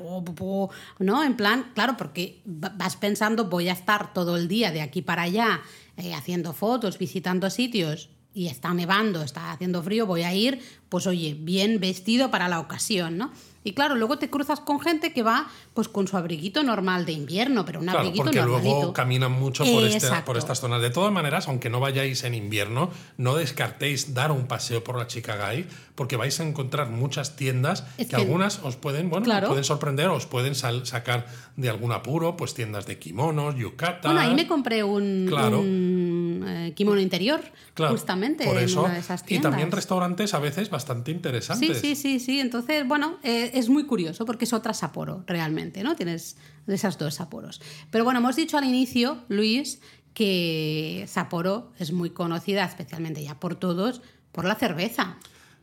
¿no? 0.99 1.23
En 1.25 1.37
plan, 1.37 1.71
claro, 1.75 1.97
porque 1.97 2.43
va- 2.47 2.73
vas 2.77 2.97
pensando, 2.97 3.45
voy 3.45 3.69
a 3.69 3.73
estar 3.73 4.12
todo 4.12 4.37
el 4.37 4.49
día 4.49 4.71
de 4.73 4.81
aquí 4.83 5.03
para 5.03 5.23
allá 5.23 5.61
eh, 5.97 6.14
haciendo 6.14 6.53
fotos, 6.53 6.99
visitando 6.99 7.49
sitios 7.51 8.09
y 8.35 8.47
está 8.49 8.73
nevando, 8.75 9.23
está 9.23 9.53
haciendo 9.53 9.83
frío, 9.83 10.07
voy 10.07 10.23
a 10.23 10.35
ir, 10.35 10.61
pues 10.88 11.07
oye, 11.07 11.37
bien 11.38 11.81
vestido 11.81 12.31
para 12.31 12.49
la 12.49 12.61
ocasión, 12.61 13.19
¿no? 13.19 13.33
Y 13.62 13.73
claro, 13.75 13.94
luego 13.94 14.18
te 14.18 14.31
cruzas 14.31 14.59
con 14.61 14.81
gente 14.81 15.12
que 15.12 15.23
va 15.23 15.46
pues 15.75 15.87
con 15.88 16.09
su 16.09 16.16
abriguito 16.16 16.62
normal 16.62 17.05
de 17.05 17.12
invierno, 17.12 17.66
pero 17.66 17.79
un 17.81 17.85
Claro, 17.85 17.99
abriguito 17.99 18.25
porque 18.25 18.38
normalito. 18.40 18.75
luego 18.77 18.92
caminan 18.94 19.33
mucho 19.33 19.64
por, 19.64 19.85
este- 19.85 20.09
por 20.25 20.38
estas 20.38 20.61
zonas. 20.61 20.81
De 20.81 20.88
todas 20.88 21.12
maneras, 21.12 21.46
aunque 21.46 21.68
no 21.68 21.79
vayáis 21.79 22.25
en 22.25 22.35
invierno, 22.35 22.90
no 23.18 23.35
descartéis 23.35 24.14
dar 24.14 24.33
un 24.33 24.46
paseo 24.46 24.83
por 24.83 24.96
la 24.96 25.07
Chicagai, 25.07 25.66
porque 26.00 26.16
vais 26.16 26.40
a 26.40 26.44
encontrar 26.48 26.88
muchas 26.88 27.36
tiendas 27.36 27.84
Es 27.98 28.06
que, 28.06 28.06
que- 28.06 28.16
algunas 28.16 28.60
os 28.64 28.76
pueden, 28.76 29.10
bueno, 29.10 29.26
Claro. 29.26 29.48
os 29.48 29.50
pueden 29.50 29.64
sorprender, 29.64 30.08
os 30.08 30.24
pueden 30.24 30.54
sacar 30.54 31.26
de 31.56 31.68
algún 31.68 31.92
apuro, 31.92 32.38
pues 32.38 32.54
tiendas 32.54 32.86
de 32.86 32.98
kimonos, 32.98 33.54
yucata. 33.56 34.08
Bueno, 34.08 34.18
ahí 34.22 34.34
me 34.34 34.46
compré 34.46 34.82
un, 34.82 35.26
Claro. 35.28 35.60
un, 35.60 36.42
eh, 36.48 36.72
kimono 36.74 37.02
interior, 37.02 37.42
Claro, 37.74 37.92
justamente, 37.92 38.46
por 38.46 38.56
en 38.56 38.64
eso. 38.64 38.84
una 38.84 38.94
de 38.94 39.00
esas 39.00 39.20
y 39.24 39.26
tiendas. 39.26 39.50
también 39.50 39.70
restaurantes 39.70 40.32
a 40.32 40.38
veces 40.38 40.70
bastante 40.70 41.10
Sí, 41.10 41.16
interesantes. 41.16 41.78
sí, 41.82 41.94
sí, 41.94 42.18
sí. 42.18 42.40
Entonces, 42.40 42.88
bueno, 42.88 43.18
eh, 43.22 43.50
es 43.52 43.68
muy 43.68 43.84
curioso 43.84 44.24
porque 44.24 44.46
es 44.46 44.54
otra 44.54 44.72
Sapporo, 44.72 45.22
realmente, 45.26 45.82
¿no? 45.82 45.96
Tienes 45.96 46.38
de 46.66 46.76
esas 46.76 46.96
dos 46.96 47.16
Sapporos. 47.16 47.60
Pero 47.90 48.04
bueno, 48.04 48.20
hemos 48.20 48.36
dicho 48.36 48.56
al 48.56 48.64
inicio, 48.64 49.18
Luis, 49.28 49.82
que 50.14 51.04
Sapporo 51.08 51.72
es 51.78 51.92
muy 51.92 52.08
conocida, 52.08 52.64
especialmente 52.64 53.22
ya 53.22 53.38
por 53.38 53.54
todos, 53.56 54.00
por 54.32 54.46
la 54.46 54.54
cerveza. 54.54 55.18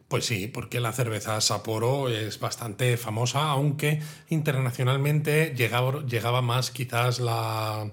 Pues 0.07 0.25
sí, 0.25 0.47
porque 0.47 0.79
la 0.79 0.93
cerveza 0.93 1.39
Sapporo 1.41 2.07
es 2.09 2.39
bastante 2.39 2.95
famosa, 2.97 3.49
aunque 3.49 3.99
internacionalmente 4.29 5.53
llegaba, 5.55 6.03
llegaba 6.05 6.41
más 6.41 6.71
quizás 6.71 7.19
la, 7.19 7.91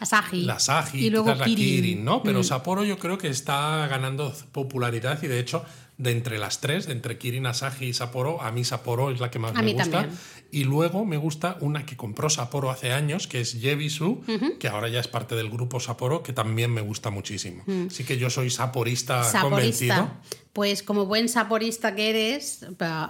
Asahi. 0.00 0.42
la 0.42 0.54
Asahi, 0.54 1.06
y 1.06 1.10
luego 1.10 1.26
quizás 1.26 1.38
la 1.38 1.44
Kirin. 1.44 1.64
Kirin, 1.82 2.04
¿no? 2.04 2.22
Pero 2.22 2.40
Mm. 2.40 2.44
Sapporo 2.44 2.84
yo 2.84 2.98
creo 2.98 3.18
que 3.18 3.28
está 3.28 3.86
ganando 3.88 4.32
popularidad 4.52 5.22
y 5.22 5.26
de 5.28 5.38
hecho 5.38 5.64
de 5.98 6.10
entre 6.10 6.38
las 6.38 6.60
tres, 6.60 6.86
de 6.86 6.92
entre 6.94 7.16
Kirin, 7.18 7.46
Asahi 7.46 7.86
y 7.86 7.92
Sapporo, 7.92 8.42
a 8.42 8.50
mí 8.50 8.64
Sapporo 8.64 9.10
es 9.12 9.20
la 9.20 9.30
que 9.30 9.38
más 9.38 9.52
A 9.52 9.58
me 9.60 9.62
mí 9.66 9.72
gusta. 9.74 9.90
también. 9.90 10.18
Y 10.50 10.64
luego 10.64 11.04
me 11.04 11.16
gusta 11.16 11.56
una 11.60 11.86
que 11.86 11.96
compró 11.96 12.28
Sapporo 12.28 12.70
hace 12.70 12.92
años, 12.92 13.26
que 13.28 13.40
es 13.40 13.60
Yebisu, 13.60 14.22
que 14.58 14.68
ahora 14.68 14.88
ya 14.88 15.00
es 15.00 15.06
parte 15.08 15.34
del 15.36 15.48
grupo 15.48 15.78
Sapporo, 15.80 16.22
que 16.22 16.32
también 16.32 16.72
me 16.72 16.80
gusta 16.80 17.10
muchísimo. 17.10 17.62
Así 17.86 18.04
que 18.04 18.18
yo 18.18 18.30
soy 18.30 18.50
saporista, 18.50 19.22
convencido. 19.40 20.10
Pues 20.52 20.82
como 20.82 21.06
buen 21.06 21.30
saporista 21.30 21.94
que 21.94 22.10
eres, 22.10 22.66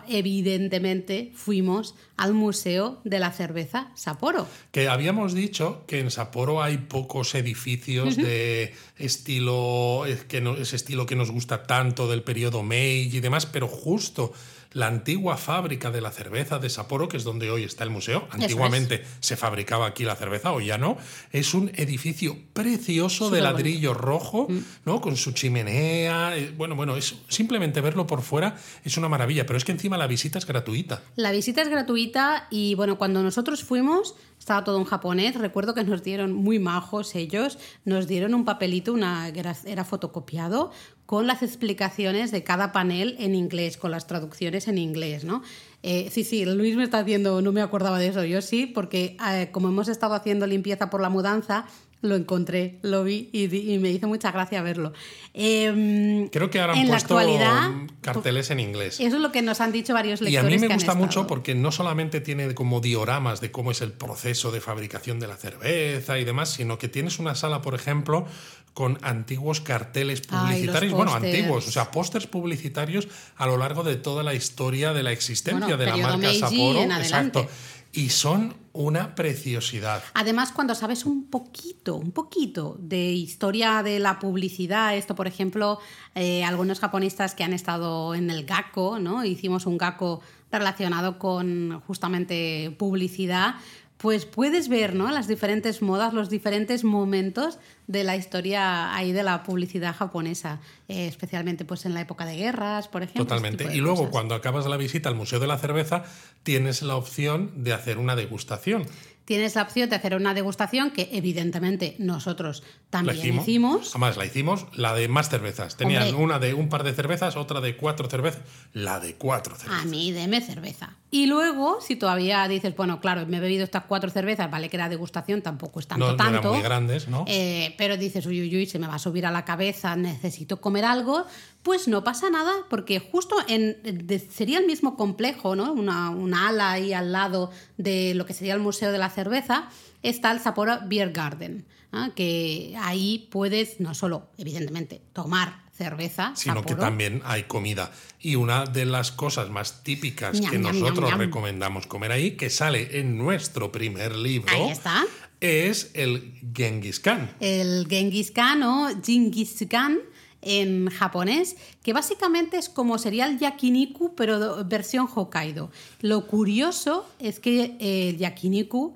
evidentemente 0.09 1.33
fuimos 1.35 1.97
al 2.17 2.35
Museo 2.35 3.01
de 3.03 3.19
la 3.19 3.33
Cerveza 3.33 3.91
Sapporo. 3.97 4.47
Que 4.71 4.89
habíamos 4.89 5.35
dicho 5.35 5.83
que 5.89 5.99
en 5.99 6.13
Sapporo 6.13 6.63
hay 6.63 6.79
pocos 6.79 7.35
edificios 7.35 8.17
de 8.17 8.75
estilo, 8.97 10.07
eh, 10.07 10.21
que 10.29 10.41
no, 10.41 10.57
ese 10.57 10.77
estilo 10.77 11.05
que 11.05 11.17
nos 11.17 11.33
gusta 11.33 11.65
tanto 11.65 12.09
del 12.09 12.23
periodo 12.23 12.63
Meiji 12.63 13.17
y 13.17 13.21
demás, 13.21 13.47
pero 13.47 13.67
justo 13.67 14.33
la 14.75 14.87
antigua 14.87 15.37
fábrica 15.37 15.91
de 15.91 16.01
la 16.01 16.11
cerveza 16.11 16.59
de 16.59 16.71
Sapporo, 16.71 17.09
que 17.09 17.17
es 17.17 17.25
donde 17.25 17.51
hoy 17.51 17.65
está 17.65 17.85
el 17.85 17.91
museo, 17.91 18.29
es. 18.29 18.35
antiguamente 18.43 19.05
se 19.21 19.37
fabricaba 19.37 19.87
aquí 19.87 20.05
la 20.05 20.17
cerveza, 20.17 20.53
hoy 20.53 20.67
ya 20.67 20.79
no, 20.79 20.97
es 21.31 21.55
un 21.55 21.71
edificio 21.75 22.37
precioso 22.53 23.31
de 23.31 23.41
ladrillo 23.41 23.95
rojo, 23.95 24.49
¿no? 24.85 25.01
Con 25.01 25.17
su 25.17 25.33
chimenea, 25.33 26.37
eh, 26.37 26.53
bueno, 26.57 26.75
bueno, 26.75 26.97
es 26.97 27.17
simplemente 27.29 27.81
verlo 27.81 28.07
por 28.07 28.23
fuera 28.23 28.57
es 28.85 28.97
una 28.97 29.09
maravilla, 29.09 29.47
pero 29.47 29.57
es 29.57 29.65
que 29.65 29.73
encima 29.73 29.97
la 29.97 30.07
visita 30.07 30.39
es 30.39 30.47
gratuita. 30.47 31.03
La 31.17 31.33
visita 31.33 31.63
es 31.63 31.69
gratuita 31.69 32.47
y 32.51 32.75
bueno, 32.75 32.99
cuando 32.99 33.23
nosotros 33.23 33.63
fuimos 33.63 34.15
estaba 34.43 34.65
todo 34.65 34.79
en 34.79 34.85
japonés. 34.85 35.37
Recuerdo 35.37 35.73
que 35.73 35.85
nos 35.85 36.03
dieron 36.03 36.33
muy 36.33 36.59
majos 36.59 37.15
ellos, 37.15 37.59
nos 37.85 38.09
dieron 38.09 38.35
un 38.35 38.45
papelito, 38.45 38.93
una 38.93 39.29
era 39.29 39.85
fotocopiado 39.85 40.73
con 41.07 41.27
las 41.27 41.43
explicaciones 41.43 42.33
de 42.33 42.43
cada 42.43 42.73
panel 42.73 43.17
en 43.21 43.35
inglés, 43.37 43.77
con 43.77 43.93
las 43.93 44.07
traducciones 44.07 44.67
en 44.67 44.79
inglés, 44.79 45.25
¿no? 45.25 45.43
Eh, 45.85 46.09
sí, 46.11 46.25
sí, 46.25 46.45
Luis 46.45 46.77
me 46.77 46.85
está 46.85 46.99
haciendo, 46.99 47.41
no 47.41 47.53
me 47.53 47.61
acordaba 47.61 47.99
de 47.99 48.09
eso, 48.09 48.25
yo 48.25 48.43
sí, 48.43 48.67
porque 48.67 49.17
eh, 49.31 49.51
como 49.53 49.69
hemos 49.69 49.89
estado 49.89 50.15
haciendo 50.15 50.47
limpieza 50.47 50.91
por 50.91 51.01
la 51.01 51.09
mudanza, 51.09 51.67
lo 52.03 52.17
encontré, 52.17 52.79
lo 52.83 53.05
vi 53.05 53.31
y, 53.33 53.45
y 53.75 53.79
me 53.79 53.91
hizo 53.91 54.09
mucha 54.09 54.31
gracia 54.33 54.61
verlo. 54.63 54.93
Em, 55.35 56.29
Creo 56.29 56.51
que 56.51 56.61
ahora 56.61 56.75
han 56.75 56.81
en 56.81 56.87
la 56.89 56.93
puesto 56.95 57.19
actualidad, 57.19 57.71
carteles 58.01 58.51
en 58.51 58.61
inglés. 58.61 59.01
Eso 59.01 59.17
es 59.17 59.23
lo 59.23 59.33
que 59.33 59.41
nos 59.41 59.61
han 59.61 59.73
dicho 59.73 59.95
varios 59.95 60.21
Y 60.21 60.25
lectores. 60.25 60.47
a 60.47 60.51
mí 60.51 60.59
me 60.59 60.69
que 60.69 60.75
gusta 60.75 60.95
mucho 60.95 61.27
porque 61.27 61.55
no 61.55 61.73
solamente 61.73 62.21
tiene 62.21 62.55
como 62.55 62.81
dioramas 62.81 63.41
de 63.41 63.51
cómo 63.51 63.71
es 63.71 63.81
el 63.81 63.93
proceso 63.93 64.51
de 64.51 64.61
fabricación 64.61 65.21
de 65.21 65.29
la 65.29 65.37
cerveza 65.37 66.19
y 66.19 66.25
demás, 66.25 66.51
sino 66.51 66.77
que 66.79 66.89
tienes 66.89 67.19
una 67.19 67.35
sala, 67.35 67.63
por 67.63 67.75
ejemplo, 67.75 68.27
con 68.75 68.99
antiguos 69.03 69.61
carteles 69.61 70.23
Ay, 70.31 70.39
publicitarios, 70.39 70.93
bueno, 70.95 71.15
antiguos, 71.15 71.69
o 71.69 71.71
sea, 71.71 71.91
pósters 71.91 72.27
publicitarios 72.27 73.07
a 73.37 73.47
lo 73.47 73.57
largo 73.59 73.83
de 73.85 73.97
toda 73.97 74.23
la 74.23 74.35
historia 74.35 74.93
de 74.93 75.03
la 75.03 75.13
existencia 75.13 75.77
Bueno, 75.77 75.77
de 75.77 75.87
la 75.87 75.97
marca 75.97 76.17
Meiji 76.17 76.41
Sapporo. 76.41 76.83
Exacto. 76.83 77.49
Y 77.93 78.09
son 78.09 78.55
una 78.73 79.15
preciosidad. 79.15 80.03
Además, 80.15 80.51
cuando 80.53 80.75
sabes 80.75 81.05
un 81.05 81.27
poquito, 81.29 81.97
un 81.97 82.11
poquito 82.11 82.77
de 82.79 83.13
historia 83.13 83.83
de 83.83 83.99
la 83.99 84.19
publicidad, 84.19 84.97
esto, 84.97 85.15
por 85.15 85.27
ejemplo, 85.27 85.79
eh, 86.15 86.43
algunos 86.43 86.81
japonistas 86.81 87.35
que 87.35 87.45
han 87.45 87.53
estado 87.53 88.15
en 88.15 88.31
el 88.31 88.47
GACO, 88.47 88.99
¿no? 88.99 89.25
Hicimos 89.25 89.67
un 89.67 89.77
GACO 89.77 90.23
relacionado 90.51 91.19
con 91.19 91.81
justamente 91.87 92.75
publicidad, 92.79 93.57
pues 94.03 94.27
puedes 94.27 94.69
ver, 94.69 94.97
¿no? 94.97 95.13
Las 95.13 95.29
diferentes 95.29 95.81
modas, 95.81 96.13
los 96.13 96.29
diferentes 96.29 96.83
momentos 96.83 97.61
de 97.87 98.03
la 98.03 98.17
historia 98.17 98.93
ahí 98.93 99.13
de 99.13 99.23
la 99.23 99.45
publicidad 99.45 99.95
japonesa, 99.95 100.61
eh, 100.89 101.07
especialmente 101.07 101.65
pues 101.65 101.87
en 101.87 101.95
la 101.95 102.01
época 102.01 102.27
de 102.27 102.37
guerras, 102.37 102.89
por 102.89 103.05
ejemplo. 103.05 103.23
ese 103.23 103.29
Totalmente. 103.29 103.77
Y 103.77 103.79
luego, 103.79 103.99
cosas. 103.99 104.11
cuando 104.11 104.35
acabas 104.35 104.67
la 104.67 104.77
visita 104.77 105.09
al 105.09 105.15
Museo 105.15 105.39
de 105.39 105.47
la 105.47 105.57
Cerveza, 105.57 106.03
tienes 106.43 106.83
la 106.83 106.97
opción 106.97 107.53
de 107.63 107.75
hacer 107.75 107.99
una 107.99 108.17
degustación. 108.17 108.87
Tienes 109.25 109.55
la 109.55 109.63
opción 109.63 109.89
de 109.89 109.97
hacer 109.97 110.15
una 110.17 110.35
degustación 110.35 110.91
que 110.91 111.09
evidentemente 111.13 111.95
nosotros 111.99 112.63
La 112.63 112.91
también 112.91 113.17
hicimos. 113.19 113.43
hicimos. 113.43 113.91
Además, 113.91 114.17
la 114.17 114.27
hicimos 114.27 114.67
la 114.75 114.95
de 114.95 115.09
más 115.09 115.29
cervezas. 115.29 115.77
Tenían 115.77 116.03
Hombre. 116.09 116.23
una 116.25 116.39
de 116.39 116.55
un 116.55 116.69
par 116.69 116.83
de 116.83 116.93
cervezas, 116.93 117.37
otra 117.37 117.61
de 117.61 117.77
cuatro 117.77 118.09
cervezas. 118.11 118.43
La 118.73 118.99
de 119.01 119.15
cuatro 119.15 119.55
cervezas. 119.55 119.83
A 119.83 119.87
mí 119.87 120.11
deme 120.11 120.41
cerveza. 120.41 120.97
Y 121.11 121.27
luego, 121.27 121.81
si 121.81 121.95
todavía 121.97 122.49
dices, 122.49 122.75
bueno, 122.75 123.01
claro, 123.01 123.27
me 123.27 123.37
he 123.37 123.41
bebido 123.41 123.65
estas 123.65 123.85
cuatro 123.85 124.11
cervezas, 124.11 124.51
vale 124.51 124.69
que 124.71 124.77
era 124.77 124.89
degustación, 124.89 125.43
tampoco 125.43 125.79
es 125.81 125.87
tanto, 125.87 126.05
no, 126.07 126.11
no 126.13 126.17
tanto. 126.17 126.39
eran 126.39 126.53
muy 126.53 126.63
grandes, 126.63 127.09
¿no? 127.09 127.25
Eh, 127.29 127.75
pero 127.79 127.97
dices, 127.99 128.25
uy, 128.27 128.41
uy, 128.41 128.57
uy, 128.57 128.67
se 128.67 128.79
me 128.79 128.87
va 128.87 128.95
a 128.95 128.99
subir 128.99 129.27
a 129.27 129.31
la 129.31 129.45
cabeza, 129.45 129.95
necesito 129.95 130.61
comer 130.61 130.85
algo, 130.87 131.27
pues 131.63 131.87
no 131.89 132.03
pasa 132.03 132.29
nada, 132.31 132.53
porque 132.69 132.99
justo 132.99 133.37
en, 133.49 133.77
de- 134.07 134.19
sería 134.19 134.59
el 134.59 134.67
mismo 134.67 134.97
complejo, 134.97 135.55
¿no? 135.55 135.73
Una, 135.73 136.11
una 136.11 136.49
ala 136.49 136.73
ahí 136.73 136.93
al 136.93 137.13
lado 137.13 137.51
de 137.77 138.15
lo 138.15 138.27
que 138.27 138.35
sería 138.35 138.55
el 138.55 138.61
Museo 138.61 138.91
de 138.93 138.99
la 138.99 139.11
Cerveza, 139.11 139.69
está 140.03 140.33
el 140.33 140.41
Sapporo 140.41 140.79
Beer 140.87 141.13
Garden, 141.13 141.65
¿ah? 141.93 142.11
que 142.17 142.75
ahí 142.81 143.29
puedes 143.31 143.79
no 143.81 143.95
solo, 143.95 144.29
evidentemente, 144.39 145.01
tomar 145.13 145.63
cerveza, 145.73 146.33
sino 146.37 146.65
que 146.65 146.75
también 146.75 147.23
hay 147.25 147.45
comida. 147.45 147.93
Y 148.21 148.35
una 148.37 148.65
de 148.67 148.85
las 148.85 149.11
cosas 149.13 149.49
más 149.51 149.83
típicas 149.85 150.39
Ñam, 150.41 150.51
que 150.51 150.59
ñam, 150.59 150.79
nosotros 150.81 151.11
ñam. 151.11 151.19
recomendamos 151.21 151.87
comer 151.87 152.13
ahí, 152.13 152.33
que 152.33 152.51
sale 152.51 152.99
en 153.01 153.17
nuestro 153.19 153.73
primer 153.73 154.15
libro, 154.17 154.53
Ahí 154.53 154.69
está. 154.71 155.05
es 155.41 155.91
el 155.95 156.35
Genghis 156.55 157.01
Khan. 157.01 157.31
El 157.41 157.87
Genghis 157.89 158.31
Khan 158.33 158.63
o 158.65 158.89
Genghis 159.03 159.65
Khan 159.69 159.99
en 160.43 160.89
japonés, 160.91 161.57
que 161.83 161.93
básicamente 161.93 162.57
es 162.59 162.69
como 162.69 162.99
sería 162.99 163.27
el 163.27 163.39
yakiniku, 163.39 164.15
pero 164.15 164.65
versión 164.65 165.07
Hokkaido. 165.13 165.71
Lo 166.01 166.27
curioso 166.27 167.07
es 167.19 167.39
que 167.41 167.77
el 167.81 168.19
yakiniku 168.19 168.95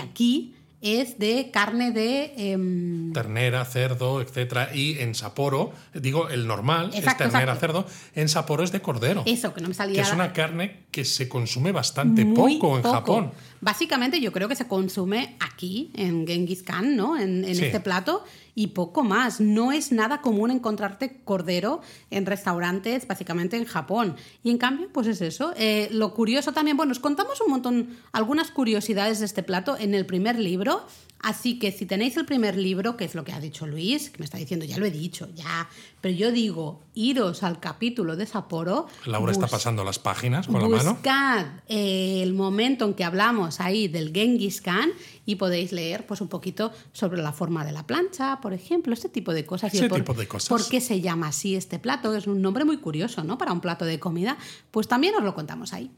aquí 0.00 0.54
es 0.80 1.18
de 1.20 1.50
carne 1.52 1.92
de... 1.92 2.34
em, 2.36 3.12
Ternera, 3.12 3.64
cerdo, 3.64 4.20
etcétera. 4.20 4.74
Y 4.74 4.98
en 4.98 5.14
Sapporo, 5.14 5.72
digo, 5.94 6.28
el 6.28 6.48
normal 6.48 6.86
Exacto, 6.92 7.22
es 7.24 7.30
ternera, 7.30 7.52
exacto. 7.52 7.82
cerdo. 7.84 7.86
En 8.16 8.28
Sapporo 8.28 8.64
es 8.64 8.72
de 8.72 8.80
cordero. 8.80 9.22
eso, 9.24 9.54
que 9.54 9.60
no 9.60 9.68
me 9.68 9.72
que 9.74 9.76
salía... 9.76 10.02
es 10.02 10.12
una 10.12 10.32
carne 10.32 10.86
que 10.90 11.04
se 11.04 11.28
consume 11.28 11.70
bastante 11.70 12.24
muy 12.24 12.56
poco 12.58 12.76
en 12.78 12.82
poco. 12.82 12.94
Japón. 12.94 13.30
Básicamente 13.60 14.20
yo 14.20 14.32
creo 14.32 14.48
que 14.48 14.56
se 14.56 14.66
consume 14.66 15.36
aquí, 15.38 15.92
en 15.94 16.26
Genghis 16.26 16.64
Khan, 16.64 16.96
¿no? 16.96 17.16
En, 17.16 17.44
en 17.44 17.54
Sí. 17.54 17.64
este 17.66 17.78
plato, 17.78 18.24
y 18.54 18.68
poco 18.68 19.02
más. 19.02 19.40
No 19.40 19.72
es 19.72 19.92
nada 19.92 20.20
común 20.20 20.50
encontrarte 20.50 21.20
cordero 21.24 21.80
en 22.10 22.26
restaurantes, 22.26 23.06
básicamente 23.06 23.56
en 23.56 23.64
Japón. 23.64 24.16
Y 24.42 24.50
en 24.50 24.58
cambio, 24.58 24.88
pues 24.92 25.06
es 25.06 25.20
eso. 25.20 25.52
Eh, 25.56 25.88
lo 25.90 26.14
curioso 26.14 26.52
también, 26.52 26.76
bueno, 26.76 26.92
os 26.92 26.98
contamos 26.98 27.40
un 27.40 27.50
montón, 27.50 27.96
algunas 28.12 28.50
curiosidades 28.50 29.20
de 29.20 29.26
este 29.26 29.42
plato 29.42 29.76
en 29.78 29.94
el 29.94 30.06
primer 30.06 30.38
libro. 30.38 30.84
Así 31.22 31.60
que 31.60 31.70
si 31.70 31.86
tenéis 31.86 32.16
el 32.16 32.26
primer 32.26 32.56
libro, 32.56 32.96
que 32.96 33.04
es 33.04 33.14
lo 33.14 33.22
que 33.22 33.32
ha 33.32 33.38
dicho 33.38 33.64
Luis, 33.64 34.10
que 34.10 34.18
me 34.18 34.24
está 34.24 34.38
diciendo, 34.38 34.66
ya 34.66 34.78
lo 34.78 34.86
he 34.86 34.90
dicho, 34.90 35.28
ya, 35.34 35.68
pero 36.00 36.12
yo 36.12 36.32
digo, 36.32 36.82
iros 36.94 37.44
al 37.44 37.60
capítulo 37.60 38.16
de 38.16 38.26
Sapporo. 38.26 38.88
Laura 39.06 39.30
está 39.30 39.46
pasando 39.46 39.84
las 39.84 40.00
páginas 40.00 40.48
con 40.48 40.60
la 40.60 40.68
mano. 40.68 40.94
Buscad 40.94 41.46
eh, 41.68 42.22
el 42.24 42.34
momento 42.34 42.84
en 42.86 42.94
que 42.94 43.04
hablamos 43.04 43.60
ahí 43.60 43.86
del 43.86 44.12
Genghis 44.12 44.60
Khan 44.60 44.90
y 45.24 45.36
podéis 45.36 45.70
leer 45.70 46.06
pues 46.06 46.20
un 46.20 46.28
poquito 46.28 46.72
sobre 46.92 47.22
la 47.22 47.32
forma 47.32 47.64
de 47.64 47.70
la 47.70 47.86
plancha, 47.86 48.40
por 48.40 48.52
ejemplo, 48.52 48.92
este 48.92 49.08
tipo 49.08 49.32
de 49.32 49.46
cosas. 49.46 49.72
Ese 49.72 49.88
por, 49.88 49.98
tipo 49.98 50.14
de 50.14 50.26
cosas. 50.26 50.48
¿Por 50.48 50.68
qué 50.68 50.80
se 50.80 51.00
llama 51.00 51.28
así 51.28 51.54
este 51.54 51.78
plato? 51.78 52.16
Es 52.16 52.26
un 52.26 52.42
nombre 52.42 52.64
muy 52.64 52.78
curioso, 52.78 53.22
¿no? 53.22 53.38
Para 53.38 53.52
un 53.52 53.60
plato 53.60 53.84
de 53.84 54.00
comida. 54.00 54.38
Pues 54.72 54.88
también 54.88 55.14
os 55.14 55.22
lo 55.22 55.34
contamos 55.36 55.72
ahí. 55.72 55.88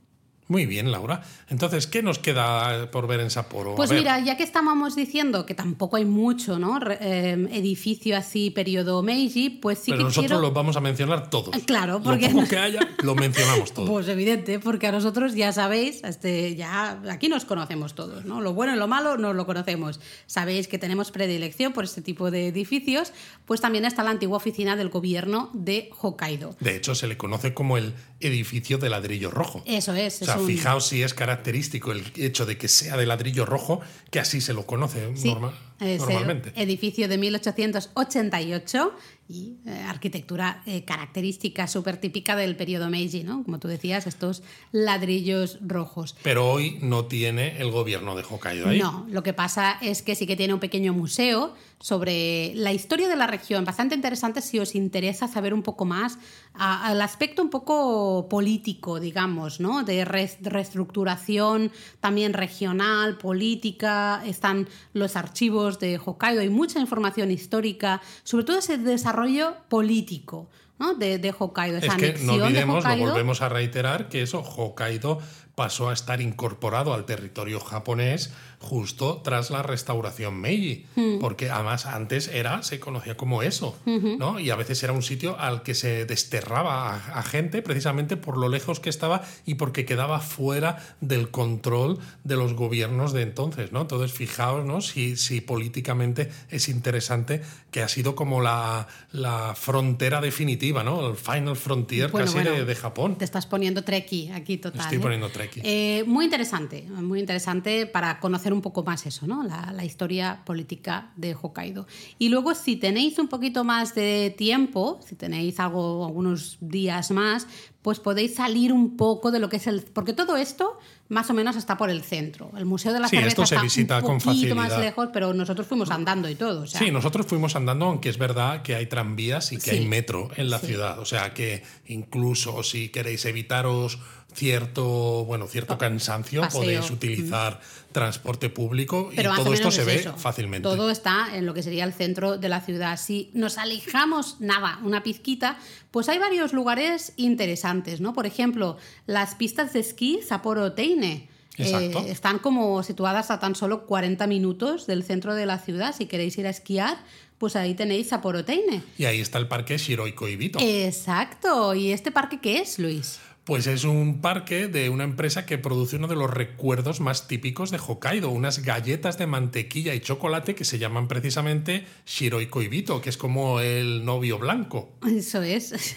Muy 0.46 0.66
bien, 0.66 0.92
Laura. 0.92 1.22
Entonces, 1.48 1.86
¿qué 1.86 2.02
nos 2.02 2.18
queda 2.18 2.90
por 2.90 3.06
ver 3.06 3.20
en 3.20 3.30
Sapporo? 3.30 3.74
Pues 3.76 3.90
mira, 3.92 4.20
ya 4.20 4.36
que 4.36 4.42
estábamos 4.42 4.94
diciendo 4.94 5.46
que 5.46 5.54
tampoco 5.54 5.96
hay 5.96 6.04
mucho, 6.04 6.58
¿no? 6.58 6.78
Eh, 7.00 7.48
edificio 7.52 8.14
así, 8.16 8.50
periodo 8.50 9.02
Meiji, 9.02 9.48
pues 9.48 9.78
sí 9.78 9.86
pero 9.90 9.98
que 9.98 10.04
nosotros 10.04 10.26
quiero... 10.30 10.42
los 10.42 10.52
vamos 10.52 10.76
a 10.76 10.80
mencionar 10.80 11.30
todos. 11.30 11.56
Claro, 11.64 12.02
porque 12.02 12.26
Lo 12.26 12.28
poco 12.28 12.40
nos- 12.42 12.48
que 12.50 12.58
haya, 12.58 12.80
lo 13.02 13.14
mencionamos 13.14 13.72
todo. 13.72 13.86
Pues 13.86 14.06
evidente, 14.08 14.58
porque 14.58 14.86
a 14.86 14.92
nosotros 14.92 15.34
ya 15.34 15.50
sabéis, 15.52 16.04
este, 16.04 16.54
ya 16.56 17.00
aquí 17.10 17.28
nos 17.28 17.46
conocemos 17.46 17.94
todos, 17.94 18.26
¿no? 18.26 18.42
Lo 18.42 18.52
bueno 18.52 18.74
y 18.74 18.76
lo 18.78 18.86
malo 18.86 19.16
nos 19.16 19.34
lo 19.34 19.46
conocemos. 19.46 19.98
Sabéis 20.26 20.68
que 20.68 20.78
tenemos 20.78 21.10
predilección 21.10 21.72
por 21.72 21.84
este 21.84 22.02
tipo 22.02 22.30
de 22.30 22.48
edificios, 22.48 23.12
pues 23.46 23.62
también 23.62 23.86
está 23.86 24.02
la 24.02 24.10
antigua 24.10 24.36
oficina 24.36 24.76
del 24.76 24.90
gobierno 24.90 25.48
de 25.54 25.88
Hokkaido. 26.02 26.54
De 26.60 26.76
hecho, 26.76 26.94
se 26.94 27.06
le 27.06 27.16
conoce 27.16 27.54
como 27.54 27.78
el 27.78 27.94
edificio 28.20 28.76
de 28.78 28.90
ladrillo 28.90 29.30
rojo. 29.30 29.62
Eso 29.66 29.94
es, 29.94 30.20
O 30.22 30.24
sea, 30.24 30.33
un- 30.38 30.46
fijaos 30.46 30.86
si 30.86 31.02
es 31.02 31.14
característico 31.14 31.92
el 31.92 32.04
hecho 32.16 32.46
de 32.46 32.56
que 32.58 32.68
sea 32.68 32.96
de 32.96 33.06
ladrillo 33.06 33.44
rojo, 33.46 33.80
que 34.10 34.20
así 34.20 34.40
se 34.40 34.52
lo 34.52 34.66
conoce 34.66 35.10
Sí, 35.16 35.34
el 35.80 35.98
normalmente. 35.98 36.52
edificio 36.56 37.08
de 37.08 37.18
1888 37.18 38.92
y 39.28 39.56
eh, 39.66 39.70
arquitectura 39.88 40.62
eh, 40.66 40.84
característica 40.84 41.66
súper 41.66 41.96
típica 41.96 42.36
del 42.36 42.56
periodo 42.56 42.90
Meiji, 42.90 43.24
¿no? 43.24 43.42
Como 43.44 43.58
tú 43.58 43.68
decías, 43.68 44.06
estos 44.06 44.42
ladrillos 44.70 45.58
rojos. 45.62 46.14
Pero 46.22 46.50
hoy 46.50 46.78
no 46.82 47.06
tiene 47.06 47.58
el 47.60 47.70
gobierno 47.70 48.14
de 48.16 48.22
Hokkaido 48.28 48.68
ahí. 48.68 48.78
No, 48.78 49.06
lo 49.10 49.22
que 49.22 49.32
pasa 49.32 49.78
es 49.80 50.02
que 50.02 50.14
sí 50.14 50.26
que 50.26 50.36
tiene 50.36 50.52
un 50.54 50.60
pequeño 50.60 50.92
museo 50.92 51.54
sobre 51.80 52.52
la 52.54 52.72
historia 52.72 53.08
de 53.08 53.16
la 53.16 53.26
región, 53.26 53.64
bastante 53.64 53.94
interesante 53.94 54.40
si 54.40 54.58
os 54.58 54.74
interesa 54.74 55.28
saber 55.28 55.52
un 55.52 55.62
poco 55.62 55.84
más 55.84 56.18
a- 56.54 56.86
al 56.86 57.02
aspecto 57.02 57.42
un 57.42 57.50
poco 57.50 58.26
político, 58.30 59.00
digamos, 59.00 59.60
¿no? 59.60 59.82
De 59.84 60.04
reestructuración 60.04 61.70
también 62.00 62.32
regional, 62.32 63.18
política, 63.18 64.22
están 64.26 64.68
los 64.92 65.16
archivos 65.16 65.78
de 65.78 66.00
Hokkaido, 66.04 66.40
hay 66.40 66.48
mucha 66.50 66.80
información 66.80 67.30
histórica, 67.30 68.00
sobre 68.22 68.44
todo 68.44 68.58
ese 68.58 68.78
desarrollo 68.78 69.54
político. 69.68 70.48
¿no? 70.76 70.94
De, 70.94 71.18
de 71.18 71.32
Hokkaido, 71.38 71.78
esa 71.78 71.94
Es 71.94 71.94
que 71.94 72.24
no 72.24 72.36
de 72.36 72.42
olvidemos, 72.42 72.84
lo 72.84 72.96
volvemos 72.96 73.42
a 73.42 73.48
reiterar, 73.48 74.08
que 74.08 74.22
eso, 74.22 74.40
Hokkaido 74.40 75.20
pasó 75.54 75.88
a 75.88 75.92
estar 75.92 76.20
incorporado 76.20 76.92
al 76.94 77.04
territorio 77.04 77.60
japonés 77.60 78.32
justo 78.64 79.20
tras 79.22 79.50
la 79.50 79.62
restauración 79.62 80.40
Meiji, 80.40 80.86
Hmm. 80.96 81.18
porque 81.20 81.50
además 81.50 81.86
antes 81.86 82.28
era, 82.28 82.62
se 82.62 82.80
conocía 82.80 83.16
como 83.16 83.42
eso, 83.42 83.78
¿no? 83.86 84.40
Y 84.40 84.50
a 84.50 84.56
veces 84.56 84.82
era 84.82 84.92
un 84.92 85.02
sitio 85.02 85.38
al 85.38 85.62
que 85.62 85.74
se 85.74 86.06
desterraba 86.06 86.94
a, 86.94 87.18
a 87.18 87.22
gente 87.22 87.62
precisamente 87.62 88.16
por 88.16 88.36
lo 88.38 88.48
lejos 88.48 88.80
que 88.80 88.90
estaba 88.90 89.22
y 89.44 89.54
porque 89.54 89.84
quedaba 89.84 90.20
fuera 90.20 90.78
del 91.00 91.30
control 91.30 91.98
de 92.24 92.36
los 92.36 92.54
gobiernos 92.54 93.12
de 93.12 93.22
entonces, 93.22 93.72
¿no? 93.72 93.82
Entonces, 93.82 94.12
fijaos, 94.12 94.64
¿no? 94.64 94.80
Si, 94.80 95.16
si 95.16 95.40
políticamente 95.40 96.30
es 96.50 96.68
interesante 96.68 97.42
que 97.70 97.82
ha 97.82 97.88
sido 97.88 98.14
como 98.14 98.40
la, 98.40 98.86
la 99.12 99.54
frontera 99.54 100.20
definitiva, 100.20 100.82
¿no? 100.84 101.08
El 101.10 101.16
final 101.16 101.56
frontier 101.56 102.10
Bueno, 102.10 102.26
casi 102.26 102.38
bueno, 102.38 102.52
de, 102.52 102.64
de 102.64 102.74
Japón. 102.74 103.16
Te 103.16 103.24
estás 103.24 103.46
poniendo 103.46 103.82
treki 103.84 104.30
aquí 104.30 104.56
total. 104.56 104.80
Estoy 104.80 104.98
¿eh? 104.98 105.00
poniendo 105.00 105.28
treki. 105.28 105.60
Eh, 105.62 106.04
muy 106.06 106.24
interesante, 106.24 106.86
muy 106.88 107.20
interesante 107.20 107.86
para 107.86 108.20
conocer 108.20 108.52
un 108.54 108.62
poco 108.62 108.82
más 108.82 109.06
eso, 109.06 109.26
¿no? 109.26 109.42
La, 109.42 109.84
historia 109.84 110.42
política 110.46 111.12
de 111.16 111.34
Hokkaido. 111.34 111.86
Y 112.18 112.30
luego, 112.30 112.54
si 112.54 112.76
tenéis 112.76 113.18
un 113.18 113.28
poquito 113.28 113.64
más 113.64 113.94
de 113.94 114.34
tiempo, 114.36 114.98
si 115.04 115.14
tenéis 115.14 115.60
algo, 115.60 116.06
algunos 116.06 116.56
días 116.60 117.10
más, 117.10 117.46
pues 117.82 118.00
podéis 118.00 118.34
salir 118.36 118.72
un 118.72 118.96
poco 118.96 119.30
de 119.30 119.40
lo 119.40 119.48
que 119.48 119.56
es 119.56 119.66
el. 119.66 119.82
Porque 119.82 120.14
todo 120.14 120.36
esto 120.36 120.78
más 121.14 121.30
o 121.30 121.34
menos 121.34 121.56
está 121.56 121.76
por 121.78 121.88
el 121.88 122.02
centro. 122.02 122.50
El 122.56 122.66
Museo 122.66 122.92
de 122.92 123.00
la 123.00 123.08
Sí, 123.08 123.16
Cerveza 123.16 123.28
esto 123.28 123.46
se 123.46 123.54
está 123.54 123.62
visita 123.62 123.96
un 123.98 124.02
con 124.02 124.18
poquito 124.18 124.54
más 124.54 124.76
lejos, 124.78 125.08
pero 125.12 125.32
nosotros 125.32 125.66
fuimos 125.66 125.90
andando 125.90 126.28
y 126.28 126.34
todo. 126.34 126.62
o 126.62 126.66
sea, 126.66 126.80
Sí, 126.80 126.90
nosotros 126.90 127.24
fuimos 127.26 127.54
andando, 127.56 127.86
aunque 127.86 128.08
es 128.08 128.18
verdad 128.18 128.62
que 128.62 128.74
hay 128.74 128.86
tranvías 128.86 129.52
y 129.52 129.56
que 129.56 129.70
Sí. 129.70 129.76
hay 129.76 129.86
metro 129.86 130.28
en 130.36 130.50
la 130.50 130.58
Sí. 130.58 130.66
ciudad. 130.66 130.98
O 130.98 131.04
sea 131.04 131.32
que 131.32 131.62
incluso 131.86 132.62
si 132.62 132.88
queréis 132.90 133.24
evitaros 133.24 133.98
cierto, 134.34 135.24
bueno, 135.24 135.46
cierto 135.46 135.78
cansancio, 135.78 136.40
paseo. 136.42 136.60
podéis 136.60 136.90
utilizar 136.90 137.60
transporte 137.92 138.50
público 138.50 139.10
Pero 139.14 139.32
y 139.32 139.36
todo 139.36 139.54
esto 139.54 139.70
se 139.70 139.82
es 139.82 139.86
ve 139.86 139.94
eso. 139.96 140.16
fácilmente. 140.16 140.62
Todo 140.68 140.90
está 140.90 141.28
en 141.36 141.46
lo 141.46 141.54
que 141.54 141.62
sería 141.62 141.84
el 141.84 141.92
centro 141.92 142.36
de 142.36 142.48
la 142.48 142.60
ciudad. 142.60 142.98
Si 142.98 143.30
nos 143.32 143.58
alejamos 143.58 144.40
nada, 144.40 144.80
una 144.82 145.02
pizquita, 145.04 145.56
pues 145.94 146.08
hay 146.08 146.18
varios 146.18 146.52
lugares 146.52 147.12
interesantes, 147.14 148.00
¿no? 148.00 148.14
Por 148.14 148.26
ejemplo, 148.26 148.78
las 149.06 149.36
pistas 149.36 149.74
de 149.74 149.78
esquí 149.78 150.18
Sapporo 150.26 150.72
Teine. 150.72 151.28
Eh, 151.56 151.94
están 152.08 152.40
como 152.40 152.82
situadas 152.82 153.30
a 153.30 153.38
tan 153.38 153.54
solo 153.54 153.86
40 153.86 154.26
minutos 154.26 154.88
del 154.88 155.04
centro 155.04 155.36
de 155.36 155.46
la 155.46 155.60
ciudad. 155.60 155.94
Si 155.94 156.06
queréis 156.06 156.36
ir 156.36 156.48
a 156.48 156.50
esquiar, 156.50 156.98
pues 157.38 157.54
ahí 157.54 157.76
tenéis 157.76 158.08
Sapporo 158.08 158.44
Teine. 158.44 158.82
Y 158.98 159.04
ahí 159.04 159.20
está 159.20 159.38
el 159.38 159.46
parque 159.46 159.78
Shiroi 159.78 160.16
Koibito. 160.16 160.58
Exacto. 160.60 161.76
¿Y 161.76 161.92
este 161.92 162.10
parque 162.10 162.40
qué 162.40 162.58
es, 162.58 162.80
Luis? 162.80 163.20
Pues 163.44 163.66
es 163.66 163.84
un 163.84 164.22
parque 164.22 164.68
de 164.68 164.88
una 164.88 165.04
empresa 165.04 165.44
que 165.44 165.58
produce 165.58 165.96
uno 165.96 166.08
de 166.08 166.16
los 166.16 166.30
recuerdos 166.30 167.00
más 167.00 167.28
típicos 167.28 167.70
de 167.70 167.78
Hokkaido, 167.78 168.30
unas 168.30 168.60
galletas 168.60 169.18
de 169.18 169.26
mantequilla 169.26 169.94
y 169.94 170.00
chocolate 170.00 170.54
que 170.54 170.64
se 170.64 170.78
llaman 170.78 171.08
precisamente 171.08 171.84
Shiroi 172.06 172.46
Koibito, 172.46 173.02
que 173.02 173.10
es 173.10 173.18
como 173.18 173.60
el 173.60 174.02
novio 174.06 174.38
blanco. 174.38 174.94
Eso 175.06 175.42
es. 175.42 175.74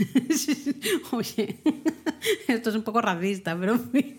Oye, 1.11 1.59
esto 2.49 2.69
es 2.69 2.75
un 2.75 2.83
poco 2.83 3.01
racista, 3.01 3.57
pero 3.57 3.75
en 3.75 3.91
fin. 3.91 4.15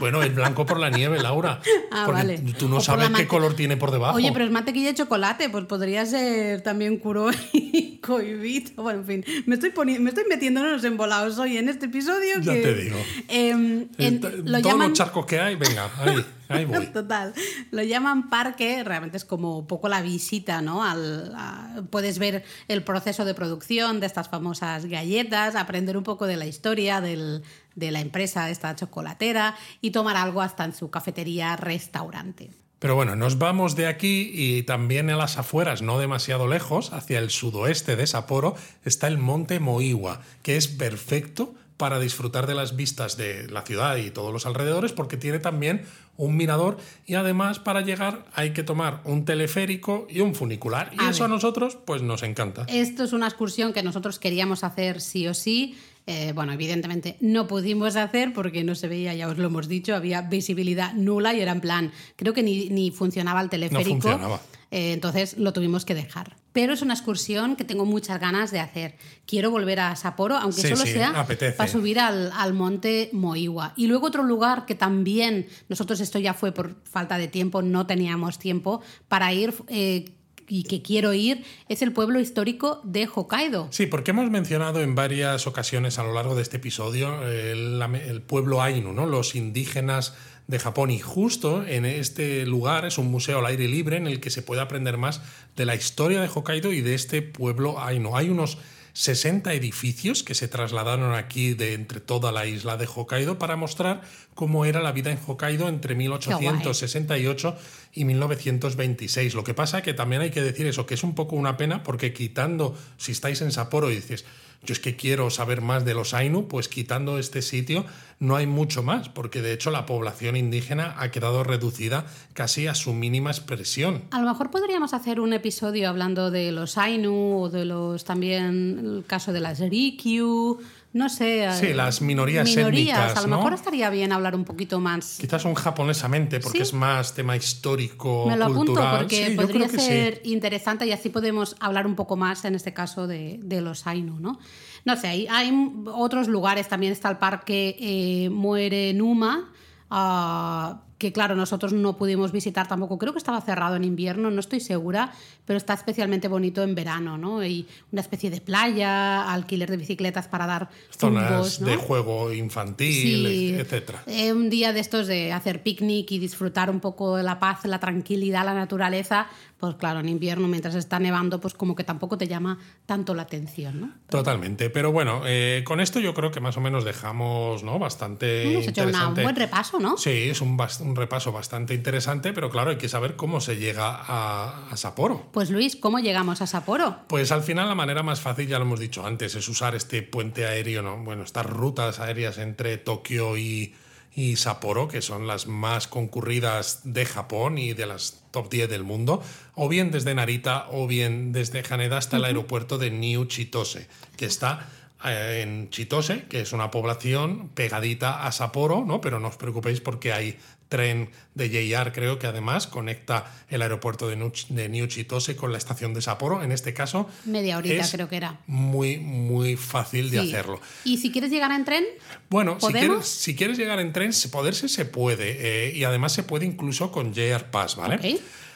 Bueno, 0.00 0.20
el 0.20 0.30
blanco 0.30 0.66
por 0.66 0.80
la 0.80 0.90
nieve, 0.90 1.20
Laura. 1.22 1.60
Ah, 1.94 2.04
porque 2.06 2.22
vale. 2.22 2.38
tú 2.58 2.68
no 2.68 2.80
sabes 2.80 3.10
qué 3.10 3.26
color 3.26 3.54
tiene 3.54 3.76
por 3.76 3.90
debajo. 3.90 4.16
Oye, 4.16 4.32
pero 4.32 4.46
es 4.46 4.50
mantequilla 4.50 4.88
de 4.88 4.94
chocolate, 4.94 5.50
pues 5.50 5.66
podría 5.66 6.06
ser 6.06 6.62
también 6.62 6.96
curo 6.96 7.28
y 7.52 7.98
coibito. 7.98 8.82
Bueno, 8.82 9.00
en 9.00 9.06
fin, 9.06 9.24
me 9.44 9.56
estoy, 9.56 9.72
me 9.98 10.08
estoy 10.08 10.24
metiendo 10.26 10.60
en 10.60 10.72
los 10.72 10.84
embolados 10.84 11.38
hoy 11.38 11.58
en 11.58 11.68
este 11.68 11.86
episodio. 11.86 12.40
Ya 12.40 12.54
que, 12.54 12.62
te 12.62 12.71
digo. 12.74 12.96
em, 13.28 13.88
en- 13.98 14.14
Está- 14.14 14.30
lo 14.30 14.42
Todos 14.44 14.62
llaman... 14.62 14.88
los 14.90 14.98
charcos 14.98 15.26
que 15.26 15.40
hay, 15.40 15.56
venga, 15.56 15.90
ahí, 15.98 16.24
ahí 16.48 16.64
voy. 16.64 16.86
Total. 16.92 17.32
Lo 17.70 17.82
llaman 17.82 18.28
parque, 18.30 18.82
realmente 18.84 19.16
es 19.16 19.24
como 19.24 19.58
un 19.58 19.66
poco 19.66 19.88
la 19.88 20.02
visita, 20.02 20.60
¿no? 20.62 20.82
Al, 20.84 21.32
a- 21.34 21.82
puedes 21.90 22.18
ver 22.18 22.44
el 22.68 22.82
proceso 22.84 23.24
de 23.24 23.34
producción 23.34 24.00
de 24.00 24.06
estas 24.06 24.28
famosas 24.28 24.86
galletas, 24.86 25.54
aprender 25.56 25.96
un 25.96 26.04
poco 26.04 26.26
de 26.26 26.36
la 26.36 26.46
historia 26.46 27.00
del- 27.00 27.42
de 27.74 27.90
la 27.90 28.00
empresa, 28.00 28.44
de 28.46 28.52
esta 28.52 28.76
chocolatera, 28.76 29.56
y 29.80 29.92
tomar 29.92 30.16
algo 30.16 30.42
hasta 30.42 30.64
en 30.64 30.74
su 30.74 30.90
cafetería 30.90 31.56
restaurante. 31.56 32.50
Pero 32.78 32.96
bueno, 32.96 33.14
nos 33.14 33.38
vamos 33.38 33.76
de 33.76 33.86
aquí 33.86 34.30
y 34.34 34.64
también 34.64 35.08
a 35.08 35.16
las 35.16 35.38
afueras, 35.38 35.82
no 35.82 36.00
demasiado 36.00 36.48
lejos, 36.48 36.92
hacia 36.92 37.20
el 37.20 37.30
sudoeste 37.30 37.94
de 37.94 38.06
Sapporo, 38.08 38.56
está 38.84 39.06
el 39.06 39.18
monte 39.18 39.60
Moiwa, 39.60 40.20
que 40.42 40.56
es 40.56 40.66
perfecto 40.66 41.54
para 41.82 41.98
disfrutar 41.98 42.46
de 42.46 42.54
las 42.54 42.76
vistas 42.76 43.16
de 43.16 43.48
la 43.50 43.62
ciudad 43.62 43.96
y 43.96 44.12
todos 44.12 44.32
los 44.32 44.46
alrededores, 44.46 44.92
porque 44.92 45.16
tiene 45.16 45.40
también 45.40 45.82
un 46.16 46.36
mirador 46.36 46.76
y 47.06 47.14
además 47.14 47.58
para 47.58 47.80
llegar 47.80 48.24
hay 48.34 48.52
que 48.52 48.62
tomar 48.62 49.00
un 49.02 49.24
teleférico 49.24 50.06
y 50.08 50.20
un 50.20 50.36
funicular. 50.36 50.92
Y 50.92 51.02
A 51.02 51.10
eso 51.10 51.24
a 51.24 51.28
nosotros 51.28 51.76
pues 51.84 52.00
nos 52.00 52.22
encanta. 52.22 52.66
Esto 52.68 53.02
es 53.02 53.12
una 53.12 53.26
excursión 53.26 53.72
que 53.72 53.82
nosotros 53.82 54.20
queríamos 54.20 54.62
hacer 54.62 55.00
sí 55.00 55.26
o 55.26 55.34
sí. 55.34 55.76
Eh, 56.06 56.30
bueno, 56.36 56.52
evidentemente 56.52 57.16
no 57.20 57.48
pudimos 57.48 57.96
hacer 57.96 58.32
porque 58.32 58.62
no 58.62 58.76
se 58.76 58.86
veía, 58.86 59.12
ya 59.14 59.26
os 59.26 59.36
lo 59.36 59.48
hemos 59.48 59.66
dicho, 59.66 59.96
había 59.96 60.22
visibilidad 60.22 60.92
nula 60.92 61.34
y 61.34 61.40
era 61.40 61.50
en 61.50 61.60
plan, 61.60 61.92
creo 62.14 62.32
que 62.32 62.44
ni, 62.44 62.68
ni 62.68 62.92
funcionaba 62.92 63.40
el 63.40 63.48
teleférico. 63.48 64.02
funcionaba. 64.02 64.40
Eh, 64.72 64.92
entonces 64.94 65.36
lo 65.38 65.52
tuvimos 65.52 65.84
que 65.84 65.94
dejar. 65.94 66.36
Pero 66.54 66.72
es 66.72 66.80
una 66.82 66.94
excursión 66.94 67.56
que 67.56 67.64
tengo 67.64 67.84
muchas 67.84 68.18
ganas 68.18 68.50
de 68.50 68.58
hacer. 68.58 68.96
Quiero 69.26 69.50
volver 69.50 69.80
a 69.80 69.94
Sapporo, 69.96 70.36
aunque 70.36 70.62
Sí, 70.62 70.68
solo 70.68 70.82
sí, 70.84 70.92
sea 70.92 71.10
apetece. 71.20 71.56
para 71.56 71.70
subir 71.70 72.00
al, 72.00 72.32
al 72.34 72.54
monte 72.54 73.10
Moiwa. 73.12 73.74
Y 73.76 73.86
luego 73.86 74.06
otro 74.06 74.22
lugar 74.22 74.64
que 74.66 74.74
también, 74.74 75.46
nosotros 75.68 76.00
esto 76.00 76.18
ya 76.18 76.32
fue 76.34 76.52
por 76.52 76.74
falta 76.84 77.18
de 77.18 77.28
tiempo, 77.28 77.60
no 77.62 77.86
teníamos 77.86 78.38
tiempo 78.38 78.80
para 79.08 79.32
ir 79.34 79.54
eh, 79.68 80.06
y 80.48 80.64
que 80.64 80.82
quiero 80.82 81.12
ir, 81.14 81.44
es 81.68 81.80
el 81.82 81.92
pueblo 81.92 82.18
histórico 82.20 82.80
de 82.84 83.06
Hokkaido. 83.14 83.68
Sí, 83.70 83.86
porque 83.86 84.10
hemos 84.10 84.30
mencionado 84.30 84.82
en 84.82 84.94
varias 84.94 85.46
ocasiones 85.46 85.98
a 85.98 86.02
lo 86.02 86.12
largo 86.12 86.34
de 86.34 86.42
este 86.42 86.56
episodio 86.58 87.22
el, 87.26 87.80
el 87.82 88.22
pueblo 88.22 88.60
Ainu, 88.60 88.92
¿no? 88.92 89.06
los 89.06 89.34
indígenas 89.34 90.14
de 90.46 90.58
Japón. 90.58 90.90
Y 90.90 90.98
justo 90.98 91.64
en 91.66 91.84
este 91.84 92.46
lugar 92.46 92.84
es 92.84 92.98
un 92.98 93.10
museo 93.10 93.38
al 93.38 93.46
aire 93.46 93.68
libre 93.68 93.96
en 93.96 94.06
el 94.06 94.20
que 94.20 94.30
se 94.30 94.42
puede 94.42 94.60
aprender 94.60 94.98
más 94.98 95.20
de 95.56 95.66
la 95.66 95.74
historia 95.74 96.20
de 96.20 96.30
Hokkaido 96.32 96.72
y 96.72 96.80
de 96.80 96.94
este 96.94 97.22
pueblo 97.22 97.80
Ainu. 97.80 98.16
Hay 98.16 98.28
unos 98.28 98.58
60 98.94 99.54
edificios 99.54 100.22
que 100.22 100.34
se 100.34 100.48
trasladaron 100.48 101.14
aquí 101.14 101.54
de 101.54 101.72
entre 101.72 102.00
toda 102.00 102.30
la 102.30 102.46
isla 102.46 102.76
de 102.76 102.86
Hokkaido 102.86 103.38
para 103.38 103.56
mostrar 103.56 104.02
cómo 104.34 104.64
era 104.64 104.82
la 104.82 104.92
vida 104.92 105.10
en 105.10 105.18
Hokkaido 105.26 105.68
entre 105.68 105.94
1868 105.94 107.56
y 107.94 108.04
1926. 108.04 109.34
Lo 109.34 109.44
que 109.44 109.54
pasa 109.54 109.82
que 109.82 109.94
también 109.94 110.22
hay 110.22 110.30
que 110.30 110.42
decir 110.42 110.66
eso, 110.66 110.84
que 110.84 110.94
es 110.94 111.04
un 111.04 111.14
poco 111.14 111.36
una 111.36 111.56
pena 111.56 111.82
porque 111.82 112.12
quitando, 112.12 112.76
si 112.98 113.12
estáis 113.12 113.40
en 113.40 113.52
Sapporo 113.52 113.90
y 113.90 113.96
dices, 113.96 114.26
yo 114.64 114.72
es 114.72 114.80
que 114.80 114.96
quiero 114.96 115.28
saber 115.30 115.60
más 115.60 115.84
de 115.84 115.94
los 115.94 116.14
Ainu, 116.14 116.46
pues 116.46 116.68
quitando 116.68 117.18
este 117.18 117.42
sitio 117.42 117.84
no 118.20 118.36
hay 118.36 118.46
mucho 118.46 118.84
más, 118.84 119.08
porque 119.08 119.42
de 119.42 119.52
hecho 119.52 119.72
la 119.72 119.84
población 119.84 120.36
indígena 120.36 120.94
ha 120.98 121.10
quedado 121.10 121.42
reducida 121.42 122.06
casi 122.34 122.68
a 122.68 122.74
su 122.76 122.92
mínima 122.92 123.30
expresión. 123.30 124.02
A 124.12 124.20
lo 124.20 124.28
mejor 124.28 124.52
podríamos 124.52 124.94
hacer 124.94 125.18
un 125.18 125.32
episodio 125.32 125.88
hablando 125.88 126.30
de 126.30 126.52
los 126.52 126.78
Ainu 126.78 127.40
o 127.40 127.48
de 127.50 127.64
los 127.64 128.04
también 128.04 128.78
el 128.78 129.04
caso 129.04 129.32
de 129.32 129.40
las 129.40 129.58
Rikyu, 129.58 130.60
no 130.92 131.08
sé. 131.08 131.48
Sí, 131.58 131.66
eh, 131.66 131.74
las 131.74 132.02
minorías 132.02 132.44
minorías. 132.48 132.98
étnicas, 132.98 133.16
A 133.16 133.20
lo 133.22 133.28
¿no? 133.28 133.36
mejor 133.38 133.54
estaría 133.54 133.88
bien 133.90 134.12
hablar 134.12 134.34
un 134.34 134.44
poquito 134.44 134.78
más. 134.80 135.18
Quizás 135.20 135.44
un 135.44 135.54
japonesamente, 135.54 136.38
porque 136.40 136.58
Sí. 136.58 136.62
es 136.62 136.72
más 136.74 137.14
tema 137.14 137.34
histórico, 137.36 138.26
Me 138.28 138.36
lo 138.36 138.44
apunto 138.44 138.66
cultural. 138.72 138.98
porque 138.98 139.26
Sí, 139.26 139.34
yo 139.34 139.40
podría 139.42 139.68
sí. 139.68 139.78
ser 139.78 140.20
interesante 140.24 140.86
y 140.86 140.92
así 140.92 141.08
podemos 141.08 141.56
hablar 141.60 141.86
un 141.86 141.94
poco 141.94 142.16
más 142.16 142.44
en 142.44 142.54
este 142.54 142.72
caso 142.72 143.06
de, 143.06 143.40
de 143.42 143.60
los 143.60 143.86
Ainu, 143.86 144.20
¿no? 144.20 144.38
No 144.84 144.96
sé, 144.96 145.06
hay, 145.08 145.26
hay 145.30 145.52
otros 145.86 146.28
lugares, 146.28 146.68
también 146.68 146.92
está 146.92 147.08
el 147.08 147.16
parque 147.18 147.76
eh, 147.78 148.28
Muere 148.30 148.92
Numa, 148.94 149.50
ah, 149.90 150.82
que 151.02 151.12
claro, 151.12 151.34
nosotros 151.34 151.72
no 151.72 151.96
pudimos 151.96 152.30
visitar 152.30 152.68
tampoco, 152.68 152.96
creo 152.96 153.12
que 153.12 153.18
estaba 153.18 153.40
cerrado 153.40 153.74
en 153.74 153.82
invierno, 153.82 154.30
no 154.30 154.38
estoy 154.38 154.60
segura, 154.60 155.12
pero 155.44 155.56
está 155.56 155.74
especialmente 155.74 156.28
bonito 156.28 156.62
en 156.62 156.76
verano, 156.76 157.18
¿no? 157.18 157.44
Y 157.44 157.66
una 157.90 158.00
especie 158.00 158.30
de 158.30 158.40
playa, 158.40 159.28
alquiler 159.32 159.68
de 159.68 159.78
bicicletas 159.78 160.28
para 160.28 160.46
dar 160.46 160.68
Zonas 160.96 161.28
tumbos, 161.28 161.60
¿no? 161.60 161.66
de 161.66 161.76
juego 161.76 162.32
infantil, 162.32 163.26
Sí. 163.26 163.54
etcétera. 163.58 164.04
Eh, 164.06 164.32
un 164.32 164.48
día 164.48 164.72
de 164.72 164.78
estos 164.78 165.08
de 165.08 165.32
hacer 165.32 165.64
picnic 165.64 166.12
y 166.12 166.20
disfrutar 166.20 166.70
un 166.70 166.78
poco 166.78 167.16
de 167.16 167.24
la 167.24 167.40
paz, 167.40 167.64
la 167.64 167.80
tranquilidad, 167.80 168.44
la 168.44 168.54
naturaleza, 168.54 169.26
pues 169.62 169.76
claro, 169.76 170.00
en 170.00 170.08
invierno 170.08 170.48
mientras 170.48 170.74
está 170.74 170.98
nevando, 170.98 171.40
pues 171.40 171.54
como 171.54 171.76
que 171.76 171.84
tampoco 171.84 172.18
te 172.18 172.26
llama 172.26 172.58
tanto 172.84 173.14
la 173.14 173.22
atención, 173.22 173.80
¿no? 173.80 173.92
Totalmente. 174.08 174.70
Pero 174.70 174.90
bueno, 174.90 175.22
eh, 175.24 175.62
con 175.64 175.78
esto 175.80 176.00
yo 176.00 176.14
creo 176.14 176.32
que 176.32 176.40
más 176.40 176.56
o 176.56 176.60
menos 176.60 176.84
dejamos 176.84 177.62
¿no? 177.62 177.78
bastante 177.78 178.50
Hemos 178.50 178.66
hecho 178.66 178.82
una- 178.82 179.06
un 179.06 179.14
buen 179.14 179.36
repaso, 179.36 179.78
¿no? 179.78 179.96
Sí, 179.96 180.10
es 180.30 180.40
un, 180.40 180.58
repaso 180.96 181.30
bastante 181.30 181.74
interesante, 181.74 182.32
pero 182.32 182.50
claro, 182.50 182.70
hay 182.72 182.76
que 182.76 182.88
saber 182.88 183.14
cómo 183.14 183.40
se 183.40 183.56
llega 183.56 183.94
a, 183.94 184.66
a 184.68 184.76
Sapporo. 184.76 185.28
Pues 185.30 185.48
Luis, 185.50 185.76
¿cómo 185.76 186.00
llegamos 186.00 186.42
a 186.42 186.48
Sapporo? 186.48 186.96
Pues 187.06 187.30
al 187.30 187.44
final 187.44 187.68
la 187.68 187.76
manera 187.76 188.02
más 188.02 188.20
fácil, 188.20 188.48
ya 188.48 188.58
lo 188.58 188.64
hemos 188.64 188.80
dicho 188.80 189.06
antes, 189.06 189.36
es 189.36 189.48
usar 189.48 189.76
este 189.76 190.02
puente 190.02 190.44
aéreo, 190.44 190.82
¿no? 190.82 191.04
Bueno, 191.04 191.22
estas 191.22 191.46
rutas 191.46 192.00
aéreas 192.00 192.38
entre 192.38 192.78
Tokio 192.78 193.36
y, 193.36 193.76
y 194.12 194.34
Sapporo, 194.34 194.88
que 194.88 195.02
son 195.02 195.28
las 195.28 195.46
más 195.46 195.86
concurridas 195.86 196.80
de 196.82 197.04
Japón 197.06 197.58
y 197.58 197.74
de 197.74 197.86
las 197.86 198.21
top 198.32 198.50
10 198.50 198.68
del 198.68 198.82
mundo, 198.82 199.22
o 199.54 199.68
bien 199.68 199.92
desde 199.92 200.14
Narita 200.14 200.66
o 200.72 200.88
bien 200.88 201.32
desde 201.32 201.62
Haneda 201.68 201.98
hasta 201.98 202.16
el 202.16 202.24
aeropuerto 202.24 202.78
de 202.78 202.90
New 202.90 203.26
Chitose, 203.26 203.86
que 204.16 204.26
está 204.26 204.68
eh, 205.04 205.42
en 205.44 205.70
Chitose, 205.70 206.24
que 206.24 206.40
es 206.40 206.52
una 206.52 206.72
población 206.72 207.50
pegadita 207.54 208.26
a 208.26 208.32
Sapporo, 208.32 208.84
¿no? 208.84 209.00
Pero 209.00 209.20
no 209.20 209.28
os 209.28 209.36
preocupéis 209.36 209.80
porque 209.80 210.12
hay 210.12 210.38
tren 210.72 211.10
de 211.34 211.50
JR, 211.50 211.92
creo 211.92 212.18
que 212.18 212.26
además 212.26 212.66
conecta 212.66 213.30
el 213.50 213.60
aeropuerto 213.60 214.08
de 214.08 214.16
New, 214.16 214.32
de 214.48 214.70
New 214.70 214.86
Chitose 214.86 215.36
con 215.36 215.52
la 215.52 215.58
estación 215.58 215.92
de 215.92 216.00
Sapporo. 216.00 216.42
En 216.42 216.50
este 216.50 216.72
caso, 216.72 217.10
Media 217.26 217.58
horita 217.58 217.86
creo 217.92 218.08
que 218.08 218.16
era. 218.16 218.40
muy, 218.46 218.96
muy 218.96 219.56
fácil 219.56 220.10
de 220.10 220.22
Sí. 220.22 220.28
hacerlo. 220.32 220.60
Y 220.84 220.96
si 220.96 221.12
quieres 221.12 221.30
llegar 221.30 221.52
en 221.52 221.66
tren, 221.66 221.84
Bueno, 222.30 222.58
si 222.58 222.72
quieres, 222.72 223.06
si 223.06 223.36
quieres 223.36 223.58
llegar 223.58 223.80
en 223.80 223.92
tren, 223.92 224.14
se- 224.14 224.30
poderse 224.30 224.66
se 224.70 224.86
puede. 224.86 225.36
eh, 225.68 225.76
y 225.76 225.84
además 225.84 226.12
se 226.12 226.22
puede 226.22 226.46
incluso 226.46 226.90
con 226.90 227.12
JR 227.12 227.44
Pass, 227.50 227.76
¿vale? 227.76 227.98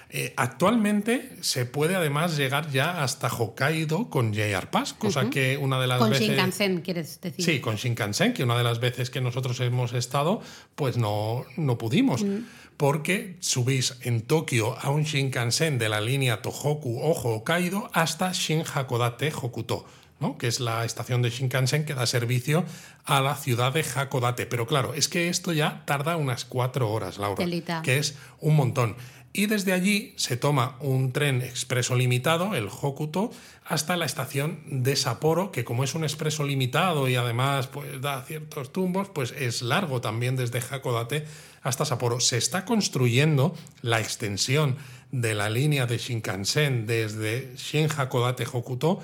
Eh, 0.08 0.32
actualmente 0.36 1.36
se 1.40 1.66
puede 1.66 1.96
además 1.96 2.36
llegar 2.36 2.70
ya 2.70 3.02
hasta 3.02 3.28
Hokkaido 3.28 4.08
con 4.08 4.32
JR 4.32 4.70
Pass, 4.70 4.92
cosa 4.92 5.30
que 5.30 5.56
una 5.56 5.80
de 5.80 5.88
las 5.88 5.98
con 5.98 6.10
veces... 6.10 6.28
Shinkansen, 6.28 6.80
quieres 6.80 7.20
decir. 7.20 7.44
Sí, 7.44 7.60
con 7.60 7.74
Shinkansen, 7.74 8.32
que 8.32 8.44
una 8.44 8.56
de 8.56 8.62
las 8.62 8.78
veces 8.78 9.10
que 9.10 9.20
nosotros 9.20 9.58
hemos 9.60 9.92
estado, 9.94 10.40
pues 10.76 10.96
no, 10.96 11.44
no 11.56 11.76
pudimos. 11.76 12.22
Mm. 12.22 12.44
Porque 12.76 13.36
subís 13.40 13.96
en 14.02 14.22
Tokio 14.22 14.78
a 14.78 14.90
un 14.90 15.02
Shinkansen 15.02 15.78
de 15.78 15.88
la 15.88 16.00
línea 16.00 16.40
Tohoku 16.40 17.00
o 17.00 17.12
Hokkaido 17.12 17.90
hasta 17.92 18.32
Shin 18.32 18.62
Hakodate 18.62 19.32
Hokuto. 19.34 19.86
¿no? 20.20 20.38
que 20.38 20.46
es 20.46 20.60
la 20.60 20.84
estación 20.84 21.22
de 21.22 21.30
Shinkansen 21.30 21.84
que 21.84 21.94
da 21.94 22.06
servicio 22.06 22.64
a 23.04 23.20
la 23.20 23.34
ciudad 23.34 23.72
de 23.72 23.84
Hakodate. 23.84 24.46
Pero 24.46 24.66
claro, 24.66 24.94
es 24.94 25.08
que 25.08 25.28
esto 25.28 25.52
ya 25.52 25.82
tarda 25.84 26.16
unas 26.16 26.44
cuatro 26.44 26.90
horas, 26.90 27.18
Laura, 27.18 27.36
Telita. 27.36 27.82
que 27.82 27.98
es 27.98 28.16
un 28.40 28.56
montón. 28.56 28.96
Y 29.36 29.44
desde 29.44 29.74
allí 29.74 30.14
se 30.16 30.38
toma 30.38 30.76
un 30.80 31.12
tren 31.12 31.42
expreso 31.42 31.94
limitado, 31.94 32.54
el 32.54 32.68
Hokuto, 32.68 33.30
hasta 33.66 33.98
la 33.98 34.06
estación 34.06 34.62
de 34.64 34.96
Sapporo, 34.96 35.52
que 35.52 35.62
como 35.62 35.84
es 35.84 35.94
un 35.94 36.04
expreso 36.04 36.42
limitado 36.42 37.06
y 37.06 37.16
además 37.16 37.66
pues, 37.66 38.00
da 38.00 38.22
ciertos 38.22 38.72
tumbos, 38.72 39.10
pues 39.10 39.34
es 39.36 39.60
largo 39.60 40.00
también 40.00 40.36
desde 40.36 40.60
Hakodate 40.60 41.26
hasta 41.60 41.84
Sapporo. 41.84 42.18
Se 42.18 42.38
está 42.38 42.64
construyendo 42.64 43.54
la 43.82 44.00
extensión 44.00 44.78
de 45.12 45.34
la 45.34 45.50
línea 45.50 45.84
de 45.84 45.98
Shinkansen 45.98 46.86
desde 46.86 47.52
Shin 47.58 47.88
Hakodate 47.94 48.46
Hokuto 48.50 49.00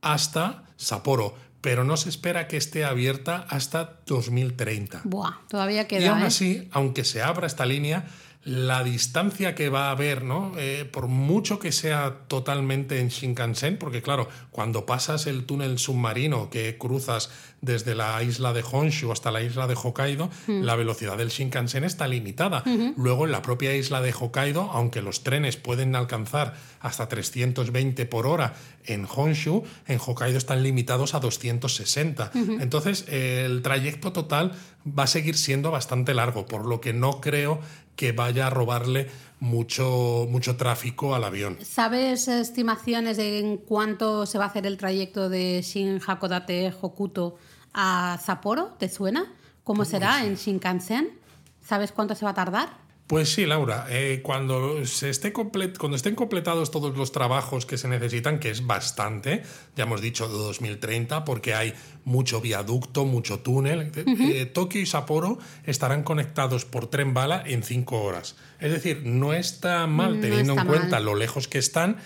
hasta 0.00 0.62
Sapporo, 0.76 1.34
pero 1.60 1.82
no 1.82 1.96
se 1.96 2.08
espera 2.08 2.46
que 2.46 2.56
esté 2.56 2.84
abierta 2.84 3.46
hasta 3.48 3.98
2030. 4.06 5.00
Buah, 5.02 5.40
todavía 5.48 5.88
queda. 5.88 6.02
Y 6.02 6.06
aún 6.06 6.22
¿eh? 6.22 6.26
así, 6.26 6.68
aunque 6.70 7.02
se 7.02 7.20
abra 7.20 7.48
esta 7.48 7.66
línea, 7.66 8.06
la 8.44 8.82
distancia 8.82 9.54
que 9.54 9.68
va 9.68 9.88
a 9.88 9.90
haber, 9.92 10.24
¿no? 10.24 10.52
Eh, 10.58 10.84
por 10.90 11.06
mucho 11.06 11.60
que 11.60 11.70
sea 11.70 12.26
totalmente 12.26 12.98
en 12.98 13.08
Shinkansen, 13.08 13.78
porque 13.78 14.02
claro, 14.02 14.28
cuando 14.50 14.84
pasas 14.84 15.26
el 15.26 15.44
túnel 15.44 15.78
submarino 15.78 16.50
que 16.50 16.76
cruzas 16.76 17.30
desde 17.60 17.94
la 17.94 18.20
isla 18.24 18.52
de 18.52 18.64
Honshu 18.68 19.12
hasta 19.12 19.30
la 19.30 19.42
isla 19.42 19.68
de 19.68 19.76
Hokkaido, 19.80 20.28
la 20.48 20.74
velocidad 20.74 21.16
del 21.16 21.28
Shinkansen 21.28 21.84
está 21.84 22.08
limitada. 22.08 22.64
Luego, 22.96 23.24
en 23.24 23.30
la 23.30 23.42
propia 23.42 23.76
isla 23.76 24.00
de 24.00 24.12
Hokkaido, 24.12 24.62
aunque 24.72 25.00
los 25.00 25.22
trenes 25.22 25.56
pueden 25.56 25.94
alcanzar 25.94 26.54
hasta 26.80 27.08
320 27.08 28.04
por 28.06 28.26
hora 28.26 28.54
en 28.84 29.06
Honshu, 29.06 29.62
en 29.86 30.00
Hokkaido 30.04 30.38
están 30.38 30.64
limitados 30.64 31.14
a 31.14 31.20
260. 31.20 32.32
Entonces, 32.58 33.06
el 33.08 33.62
trayecto 33.62 34.12
total 34.12 34.52
va 34.86 35.04
a 35.04 35.06
seguir 35.06 35.36
siendo 35.36 35.70
bastante 35.70 36.14
largo, 36.14 36.46
por 36.46 36.66
lo 36.66 36.80
que 36.80 36.92
no 36.92 37.20
creo 37.20 37.60
que 37.96 38.12
vaya 38.12 38.46
a 38.46 38.50
robarle 38.50 39.08
mucho, 39.40 40.26
mucho 40.30 40.56
tráfico 40.56 41.14
al 41.14 41.24
avión. 41.24 41.58
¿Sabes 41.62 42.28
estimaciones 42.28 43.16
de 43.16 43.40
en 43.40 43.56
cuánto 43.56 44.24
se 44.26 44.38
va 44.38 44.44
a 44.44 44.46
hacer 44.48 44.66
el 44.66 44.76
trayecto 44.76 45.28
de 45.28 45.62
Shin 45.62 46.00
Hakodate 46.06 46.72
Hokuto 46.80 47.36
a 47.74 48.18
Sapporo? 48.24 48.74
¿Te 48.78 48.88
suena? 48.88 49.32
¿Cómo 49.64 49.84
será 49.84 50.24
en 50.24 50.36
Shinkansen? 50.36 51.18
¿Sabes 51.60 51.92
cuánto 51.92 52.14
se 52.14 52.24
va 52.24 52.32
a 52.32 52.34
tardar? 52.34 52.81
Pues 53.06 53.28
sí, 53.28 53.44
Laura, 53.44 53.86
eh, 53.90 54.20
cuando, 54.22 54.86
se 54.86 55.10
esté 55.10 55.34
cuando 55.34 55.96
estén 55.96 56.14
completados 56.14 56.70
todos 56.70 56.96
los 56.96 57.12
trabajos 57.12 57.66
que 57.66 57.76
se 57.76 57.86
necesitan, 57.88 58.38
que 58.38 58.48
es 58.48 58.66
bastante, 58.66 59.42
ya 59.76 59.84
hemos 59.84 60.00
dicho 60.00 60.28
de 60.28 60.34
2030, 60.34 61.24
porque 61.26 61.52
hay 61.52 61.74
mucho 62.04 62.40
viaducto, 62.40 63.04
mucho 63.04 63.40
túnel, 63.40 63.92
eh, 63.94 64.46
Tokio 64.46 64.80
y 64.80 64.86
Sapporo 64.86 65.38
estarán 65.64 66.04
conectados 66.04 66.64
por 66.64 66.86
tren 66.88 67.12
bala 67.12 67.42
en 67.44 67.62
cinco 67.62 68.02
horas. 68.02 68.36
Es 68.60 68.72
decir, 68.72 69.02
no 69.04 69.34
está 69.34 69.86
mal 69.86 70.14
No 70.14 70.20
teniendo 70.22 70.52
está 70.54 70.62
en 70.62 70.68
cuenta 70.68 70.96
mal. 70.96 71.04
lo 71.04 71.14
lejos 71.14 71.48
que 71.48 71.58
están, 71.58 71.98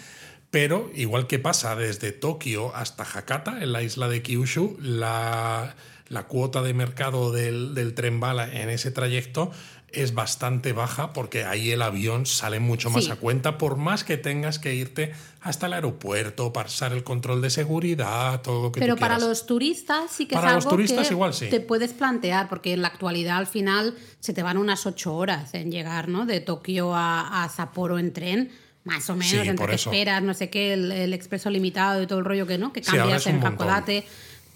pero 0.51 0.91
igual 0.95 1.29
que 1.29 1.39
pasa 1.39 1.77
desde 1.77 2.11
Tokio 2.11 2.75
hasta 2.75 3.05
Hakata, 3.05 3.63
en 3.63 3.71
la 3.73 3.83
isla 3.83 4.09
de 4.09 4.23
Kyushu, 4.23 4.77
la, 4.81 5.77
la 6.09 6.27
cuota 6.27 6.63
de 6.63 6.73
mercado 6.75 7.31
del, 7.33 7.75
del 7.75 7.95
tren 7.95 8.21
bala 8.21 8.53
en 8.53 8.71
ese 8.71 8.91
trayecto 8.91 9.51
es 9.93 10.15
bastante 10.15 10.73
baja 10.73 11.13
porque 11.13 11.45
ahí 11.45 11.71
el 11.71 11.81
avión 11.81 12.27
sale 12.27 12.61
mucho 12.61 12.91
más 12.91 13.05
Sí. 13.05 13.11
a 13.11 13.17
cuenta, 13.17 13.57
por 13.57 13.77
más 13.77 14.05
que 14.05 14.17
tengas 14.17 14.59
que 14.59 14.75
irte 14.75 15.13
hasta 15.41 15.67
el 15.67 15.73
aeropuerto, 15.75 16.53
pasar 16.53 16.93
el 16.93 17.05
control 17.05 17.41
de 17.41 17.51
seguridad, 17.51 18.43
todo 18.43 18.65
lo 18.65 18.73
que 18.73 18.81
Pero 18.81 18.95
tú 18.95 19.01
para 19.01 19.15
quieras. 19.15 19.29
los 19.29 19.47
turistas 19.47 20.11
sí 20.11 20.27
que 20.27 20.35
Para 20.35 20.49
es 20.49 20.55
los 20.57 20.65
algo 20.67 20.77
turistas 20.77 21.09
que 21.09 21.15
igual 21.15 21.33
sí. 21.35 21.47
te 21.49 21.61
puedes 21.61 21.93
plantear, 21.93 22.49
porque 22.49 22.73
en 22.73 22.83
la 22.83 22.89
actualidad 22.89 23.37
al 23.39 23.47
final 23.47 23.95
se 24.21 24.33
te 24.35 24.43
van 24.43 24.59
unas 24.59 24.85
ocho 24.87 25.15
horas 25.15 25.55
en 25.55 25.71
llegar, 25.71 26.09
¿no? 26.09 26.27
De 26.27 26.41
Tokio 26.41 26.95
a, 26.95 27.45
a 27.45 27.49
Sapporo 27.49 27.99
en 27.99 28.13
tren, 28.13 28.51
más 28.85 29.09
o 29.09 29.15
menos, 29.17 29.31
Sí, 29.43 29.49
entre 29.49 29.67
que 29.67 29.75
eso. 29.77 29.91
esperas, 29.91 30.23
no 30.23 30.35
sé 30.35 30.51
qué, 30.51 30.73
el, 30.73 30.93
el 30.93 31.13
expreso 31.15 31.49
limitado 31.51 32.03
y 32.03 32.07
todo 32.07 32.19
el 32.19 32.25
rollo 32.25 32.47
que 32.47 32.59
no, 32.59 32.73
que 32.73 32.83
cambias 32.83 33.27
en. 33.27 33.45
Hakodate, 33.45 34.07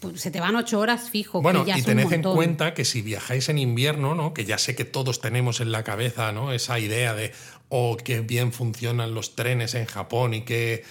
pues 0.01 0.21
se 0.21 0.31
te 0.31 0.41
van 0.41 0.57
ocho 0.57 0.81
horas 0.81 1.11
fijo, 1.11 1.43
Bueno, 1.43 1.65
que 1.65 1.71
ya 1.73 1.79
y 1.79 1.83
tened 1.83 2.11
en 2.11 2.23
cuenta 2.23 2.75
que 2.75 2.85
si 2.85 3.03
viajáis 3.03 3.49
en 3.51 3.59
invierno, 3.59 4.15
¿no? 4.15 4.33
Que 4.33 4.45
ya 4.45 4.59
sé 4.59 4.75
que 4.75 4.85
todos 4.85 5.21
tenemos 5.21 5.61
en 5.61 5.73
la 5.73 5.85
cabeza, 5.85 6.33
¿no? 6.33 6.53
Esa 6.53 6.79
idea 6.79 7.15
de, 7.15 7.33
oh, 7.69 7.97
qué 8.03 8.21
bien 8.21 8.53
funcionan 8.53 9.15
los 9.15 9.37
trenes 9.37 9.75
en 9.75 9.85
Japón 9.85 10.33
y 10.33 10.43
qué 10.43 10.85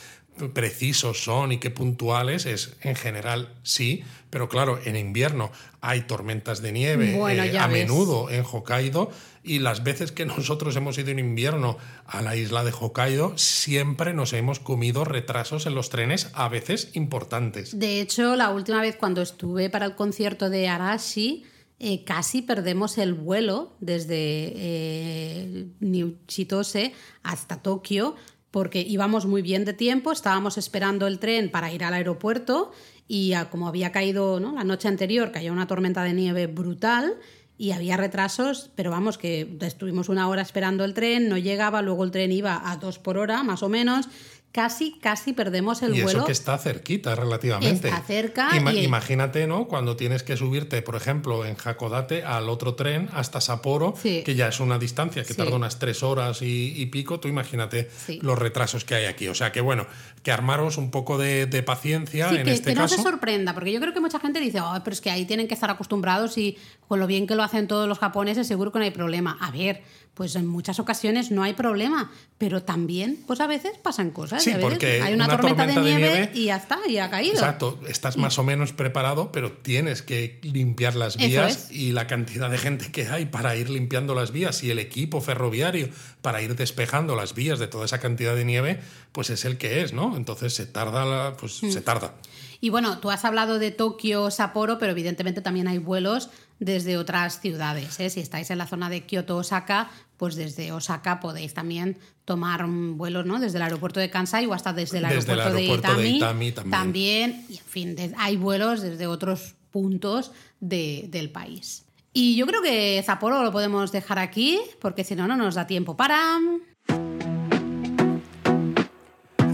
precisos 0.48 1.24
son 1.24 1.52
y 1.52 1.58
qué 1.58 1.70
puntuales, 1.70 2.46
es 2.46 2.76
en 2.82 2.96
general 2.96 3.56
sí, 3.64 4.04
pero 4.30 4.50
claro, 4.50 4.80
en 4.86 4.96
invierno 4.96 5.52
hay 5.82 6.02
tormentas 6.02 6.62
de 6.62 6.72
nieve 6.72 7.16
Bueno, 7.18 7.44
eh, 7.44 7.58
a 7.58 7.68
ves. 7.68 7.88
menudo 7.88 8.30
en 8.30 8.44
Hokkaido 8.44 9.12
y 9.44 9.60
las 9.60 9.84
veces 9.84 10.12
que 10.12 10.26
nosotros 10.26 10.76
hemos 10.76 10.98
ido 10.98 11.10
en 11.10 11.20
invierno 11.20 11.78
a 12.06 12.22
la 12.22 12.36
isla 12.36 12.64
de 12.64 12.72
Hokkaido 12.72 13.38
siempre 13.38 14.14
nos 14.14 14.34
hemos 14.34 14.60
comido 14.60 15.06
retrasos 15.06 15.66
en 15.66 15.76
los 15.76 15.90
trenes, 15.90 16.30
a 16.34 16.50
veces 16.50 16.92
importantes. 16.94 17.78
De 17.78 18.02
hecho, 18.02 18.36
la 18.36 18.50
última 18.50 18.82
vez 18.82 18.96
cuando 18.96 19.22
estuve 19.22 19.70
para 19.70 19.86
el 19.86 19.96
concierto 19.96 20.50
de 20.50 20.68
Arashi, 20.68 21.46
eh, 21.82 22.04
casi 22.04 22.42
perdemos 22.42 22.98
el 22.98 23.14
vuelo 23.14 23.78
desde 23.80 24.16
eh, 24.18 25.68
New 25.80 26.18
Chitose 26.28 26.94
hasta 27.24 27.62
Tokio, 27.62 28.16
porque 28.52 28.82
íbamos 28.82 29.26
muy 29.26 29.42
bien 29.42 29.66
de 29.66 29.74
tiempo, 29.74 30.12
estábamos 30.12 30.58
esperando 30.58 31.08
el 31.08 31.20
tren 31.20 31.52
para 31.52 31.72
ir 31.72 31.84
al 31.84 31.94
aeropuerto 31.94 32.72
y 33.08 33.34
como 33.50 33.68
había 33.68 33.92
caído 33.92 34.40
¿no? 34.40 34.54
la 34.54 34.64
noche 34.64 34.88
anterior, 34.88 35.32
cayó 35.32 35.52
una 35.52 35.68
tormenta 35.68 36.04
de 36.04 36.14
nieve 36.14 36.48
brutal 36.48 37.18
y 37.60 37.72
había 37.72 37.98
retrasos, 37.98 38.72
pero 38.76 38.90
vamos, 38.90 39.18
que 39.18 39.58
estuvimos 39.60 40.08
una 40.08 40.30
hora 40.30 40.42
esperando 40.42 40.86
el 40.86 40.94
tren, 40.94 41.28
no 41.28 41.38
llegaba, 41.38 41.82
luego 41.82 42.06
el 42.06 42.12
tren 42.12 42.32
iba 42.32 42.72
a 42.72 42.78
dos 42.78 43.00
por 43.00 43.18
hora, 43.18 43.44
más 43.44 43.64
o 43.64 43.68
menos. 43.70 44.08
Casi, 44.52 44.98
casi 45.00 45.34
perdemos 45.34 45.84
el 45.84 45.96
y 45.96 46.02
vuelo. 46.02 46.20
eso 46.20 46.26
que 46.26 46.32
está 46.32 46.58
cerquita 46.58 47.14
relativamente. 47.14 47.88
Está 47.90 48.02
cerca 48.02 48.50
Ima- 48.58 48.74
y- 48.74 48.80
Imagínate, 48.84 49.46
¿no? 49.46 49.68
Cuando 49.68 49.96
tienes 49.96 50.24
que 50.24 50.36
subirte, 50.38 50.82
por 50.82 50.96
ejemplo, 50.96 51.46
en 51.46 51.56
Hakodate 51.64 52.24
al 52.24 52.50
otro 52.50 52.74
tren 52.74 53.10
hasta 53.14 53.42
Sapporo, 53.42 53.94
Sí. 54.02 54.24
que 54.26 54.34
ya 54.34 54.48
es 54.48 54.60
una 54.60 54.80
distancia 54.80 55.22
que 55.24 55.34
Sí. 55.34 55.38
tarda 55.38 55.56
unas 55.56 55.78
tres 55.78 56.02
horas 56.02 56.42
y, 56.42 56.74
y 56.76 56.88
pico, 56.88 57.20
tú 57.20 57.28
imagínate 57.28 57.92
Sí. 57.96 58.18
los 58.24 58.40
retrasos 58.40 58.84
que 58.86 58.96
hay 58.96 59.06
aquí. 59.06 59.28
O 59.28 59.36
sea 59.36 59.52
que 59.52 59.62
bueno, 59.62 59.86
que 60.24 60.32
armaros 60.32 60.78
un 60.80 60.90
poco 60.90 61.20
de, 61.20 61.46
de 61.46 61.62
paciencia 61.62 62.30
en 62.32 62.44
que, 62.44 62.52
este 62.54 62.70
que 62.72 62.76
no 62.76 62.82
caso. 62.82 62.96
se 62.96 63.04
sorprenda, 63.04 63.54
porque 63.54 63.72
yo 63.72 63.80
creo 63.80 63.94
que 63.94 64.00
mucha 64.02 64.20
gente 64.20 64.40
dice, 64.40 64.60
"Ay, 64.64 64.82
pero 64.84 64.94
es 64.96 65.02
que 65.02 65.12
ahí 65.12 65.26
tienen 65.26 65.48
que 65.48 65.54
estar 65.54 65.70
acostumbrados 65.70 66.40
y 66.40 66.58
con 66.90 67.00
lo 67.00 67.08
bien 67.08 67.26
que 67.28 67.36
lo 67.36 67.44
hacen 67.44 67.68
todos 67.68 67.88
los 67.88 68.00
japoneses 68.00 68.48
seguro 68.48 68.72
que 68.74 68.80
no 68.80 68.84
hay 68.86 68.92
problema. 68.92 69.38
A 69.40 69.52
ver, 69.52 69.84
pues 70.16 70.36
en 70.36 70.48
muchas 70.48 70.80
ocasiones 70.80 71.30
no 71.32 71.44
hay 71.44 71.54
problema, 71.54 72.12
pero 72.38 72.64
también, 72.64 73.20
pues 73.28 73.40
a 73.40 73.48
veces 73.48 73.78
pasan 73.78 74.10
cosas. 74.12 74.44
Sí, 74.44 74.50
y 74.50 74.54
a 74.54 74.58
veces 74.58 74.72
porque 74.72 75.02
hay 75.02 75.14
una, 75.14 75.26
una 75.26 75.38
tormenta, 75.38 75.66
tormenta 75.68 75.82
de, 75.82 75.90
de 75.90 75.96
nieve, 75.96 76.14
nieve- 76.18 76.32
y 76.34 76.46
ya 76.46 76.58
está, 76.58 76.80
y 76.90 76.98
ha 76.98 77.10
caído. 77.10 77.36
Exacto, 77.36 77.80
estás 77.88 78.18
más 78.18 78.38
o 78.40 78.44
menos 78.44 78.74
preparado, 78.74 79.32
pero 79.32 79.54
tienes 79.54 80.02
que 80.02 80.40
limpiar 80.42 80.96
las 80.96 81.16
vías 81.16 81.70
es. 81.70 81.72
y 81.72 81.92
la 81.94 82.08
cantidad 82.08 82.50
de 82.50 82.58
gente 82.58 82.92
que 82.92 83.08
hay 83.08 83.28
para 83.28 83.56
ir 83.56 83.70
limpiando 83.70 84.14
las 84.16 84.32
vías 84.32 84.62
y 84.64 84.72
el 84.72 84.80
equipo 84.80 85.22
ferroviario 85.22 85.88
para 86.22 86.42
ir 86.42 86.56
despejando 86.56 87.16
las 87.16 87.34
vías 87.36 87.60
de 87.60 87.68
toda 87.68 87.86
esa 87.86 88.00
cantidad 88.00 88.36
de 88.36 88.44
nieve, 88.46 88.80
pues 89.14 89.30
es 89.30 89.46
el 89.46 89.58
que 89.58 89.84
es, 89.84 89.94
¿no? 89.94 90.18
Entonces 90.18 90.54
se 90.54 90.66
tarda, 90.66 91.06
la- 91.06 91.38
pues 91.40 91.62
Mm. 91.64 91.70
se 91.72 91.82
tarda. 91.82 92.16
Y 92.62 92.72
bueno, 92.72 92.98
tú 92.98 93.10
has 93.10 93.24
hablado 93.24 93.58
de 93.58 93.72
Tokio, 93.72 94.30
Sapporo, 94.32 94.80
pero 94.80 94.92
evidentemente 94.92 95.40
también 95.40 95.70
hay 95.70 95.78
vuelos 95.78 96.30
desde 96.60 96.98
otras 96.98 97.40
ciudades. 97.40 98.00
¿eh? 98.00 98.10
Si 98.10 98.20
estáis 98.20 98.50
en 98.52 98.58
la 98.58 98.68
zona 98.68 98.90
de 98.90 99.06
Kioto, 99.06 99.38
Osaka, 99.38 99.90
pues 100.18 100.36
desde 100.36 100.72
Osaka 100.72 101.20
podéis 101.20 101.54
también 101.54 101.98
tomar 102.26 102.66
vuelos 102.68 103.26
¿no? 103.26 103.40
desde 103.40 103.58
el 103.58 103.64
aeropuerto 103.64 104.00
de 104.00 104.10
Kansai 104.10 104.46
o 104.46 104.54
hasta 104.54 104.74
desde 104.74 104.98
el 105.00 105.08
Desde 105.08 105.34
el 105.34 105.40
aeropuerto, 105.40 105.96
de 105.96 106.04
de, 106.04 106.10
Itami 106.10 106.52
también. 106.52 107.46
y 107.50 107.58
en 107.58 107.64
fin, 107.66 107.96
de- 107.96 108.14
hay 108.18 108.36
vuelos 108.38 108.82
desde 108.82 109.08
otros 109.08 109.56
puntos 109.72 110.32
de- 110.60 111.06
del 111.10 111.30
país. 111.32 111.86
Y 112.12 112.36
yo 112.36 112.46
creo 112.48 112.62
que 112.62 113.02
Sapporo 113.06 113.44
lo 113.44 113.52
podemos 113.52 113.92
dejar 113.92 114.20
aquí, 114.20 114.60
porque 114.82 115.04
si 115.04 115.16
no, 115.16 115.28
no 115.28 115.38
nos 115.38 115.56
da 115.56 115.66
tiempo 115.68 115.96
para... 115.96 116.38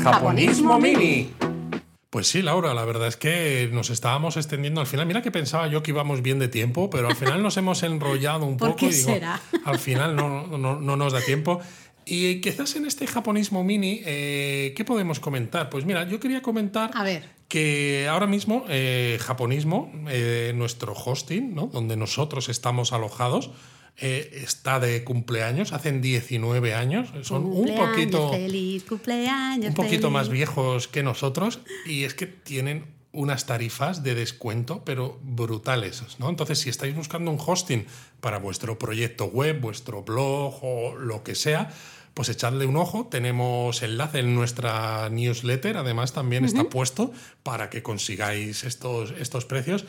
Japonismo 0.02 0.80
Mini. 0.80 1.32
Pues 2.16 2.28
sí, 2.30 2.42
Laura, 2.42 2.74
la 2.74 2.86
verdad 2.86 3.10
es 3.10 3.18
que 3.18 3.70
nos 3.74 3.90
estábamos 3.90 4.38
extendiendo 4.38 4.80
al 4.80 4.88
final. 4.88 5.06
Mira 5.06 5.22
que 5.22 5.32
pensaba 5.32 5.68
yo 5.68 5.84
que 5.84 5.92
íbamos 5.92 6.22
bien 6.22 6.40
de 6.40 6.48
tiempo, 6.48 6.90
pero 6.90 7.10
al 7.10 7.16
final 7.18 7.44
nos 7.44 7.58
hemos 7.58 7.84
enrollado 7.84 8.46
un 8.46 8.56
¿Por 8.58 8.70
poco 8.70 8.80
qué 8.80 8.86
y 8.86 8.90
digo, 8.92 9.10
será? 9.10 9.42
al 9.66 9.78
final 9.80 10.16
no, 10.16 10.48
no- 10.48 10.80
no 10.80 10.96
nos 10.96 11.12
da 11.12 11.20
tiempo. 11.20 11.60
Y 12.06 12.40
quizás 12.40 12.74
en 12.78 12.86
este 12.86 13.06
japonismo 13.06 13.66
mini, 13.66 14.00
eh, 14.06 14.74
¿qué 14.78 14.86
podemos 14.86 15.20
comentar? 15.20 15.70
Pues 15.70 15.84
mira, 15.84 16.08
yo 16.08 16.22
quería 16.22 16.42
comentar 16.42 16.90
A 16.94 17.04
ver. 17.04 17.28
que 17.50 18.08
ahora 18.10 18.28
mismo 18.28 18.64
eh, 18.70 19.18
Japonismo, 19.20 19.92
eh, 20.08 20.54
nuestro 20.56 20.94
hosting, 20.94 21.54
¿no? 21.54 21.68
donde 21.68 21.98
nosotros 21.98 22.48
estamos 22.48 22.94
alojados, 22.94 23.50
eh, 23.98 24.42
está 24.44 24.80
de 24.80 25.04
cumpleaños, 25.04 25.72
hacen 25.72 26.02
19 26.02 26.74
años, 26.74 27.10
son 27.22 27.46
un 27.46 27.76
poquito 27.76 28.32
feliz, 28.32 28.84
cumpleaños 28.84 29.70
un 29.70 29.74
poquito 29.74 30.08
feliz. 30.08 30.14
más 30.14 30.30
viejos 30.30 30.88
que 30.88 31.02
nosotros 31.02 31.60
y 31.86 32.04
es 32.04 32.14
que 32.14 32.26
tienen 32.28 32.96
unas 33.16 33.46
tarifas 33.46 34.04
de 34.04 34.14
descuento, 34.14 34.84
pero 34.84 35.20
brutales. 35.24 36.04
¿no? 36.20 36.30
Entonces, 36.30 36.60
si 36.60 36.70
estáis 36.70 36.94
buscando 36.96 37.32
un 37.32 37.40
hosting 37.44 37.86
para 38.20 38.40
vuestro 38.40 38.78
proyecto 38.78 39.26
web, 39.26 39.62
vuestro 39.62 40.04
blog 40.04 40.60
o 40.62 40.96
lo 40.96 41.24
que 41.24 41.34
sea, 41.34 41.72
pues 42.14 42.30
echadle 42.30 42.66
un 42.66 42.78
ojo. 42.78 43.08
Tenemos 43.08 43.82
enlace 43.82 44.20
en 44.20 44.36
nuestra 44.36 45.10
newsletter, 45.10 45.78
además 45.78 46.14
también 46.14 46.46
está 46.46 46.66
puesto 46.66 47.12
para 47.44 47.70
que 47.70 47.82
consigáis 47.82 48.64
estos, 48.64 49.14
estos 49.18 49.46
precios. 49.46 49.86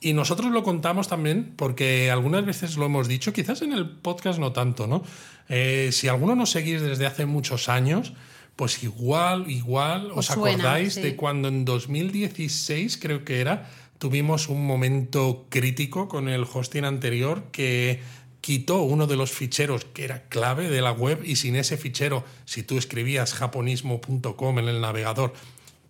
Y 0.00 0.14
nosotros 0.14 0.50
lo 0.50 0.62
contamos 0.62 1.08
también 1.08 1.52
porque 1.56 2.10
algunas 2.10 2.44
veces 2.46 2.76
lo 2.76 2.86
hemos 2.86 3.06
dicho, 3.06 3.34
quizás 3.34 3.60
en 3.60 3.72
el 3.72 3.88
podcast 3.88 4.38
no 4.38 4.52
tanto, 4.52 4.86
¿no? 4.86 5.02
Eh, 5.48 5.90
si 5.92 6.08
alguno 6.08 6.34
nos 6.34 6.50
seguís 6.50 6.80
desde 6.80 7.06
hace 7.06 7.26
muchos 7.26 7.68
años, 7.68 8.14
pues 8.56 8.82
igual, 8.82 9.50
igual, 9.50 10.10
os, 10.12 10.30
Os 10.30 10.34
suena, 10.34 10.64
acordáis 10.64 10.94
sí. 10.94 11.02
de 11.02 11.16
cuando 11.16 11.48
en 11.48 11.66
2016 11.66 12.96
creo 12.96 13.24
que 13.24 13.40
era, 13.40 13.70
tuvimos 13.98 14.48
un 14.48 14.66
momento 14.66 15.46
crítico 15.50 16.08
con 16.08 16.28
el 16.28 16.46
hosting 16.50 16.84
anterior 16.84 17.44
que 17.52 18.00
quitó 18.40 18.80
uno 18.80 19.06
de 19.06 19.16
los 19.16 19.30
ficheros 19.30 19.84
que 19.84 20.04
era 20.04 20.22
clave 20.28 20.70
de 20.70 20.80
la 20.80 20.92
web 20.92 21.22
y 21.24 21.36
sin 21.36 21.56
ese 21.56 21.76
fichero, 21.76 22.24
si 22.46 22.62
tú 22.62 22.78
escribías 22.78 23.34
japonismo.com 23.34 24.58
en 24.58 24.68
el 24.68 24.80
navegador, 24.80 25.34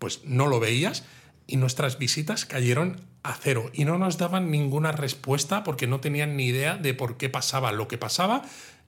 pues 0.00 0.22
no 0.24 0.48
lo 0.48 0.58
veías 0.58 1.04
y 1.46 1.56
nuestras 1.56 1.98
visitas 1.98 2.44
cayeron 2.44 3.00
a 3.22 3.34
cero 3.34 3.70
y 3.74 3.84
no 3.84 3.98
nos 3.98 4.18
daban 4.18 4.50
ninguna 4.50 4.92
respuesta 4.92 5.62
porque 5.62 5.86
no 5.86 6.00
tenían 6.00 6.36
ni 6.36 6.46
idea 6.46 6.76
de 6.76 6.94
por 6.94 7.16
qué 7.16 7.28
pasaba 7.28 7.72
lo 7.72 7.86
que 7.86 7.98
pasaba 7.98 8.42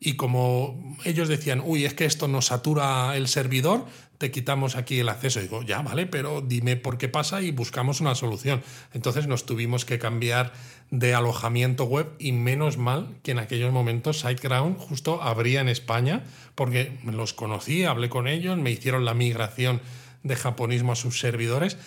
y 0.05 0.15
como 0.15 0.97
ellos 1.05 1.29
decían, 1.29 1.63
uy, 1.65 1.85
es 1.85 1.95
que 1.95 2.07
esto 2.07 2.27
nos 2.27 2.47
satura 2.47 3.17
el 3.17 3.29
servidor, 3.29 3.87
te 4.19 4.33
quitamos 4.33 4.75
aquí 4.75 4.99
el 4.99 5.09
acceso. 5.09 5.41
digo, 5.41 5.63
ya, 5.63 5.81
vale, 5.81 6.07
pero 6.07 6.41
dime 6.41 6.75
por 6.75 6.99
qué 6.99 7.09
pasa 7.09 7.41
y 7.41 7.53
buscamos 7.53 8.01
una 8.01 8.17
solución. 8.17 8.65
Entonces 8.95 9.29
nos 9.29 9.47
tuvimos 9.47 9.85
que 9.85 10.01
cambiar 10.01 10.53
de 10.91 11.15
alojamiento 11.15 11.85
web 11.85 12.09
y 12.19 12.33
menos 12.33 12.79
mal 12.79 13.17
que 13.23 13.31
en 13.31 13.39
aquellos 13.39 13.73
momentos 13.73 14.19
SiteGround 14.19 14.77
justo 14.77 15.23
abría 15.23 15.61
en 15.61 15.69
España 15.69 16.25
porque 16.57 16.99
los 17.05 17.33
conocí, 17.33 17.85
hablé 17.85 18.09
con 18.09 18.27
ellos, 18.27 18.59
me 18.59 18.73
hicieron 18.73 19.05
la 19.05 19.15
migración 19.15 19.81
de 20.25 20.35
japonismo 20.35 20.93
a 20.93 20.97
sus 20.97 21.21
servidores 21.21 21.79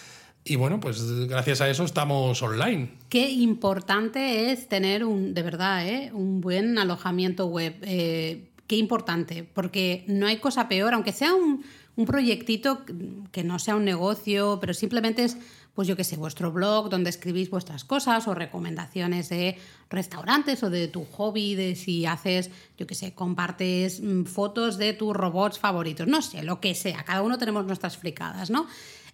y 0.48 0.58
bueno, 0.58 0.80
pues 0.80 1.28
gracias 1.28 1.60
a 1.60 1.70
eso 1.70 1.84
estamos 1.84 2.40
online. 2.44 2.92
Qué 3.10 3.32
importante 3.32 4.52
es 4.52 4.70
tener 4.70 5.04
un, 5.04 5.34
de 5.34 5.42
verdad, 5.42 5.88
¿eh? 5.88 6.12
un 6.14 6.40
buen 6.40 6.78
alojamiento 6.78 7.48
web. 7.48 7.76
Eh, 7.82 8.52
qué 8.68 8.76
importante, 8.76 9.44
porque 9.44 10.04
no 10.08 10.28
hay 10.28 10.38
cosa 10.38 10.70
peor, 10.70 10.94
aunque 10.94 11.14
sea 11.14 11.34
un, 11.34 11.66
un 11.96 12.06
proyectito 12.06 12.86
que 13.32 13.44
no 13.44 13.58
sea 13.58 13.76
un 13.76 13.86
negocio, 13.86 14.60
pero 14.62 14.76
simplemente 14.76 15.24
es, 15.24 15.36
pues 15.74 15.88
yo 15.88 15.96
qué 15.96 16.04
sé, 16.04 16.16
vuestro 16.16 16.52
blog 16.52 16.90
donde 16.90 17.10
escribís 17.10 17.50
vuestras 17.50 17.84
cosas 17.84 18.28
o 18.28 18.36
recomendaciones 18.36 19.30
de 19.30 19.58
restaurantes 19.90 20.62
o 20.62 20.70
de 20.70 20.88
tu 20.88 21.06
hobby, 21.06 21.56
de 21.56 21.76
si 21.76 22.06
haces, 22.06 22.52
yo 22.78 22.86
qué 22.86 22.94
sé, 22.94 23.16
compartes 23.16 24.00
mm, 24.00 24.26
fotos 24.26 24.78
de 24.78 24.94
tus 24.94 25.16
robots 25.16 25.58
favoritos, 25.58 26.08
no 26.08 26.22
sé, 26.22 26.44
lo 26.44 26.60
que 26.60 26.76
sea, 26.76 27.04
cada 27.04 27.24
uno 27.24 27.40
tenemos 27.40 27.66
nuestras 27.66 27.98
fricadas, 27.98 28.52
¿no? 28.52 28.68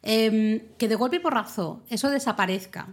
Em, 0.04 0.62
que 0.78 0.88
de 0.88 0.96
golpe 0.96 1.18
y 1.18 1.20
porrazo 1.20 1.82
eso 1.90 2.10
desaparezca. 2.10 2.88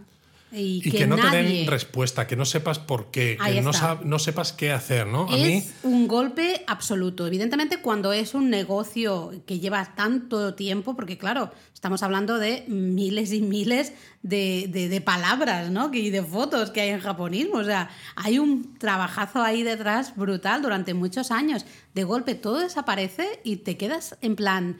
Y, 0.51 0.81
Y 0.83 0.91
que, 0.91 1.05
no 1.05 1.15
te 1.15 1.29
den 1.29 1.67
respuesta, 1.67 2.25
que 2.25 2.35
no 2.35 2.43
sepas 2.43 2.79
por 2.79 3.11
qué, 3.11 3.37
Ahí 3.39 3.55
que 3.55 3.61
no, 3.61 3.71
no 4.03 4.17
sepas 4.17 4.51
qué 4.51 4.71
hacer, 4.71 5.05
¿no? 5.05 5.27
A 5.29 5.37
es 5.37 5.45
mí, 5.45 5.63
un 5.83 6.07
golpe 6.07 6.63
absoluto. 6.65 7.27
Evidentemente, 7.27 7.81
cuando 7.81 8.13
es 8.13 8.33
un 8.33 8.49
negocio 8.49 9.31
que 9.45 9.59
lleva 9.59 9.93
tanto 9.95 10.55
tiempo, 10.55 10.95
porque 10.95 11.19
claro, 11.19 11.51
estamos 11.75 12.01
hablando 12.01 12.39
de 12.39 12.63
miles 12.67 13.31
y 13.31 13.41
miles 13.43 13.93
de, 14.23 14.65
de- 14.69 14.89
de 14.89 15.01
palabras, 15.01 15.69
¿no? 15.69 15.91
Que- 15.91 15.99
Y 15.99 16.09
de 16.09 16.23
fotos 16.23 16.71
que 16.71 16.81
hay 16.81 16.89
en 16.89 16.99
japonismo. 16.99 17.59
O 17.59 17.63
sea, 17.63 17.91
hay 18.15 18.39
un 18.39 18.75
trabajazo 18.79 19.43
ahí 19.43 19.61
detrás 19.61 20.15
brutal 20.15 20.63
durante 20.63 20.95
muchos 20.95 21.29
años. 21.29 21.63
De 21.93 22.03
golpe 22.03 22.33
todo 22.33 22.57
desaparece 22.57 23.39
y 23.43 23.57
te 23.57 23.77
quedas 23.77 24.17
en 24.21 24.35
plan. 24.35 24.77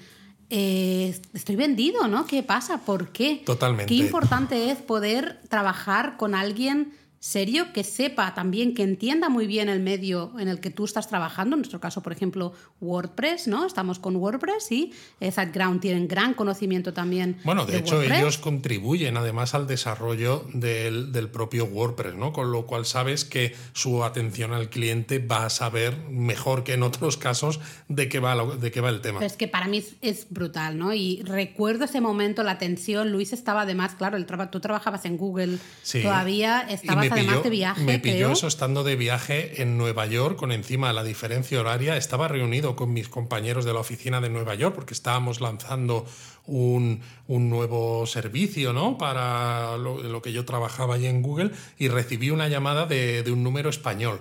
Eh, 0.50 1.20
estoy 1.34 1.56
vendido, 1.56 2.08
¿no? 2.08 2.26
¿Qué 2.26 2.44
pasa? 2.44 2.80
¿Por 2.80 3.10
qué? 3.10 3.44
Totalmente. 3.46 3.88
Qué 3.88 3.96
importante 3.96 4.72
es 4.72 4.78
poder 4.78 5.42
trabajar 5.50 6.18
con 6.18 6.36
alguien 6.36 6.94
serio 7.20 7.74
que 7.74 7.84
sepa 7.84 8.34
también, 8.34 8.74
que 8.74 8.84
entienda 8.84 9.28
muy 9.30 9.46
bien 9.46 9.68
el 9.70 9.80
medio 9.82 10.32
en 10.40 10.48
el 10.48 10.60
que 10.60 10.70
tú 10.70 10.86
estás 10.86 11.08
trabajando. 11.10 11.56
En 11.56 11.60
nuestro 11.62 11.80
caso, 11.82 12.02
por 12.02 12.14
ejemplo, 12.14 12.54
WordPress, 12.80 13.48
¿no? 13.48 13.66
Estamos 13.66 14.00
con 14.00 14.16
WordPress 14.16 14.72
y 14.72 14.94
SiteGround 15.20 15.82
tienen 15.82 16.08
gran 16.08 16.34
conocimiento 16.34 16.94
también. 16.94 17.38
Bueno, 17.44 17.66
de, 17.66 17.78
hecho, 17.78 17.96
WordPress. 17.98 18.20
ellos 18.20 18.38
contribuyen 18.38 19.18
además 19.18 19.54
al 19.54 19.68
desarrollo 19.68 20.46
del, 20.54 21.12
del 21.12 21.30
propio 21.30 21.66
WordPress, 21.66 22.16
¿no? 22.16 22.32
Con 22.32 22.52
lo 22.52 22.66
cual 22.66 22.86
sabes 22.86 23.26
que 23.26 23.56
su 23.74 24.04
atención 24.04 24.54
al 24.54 24.70
cliente 24.70 25.20
va 25.20 25.46
a 25.46 25.50
saber 25.50 25.98
mejor 26.10 26.64
que 26.64 26.74
en 26.74 26.84
otros 26.84 27.18
casos 27.18 27.60
de 27.90 28.08
qué 28.08 28.20
va, 28.20 28.36
de 28.56 28.72
qué 28.72 28.82
va 28.82 28.90
el 28.90 29.02
tema. 29.02 29.20
Pero 29.20 29.28
es 29.28 29.36
que 29.38 29.48
para 29.48 29.68
mí 29.68 29.80
es, 29.80 29.96
es 30.02 30.28
brutal, 30.30 30.78
¿no? 30.78 30.94
Y 30.94 31.22
recuerdo 31.24 31.86
ese 31.86 32.00
momento, 32.02 32.44
la 32.44 32.58
tensión. 32.58 33.12
Luis 33.12 33.34
estaba 33.34 33.62
además, 33.64 33.96
claro, 33.96 34.16
el 34.18 34.26
traba- 34.26 34.50
tú 34.52 34.60
trabajabas 34.60 35.04
en 35.06 35.18
Google 35.18 35.58
Sí. 35.84 36.02
todavía, 36.02 36.66
Y 36.70 36.88
estabas 37.10 37.26
además 37.28 37.44
de 37.44 37.50
viaje. 37.50 37.84
me 37.84 38.00
pilló 38.00 38.32
eso 38.32 38.48
estando 38.48 38.84
de 38.84 38.96
viaje 38.96 39.62
en 39.62 39.78
Nueva 39.78 40.06
York, 40.06 40.38
con 40.38 40.52
encima 40.52 40.94
la 40.94 41.04
diferencia 41.04 41.60
horaria. 41.60 41.98
Estaba 41.98 42.28
reunido 42.28 42.76
con 42.76 42.94
mis 42.94 43.10
compañeros 43.10 43.66
de 43.66 43.74
la 43.74 43.80
oficina 43.80 44.22
de 44.22 44.30
Nueva 44.30 44.56
York 44.56 44.76
porque 44.76 44.94
estábamos 44.94 45.42
lanzando 45.42 46.06
un, 46.46 47.02
un 47.28 47.50
nuevo 47.50 48.06
servicio 48.08 48.74
¿no? 48.74 48.98
para 48.98 49.78
lo, 49.78 50.02
lo 50.02 50.22
que 50.22 50.32
yo 50.34 50.46
trabajaba 50.46 50.96
allí 50.96 51.06
en 51.08 51.22
Google 51.22 51.52
y 51.78 51.88
recibí 51.90 52.32
una 52.32 52.48
llamada 52.48 52.86
de, 52.86 53.24
de 53.24 53.32
un 53.32 53.44
número 53.44 53.70
español. 53.70 54.20